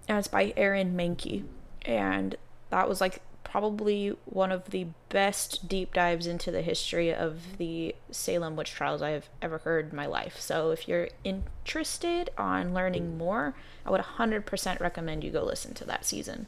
and 0.09 0.19
it's 0.19 0.29
by 0.29 0.53
Aaron 0.57 0.97
Mahnke, 0.97 1.43
and 1.83 2.37
that 2.71 2.89
was 2.89 3.01
like 3.01 3.21
probably 3.45 4.14
one 4.27 4.53
of 4.53 4.71
the 4.71 4.87
best 5.09 5.69
deep 5.69 5.95
dives 5.95 6.27
into 6.27 6.51
the 6.51 6.61
history 6.61 7.14
of 7.14 7.57
the 7.57 7.95
Salem 8.11 8.57
witch 8.57 8.73
trials 8.73 9.01
I 9.01 9.11
have 9.11 9.29
ever 9.41 9.59
heard 9.59 9.91
in 9.91 9.97
my 9.97 10.05
life. 10.05 10.39
So 10.39 10.71
if 10.71 10.87
you're 10.87 11.09
interested 11.25 12.29
on 12.37 12.75
learning 12.75 13.16
more, 13.16 13.55
I 13.87 13.91
would 13.91 14.03
100% 14.03 14.81
recommend 14.81 15.25
you 15.25 15.31
go 15.31 15.43
listen 15.45 15.73
to 15.75 15.85
that 15.87 16.05
season. 16.05 16.47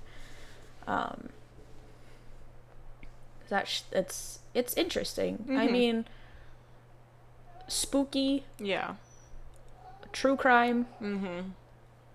Um, 0.87 1.31
that 3.49 3.67
sh- 3.67 3.83
it's 3.93 4.41
it's 4.55 4.75
interesting. 4.75 5.45
I 5.51 5.67
Mhm. 5.67 5.73
mean, 5.73 6.05
spooky, 7.67 8.45
Yeah. 8.59 8.97
true 10.13 10.37
crime, 10.37 10.87
Mm-hmm. 11.01 11.51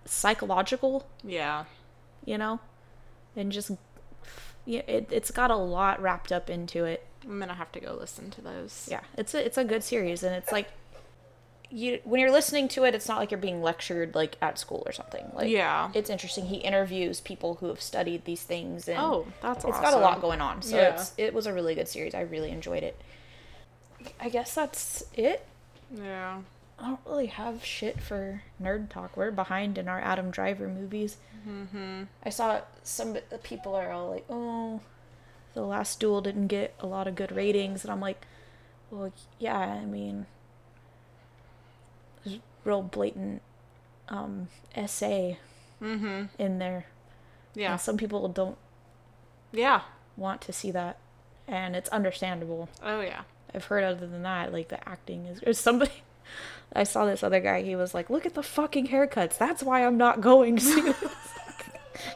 psychological, 0.04 1.06
Yeah. 1.24 1.64
you 2.24 2.38
know, 2.38 2.60
and 3.34 3.50
just 3.52 3.70
yeah, 4.66 4.82
it 4.86 5.08
it's 5.10 5.30
got 5.30 5.50
a 5.50 5.56
lot 5.56 6.00
wrapped 6.02 6.30
up 6.32 6.50
into 6.50 6.84
it. 6.84 7.06
I'm 7.24 7.38
gonna 7.40 7.54
have 7.54 7.72
to 7.72 7.80
go 7.80 7.94
listen 7.94 8.30
to 8.32 8.40
those. 8.42 8.88
Yeah, 8.90 9.00
it's 9.16 9.32
a 9.34 9.44
it's 9.44 9.56
a 9.56 9.64
good 9.64 9.82
series, 9.82 10.22
and 10.22 10.34
it's 10.34 10.52
like 10.52 10.68
you 11.70 11.98
when 12.04 12.20
you're 12.20 12.30
listening 12.30 12.68
to 12.68 12.84
it, 12.84 12.94
it's 12.94 13.08
not 13.08 13.18
like 13.18 13.30
you're 13.32 13.40
being 13.40 13.60
lectured 13.62 14.14
like 14.14 14.36
at 14.40 14.58
school 14.58 14.82
or 14.86 14.92
something. 14.92 15.24
Like 15.34 15.48
Yeah. 15.48 15.90
it's 15.94 16.08
interesting. 16.10 16.46
He 16.46 16.56
interviews 16.58 17.20
people 17.20 17.54
who 17.56 17.66
have 17.68 17.80
studied 17.80 18.24
these 18.24 18.42
things, 18.44 18.86
and 18.88 18.98
Oh, 19.00 19.26
that's 19.40 19.64
it's 19.64 19.72
awesome. 19.76 19.82
got 19.82 19.94
a 19.94 19.98
lot 19.98 20.20
going 20.20 20.40
on. 20.40 20.62
So 20.62 20.76
Yeah. 20.76 20.90
it's 20.94 21.12
it 21.16 21.34
was 21.34 21.46
a 21.46 21.52
really 21.52 21.74
good 21.74 21.88
series. 21.88 22.14
I 22.14 22.20
really 22.20 22.50
enjoyed 22.50 22.82
it. 22.84 22.96
I 24.20 24.28
guess 24.28 24.54
that's 24.54 25.04
it. 25.14 25.44
Yeah. 25.92 26.42
I 26.78 26.88
don't 26.88 27.00
really 27.06 27.26
have 27.26 27.64
shit 27.64 28.00
for 28.02 28.42
nerd 28.62 28.90
talk. 28.90 29.16
We're 29.16 29.30
behind 29.30 29.78
in 29.78 29.88
our 29.88 30.00
Adam 30.00 30.30
Driver 30.30 30.68
movies. 30.68 31.16
Mm-hmm. 31.48 32.02
I 32.22 32.28
saw 32.30 32.60
some 32.82 33.16
people 33.42 33.74
are 33.74 33.90
all 33.90 34.10
like, 34.10 34.26
"Oh, 34.28 34.80
the 35.54 35.62
last 35.62 35.98
duel 36.00 36.20
didn't 36.20 36.48
get 36.48 36.74
a 36.78 36.86
lot 36.86 37.08
of 37.08 37.14
good 37.14 37.32
ratings," 37.32 37.82
and 37.82 37.90
I'm 37.90 38.00
like, 38.00 38.26
"Well, 38.90 39.10
yeah. 39.38 39.56
I 39.58 39.84
mean, 39.86 40.26
there's 42.24 42.38
real 42.64 42.82
blatant 42.82 43.42
um, 44.08 44.48
essay 44.74 45.38
Mm-hmm. 45.82 46.24
in 46.38 46.58
there, 46.58 46.86
Yeah. 47.54 47.72
and 47.72 47.80
some 47.80 47.96
people 47.98 48.26
don't 48.28 48.56
Yeah. 49.52 49.82
want 50.16 50.40
to 50.42 50.52
see 50.52 50.70
that, 50.70 50.96
and 51.46 51.76
it's 51.76 51.88
understandable. 51.90 52.68
Oh 52.82 53.00
yeah. 53.02 53.22
I've 53.54 53.66
heard 53.66 53.84
other 53.84 54.06
than 54.06 54.22
that, 54.22 54.52
like 54.52 54.68
the 54.68 54.86
acting 54.88 55.26
is. 55.26 55.42
Or 55.42 55.52
somebody, 55.52 55.92
I 56.74 56.84
saw 56.84 57.06
this 57.06 57.22
other 57.22 57.40
guy. 57.40 57.62
He 57.62 57.76
was 57.76 57.94
like, 57.94 58.10
"Look 58.10 58.26
at 58.26 58.34
the 58.34 58.42
fucking 58.42 58.88
haircuts. 58.88 59.38
That's 59.38 59.62
why 59.62 59.86
I'm 59.86 59.96
not 59.96 60.20
going 60.20 60.56
to." 60.56 60.62
see 60.62 60.80
this." 60.80 60.96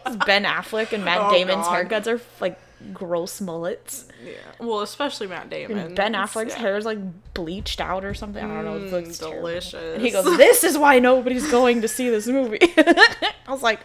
'Cause 0.04 0.16
ben 0.26 0.44
Affleck 0.44 0.92
and 0.92 1.04
Matt 1.04 1.18
Oh, 1.20 1.30
Damon's 1.32 1.66
God. 1.66 1.88
haircuts 1.88 2.06
are 2.06 2.20
like 2.40 2.58
gross 2.92 3.40
mullets. 3.40 4.06
Yeah. 4.24 4.32
Well, 4.58 4.80
especially 4.80 5.26
Matt 5.26 5.48
Damon. 5.50 5.78
And 5.78 5.96
ben 5.96 6.12
Affleck's 6.12 6.54
yeah. 6.54 6.60
hair 6.60 6.76
is 6.76 6.84
like 6.84 6.98
bleached 7.34 7.80
out 7.80 8.04
or 8.04 8.12
something. 8.12 8.44
I 8.44 8.48
don't 8.62 8.64
know. 8.64 8.76
It 8.76 8.90
Mm, 8.90 8.92
looks 8.92 9.18
terrible. 9.18 9.38
delicious. 9.38 9.94
And 9.94 10.02
he 10.02 10.10
goes, 10.10 10.24
"This 10.36 10.64
is 10.64 10.76
why 10.76 10.98
nobody's 10.98 11.50
going 11.50 11.80
to 11.82 11.88
see 11.88 12.10
this 12.10 12.26
movie." 12.26 12.58
I 12.76 13.32
was 13.48 13.62
like, 13.62 13.80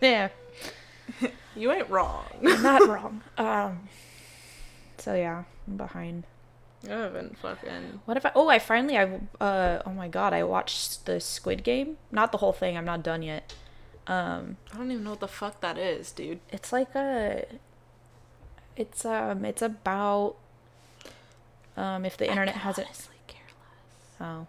"Yeah, 0.00 0.28
You 1.56 1.70
ain't 1.72 1.88
wrong. 1.90 2.24
I'm 2.46 2.62
not 2.62 2.86
wrong." 2.88 3.22
Um. 3.38 3.88
So 4.98 5.14
yeah, 5.14 5.44
I'm 5.68 5.76
behind. 5.76 6.24
I 6.88 6.92
haven't 6.92 7.38
fucking. 7.38 8.00
What 8.04 8.16
if 8.16 8.26
I? 8.26 8.32
Oh, 8.34 8.48
I 8.48 8.58
finally 8.58 8.96
I 8.96 9.20
uh 9.40 9.82
oh 9.86 9.92
my 9.92 10.08
god 10.08 10.32
I 10.32 10.44
watched 10.44 11.06
the 11.06 11.20
Squid 11.20 11.64
Game. 11.64 11.96
Not 12.10 12.32
the 12.32 12.38
whole 12.38 12.52
thing. 12.52 12.76
I'm 12.76 12.84
not 12.84 13.02
done 13.02 13.22
yet. 13.22 13.54
Um, 14.06 14.58
I 14.72 14.76
don't 14.76 14.90
even 14.90 15.04
know 15.04 15.10
what 15.10 15.20
the 15.20 15.28
fuck 15.28 15.60
that 15.62 15.78
is, 15.78 16.12
dude. 16.12 16.40
it's 16.50 16.72
like 16.72 16.94
a. 16.94 17.46
It's 18.76 19.04
um 19.04 19.44
it's 19.44 19.62
about. 19.62 20.36
Um, 21.76 22.04
if 22.04 22.16
the 22.16 22.28
internet 22.28 22.56
hasn't. 22.56 22.86
Honestly, 22.86 23.16
care 23.26 23.42
less. 24.20 24.28
Oh. 24.28 24.46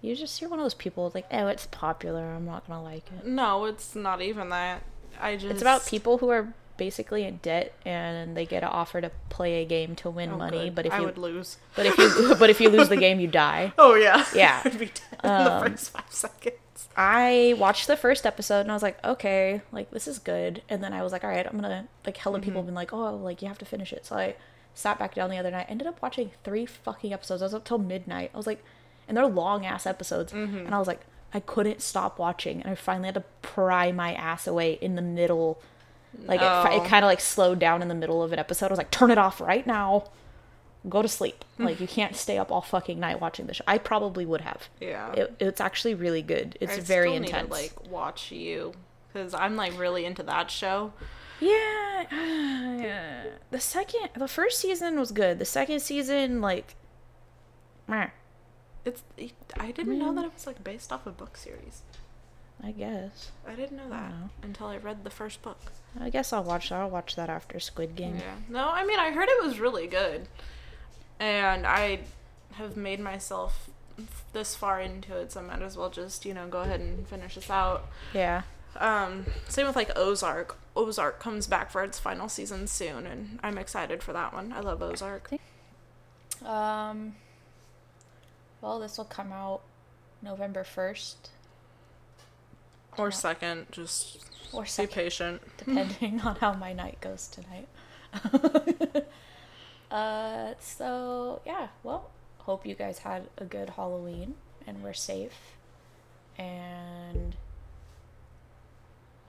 You 0.00 0.14
just 0.14 0.40
you're 0.40 0.50
one 0.50 0.60
of 0.60 0.64
those 0.64 0.74
people 0.74 1.10
like 1.12 1.26
oh 1.32 1.48
it's 1.48 1.66
popular 1.66 2.22
I'm 2.22 2.44
not 2.44 2.66
gonna 2.66 2.82
like 2.82 3.10
it. 3.18 3.26
No, 3.26 3.64
it's 3.64 3.94
not 3.94 4.20
even 4.22 4.48
that. 4.50 4.82
I 5.20 5.36
just. 5.36 5.46
It's 5.46 5.62
about 5.62 5.86
people 5.86 6.18
who 6.18 6.28
are 6.28 6.52
basically 6.78 7.24
in 7.24 7.36
debt 7.42 7.74
and 7.84 8.34
they 8.36 8.46
get 8.46 8.62
an 8.62 8.70
offer 8.70 9.00
to 9.02 9.10
play 9.28 9.62
a 9.62 9.66
game 9.66 9.94
to 9.96 10.08
win 10.08 10.30
Oh, 10.32 10.38
money, 10.38 10.64
good. 10.66 10.74
but 10.74 10.86
if 10.86 10.92
I 10.94 11.00
you 11.00 11.04
would 11.04 11.18
lose. 11.18 11.58
but 11.76 11.84
if 11.84 11.98
you 11.98 12.34
but 12.38 12.48
if 12.48 12.60
you 12.60 12.70
lose 12.70 12.88
the 12.88 12.96
game 12.96 13.20
you 13.20 13.26
die. 13.28 13.72
Oh 13.78 13.94
yeah. 13.94 14.24
Yeah. 14.34 14.62
I'd 14.64 14.78
be 14.78 14.86
dead 14.86 15.02
in 15.22 15.28
the 15.30 15.52
Um, 15.52 15.70
first 15.72 15.90
five 15.90 16.04
seconds. 16.10 16.88
I 16.96 17.54
watched 17.58 17.86
the 17.88 17.96
first 17.96 18.24
episode 18.24 18.60
and 18.60 18.70
I 18.70 18.74
was 18.74 18.82
like, 18.82 19.04
okay, 19.04 19.60
like 19.72 19.90
this 19.90 20.08
is 20.08 20.18
good. 20.18 20.62
And 20.68 20.82
then 20.82 20.92
I 20.92 21.02
was 21.02 21.12
like, 21.12 21.22
all 21.24 21.30
right, 21.30 21.46
I'm 21.46 21.60
gonna 21.60 21.86
like 22.06 22.16
hella 22.16 22.40
people 22.40 22.60
have 22.62 22.66
been 22.66 22.74
like, 22.74 22.92
oh, 22.92 23.14
like 23.16 23.42
you 23.42 23.48
have 23.48 23.58
to 23.58 23.64
finish 23.66 23.92
it. 23.92 24.06
So 24.06 24.16
I 24.16 24.34
sat 24.74 24.98
back 24.98 25.14
down 25.14 25.28
the 25.30 25.38
other 25.38 25.50
night. 25.50 25.66
Ended 25.68 25.86
up 25.88 26.00
watching 26.00 26.30
three 26.44 26.64
fucking 26.66 27.12
episodes. 27.12 27.42
I 27.42 27.46
was 27.46 27.54
up 27.54 27.64
till 27.64 27.78
midnight. 27.78 28.30
I 28.32 28.36
was 28.36 28.46
like, 28.46 28.64
and 29.08 29.16
they're 29.16 29.26
long 29.26 29.66
ass 29.66 29.86
episodes. 29.86 30.32
And 30.32 30.72
I 30.74 30.78
was 30.78 30.86
like, 30.86 31.00
I 31.34 31.40
couldn't 31.40 31.80
stop 31.82 32.18
watching. 32.18 32.60
And 32.62 32.70
I 32.70 32.74
finally 32.74 33.06
had 33.08 33.14
to 33.14 33.24
pry 33.42 33.90
my 33.92 34.14
ass 34.14 34.46
away 34.46 34.74
in 34.80 34.94
the 34.96 35.02
middle. 35.02 35.60
Like 36.24 36.40
it, 36.40 36.44
it 36.44 36.82
oh. 36.82 36.84
kind 36.86 37.04
of 37.04 37.08
like 37.08 37.20
slowed 37.20 37.58
down 37.58 37.82
in 37.82 37.88
the 37.88 37.94
middle 37.94 38.22
of 38.22 38.32
an 38.32 38.38
episode. 38.38 38.66
I 38.66 38.70
was 38.70 38.78
like, 38.78 38.90
turn 38.90 39.10
it 39.10 39.18
off 39.18 39.40
right 39.40 39.66
now. 39.66 40.04
Go 40.88 41.02
to 41.02 41.08
sleep. 41.08 41.44
Like 41.58 41.80
you 41.80 41.88
can't 41.88 42.14
stay 42.14 42.38
up 42.38 42.52
all 42.52 42.60
fucking 42.60 43.00
night 43.00 43.20
watching 43.20 43.46
the 43.46 43.54
show. 43.54 43.64
I 43.66 43.78
probably 43.78 44.24
would 44.24 44.42
have. 44.42 44.68
Yeah. 44.80 45.12
It, 45.12 45.36
it's 45.40 45.60
actually 45.60 45.94
really 45.94 46.22
good. 46.22 46.56
It's 46.60 46.78
I 46.78 46.80
very 46.80 47.14
intense. 47.16 47.48
To, 47.48 47.52
like 47.52 47.90
watch 47.90 48.30
you, 48.30 48.74
because 49.08 49.34
I'm 49.34 49.56
like 49.56 49.76
really 49.76 50.04
into 50.04 50.22
that 50.22 50.52
show. 50.52 50.92
Yeah, 51.40 52.04
yeah. 52.12 53.24
The 53.50 53.60
second, 53.60 54.10
the 54.16 54.28
first 54.28 54.60
season 54.60 54.98
was 54.98 55.12
good. 55.12 55.38
The 55.38 55.44
second 55.44 55.80
season, 55.80 56.40
like, 56.40 56.74
meh, 57.86 58.10
It's. 58.84 59.02
I 59.56 59.70
didn't 59.72 59.98
know 59.98 60.14
that 60.14 60.24
it 60.24 60.32
was 60.32 60.46
like 60.46 60.62
based 60.62 60.92
off 60.92 61.06
a 61.06 61.10
book 61.10 61.36
series. 61.36 61.82
I 62.62 62.72
guess. 62.72 63.30
I 63.46 63.54
didn't 63.54 63.76
know 63.76 63.88
that 63.88 64.10
know. 64.10 64.30
until 64.42 64.66
I 64.66 64.78
read 64.78 65.04
the 65.04 65.10
first 65.10 65.42
book. 65.42 65.72
I 66.00 66.10
guess 66.10 66.32
I'll 66.32 66.44
watch. 66.44 66.72
I'll 66.72 66.90
watch 66.90 67.16
that 67.16 67.30
after 67.30 67.60
Squid 67.60 67.96
Game. 67.96 68.16
Yeah. 68.16 68.34
No, 68.48 68.68
I 68.68 68.84
mean 68.84 68.98
I 68.98 69.12
heard 69.12 69.28
it 69.28 69.42
was 69.44 69.60
really 69.60 69.86
good, 69.86 70.28
and 71.20 71.66
I 71.66 72.00
have 72.52 72.76
made 72.76 73.00
myself 73.00 73.70
this 74.32 74.54
far 74.54 74.80
into 74.80 75.16
it, 75.16 75.32
so 75.32 75.40
I 75.40 75.42
might 75.44 75.62
as 75.62 75.76
well 75.76 75.90
just 75.90 76.24
you 76.24 76.34
know 76.34 76.48
go 76.48 76.60
ahead 76.60 76.80
and 76.80 77.06
finish 77.06 77.36
this 77.36 77.50
out. 77.50 77.86
Yeah. 78.12 78.42
Um, 78.76 79.26
same 79.48 79.66
with 79.66 79.76
like 79.76 79.96
Ozark. 79.96 80.56
Ozark 80.76 81.20
comes 81.20 81.46
back 81.46 81.70
for 81.70 81.82
its 81.82 81.98
final 81.98 82.28
season 82.28 82.66
soon, 82.66 83.06
and 83.06 83.38
I'm 83.42 83.58
excited 83.58 84.02
for 84.02 84.12
that 84.12 84.32
one. 84.32 84.52
I 84.52 84.60
love 84.60 84.82
Ozark. 84.82 85.30
Um. 86.44 87.16
Well, 88.60 88.80
this 88.80 88.98
will 88.98 89.04
come 89.04 89.32
out 89.32 89.60
November 90.20 90.64
first, 90.64 91.30
Or 92.98 93.10
second, 93.12 93.66
just 93.70 94.18
or 94.52 94.64
be 94.76 94.86
patient. 94.86 95.40
depending 95.56 96.20
on 96.24 96.36
how 96.36 96.52
my 96.54 96.72
night 96.72 97.00
goes 97.00 97.28
tonight. 97.28 97.68
uh. 99.90 100.54
So 100.60 101.40
yeah. 101.46 101.68
Well, 101.82 102.10
hope 102.38 102.66
you 102.66 102.74
guys 102.74 102.98
had 102.98 103.28
a 103.38 103.44
good 103.44 103.70
Halloween 103.70 104.34
and 104.66 104.82
we're 104.82 104.92
safe, 104.94 105.56
and 106.36 107.36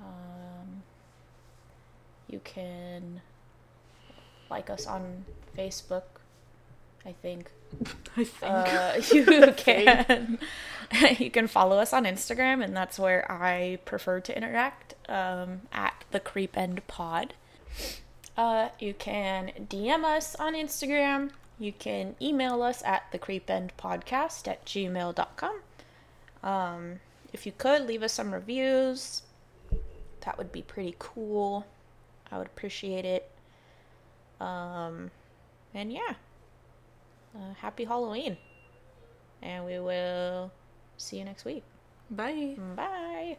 um, 0.02 0.84
you 2.28 2.40
can 2.44 3.22
like 4.50 4.70
us 4.70 4.88
on 4.88 5.26
Facebook. 5.58 6.04
I 7.06 7.14
think. 7.14 7.52
I 8.18 8.24
think. 8.24 8.44
Uh, 8.44 9.02
you 9.14 9.54
can 9.54 10.40
you 11.20 11.32
can 11.32 11.48
follow 11.48 11.78
us 11.80 11.94
on 11.94 12.06
Instagram, 12.06 12.64
and 12.64 12.76
that's 12.76 12.98
where 13.00 13.30
I 13.32 13.80
prefer 13.86 14.20
to 14.22 14.36
interact 14.36 14.96
um, 15.08 15.62
at 15.72 16.04
the 16.12 16.20
Creep 16.20 16.58
End 16.58 16.86
Pod. 16.88 17.34
Uh, 18.36 18.70
you 18.80 18.94
can 18.94 19.52
DM 19.70 20.04
us 20.04 20.36
on 20.36 20.54
Instagram. 20.54 21.32
You 21.60 21.74
can 21.74 22.16
email 22.22 22.62
us 22.62 22.82
at 22.86 23.04
the 23.12 23.20
creependpodcast 23.20 24.48
at 24.48 24.66
gmail.com. 24.66 25.60
Um, 26.42 27.00
if 27.34 27.46
you 27.46 27.52
could 27.52 27.86
leave 27.86 28.02
us 28.02 28.14
some 28.14 28.34
reviews, 28.34 29.24
that 30.22 30.38
would 30.38 30.52
be 30.52 30.62
pretty 30.62 30.96
cool. 30.98 31.68
I 32.32 32.38
would 32.38 32.48
appreciate 32.48 33.06
it. 33.06 33.30
Um, 34.40 35.12
and 35.74 35.92
yeah, 35.92 36.14
uh, 37.36 37.54
happy 37.56 37.86
Halloween. 37.86 38.38
And 39.42 39.66
we 39.66 39.80
will 39.80 40.52
see 40.98 41.18
you 41.18 41.26
next 41.26 41.46
week. 41.46 41.64
Bye. 42.10 42.58
Bye. 42.76 43.38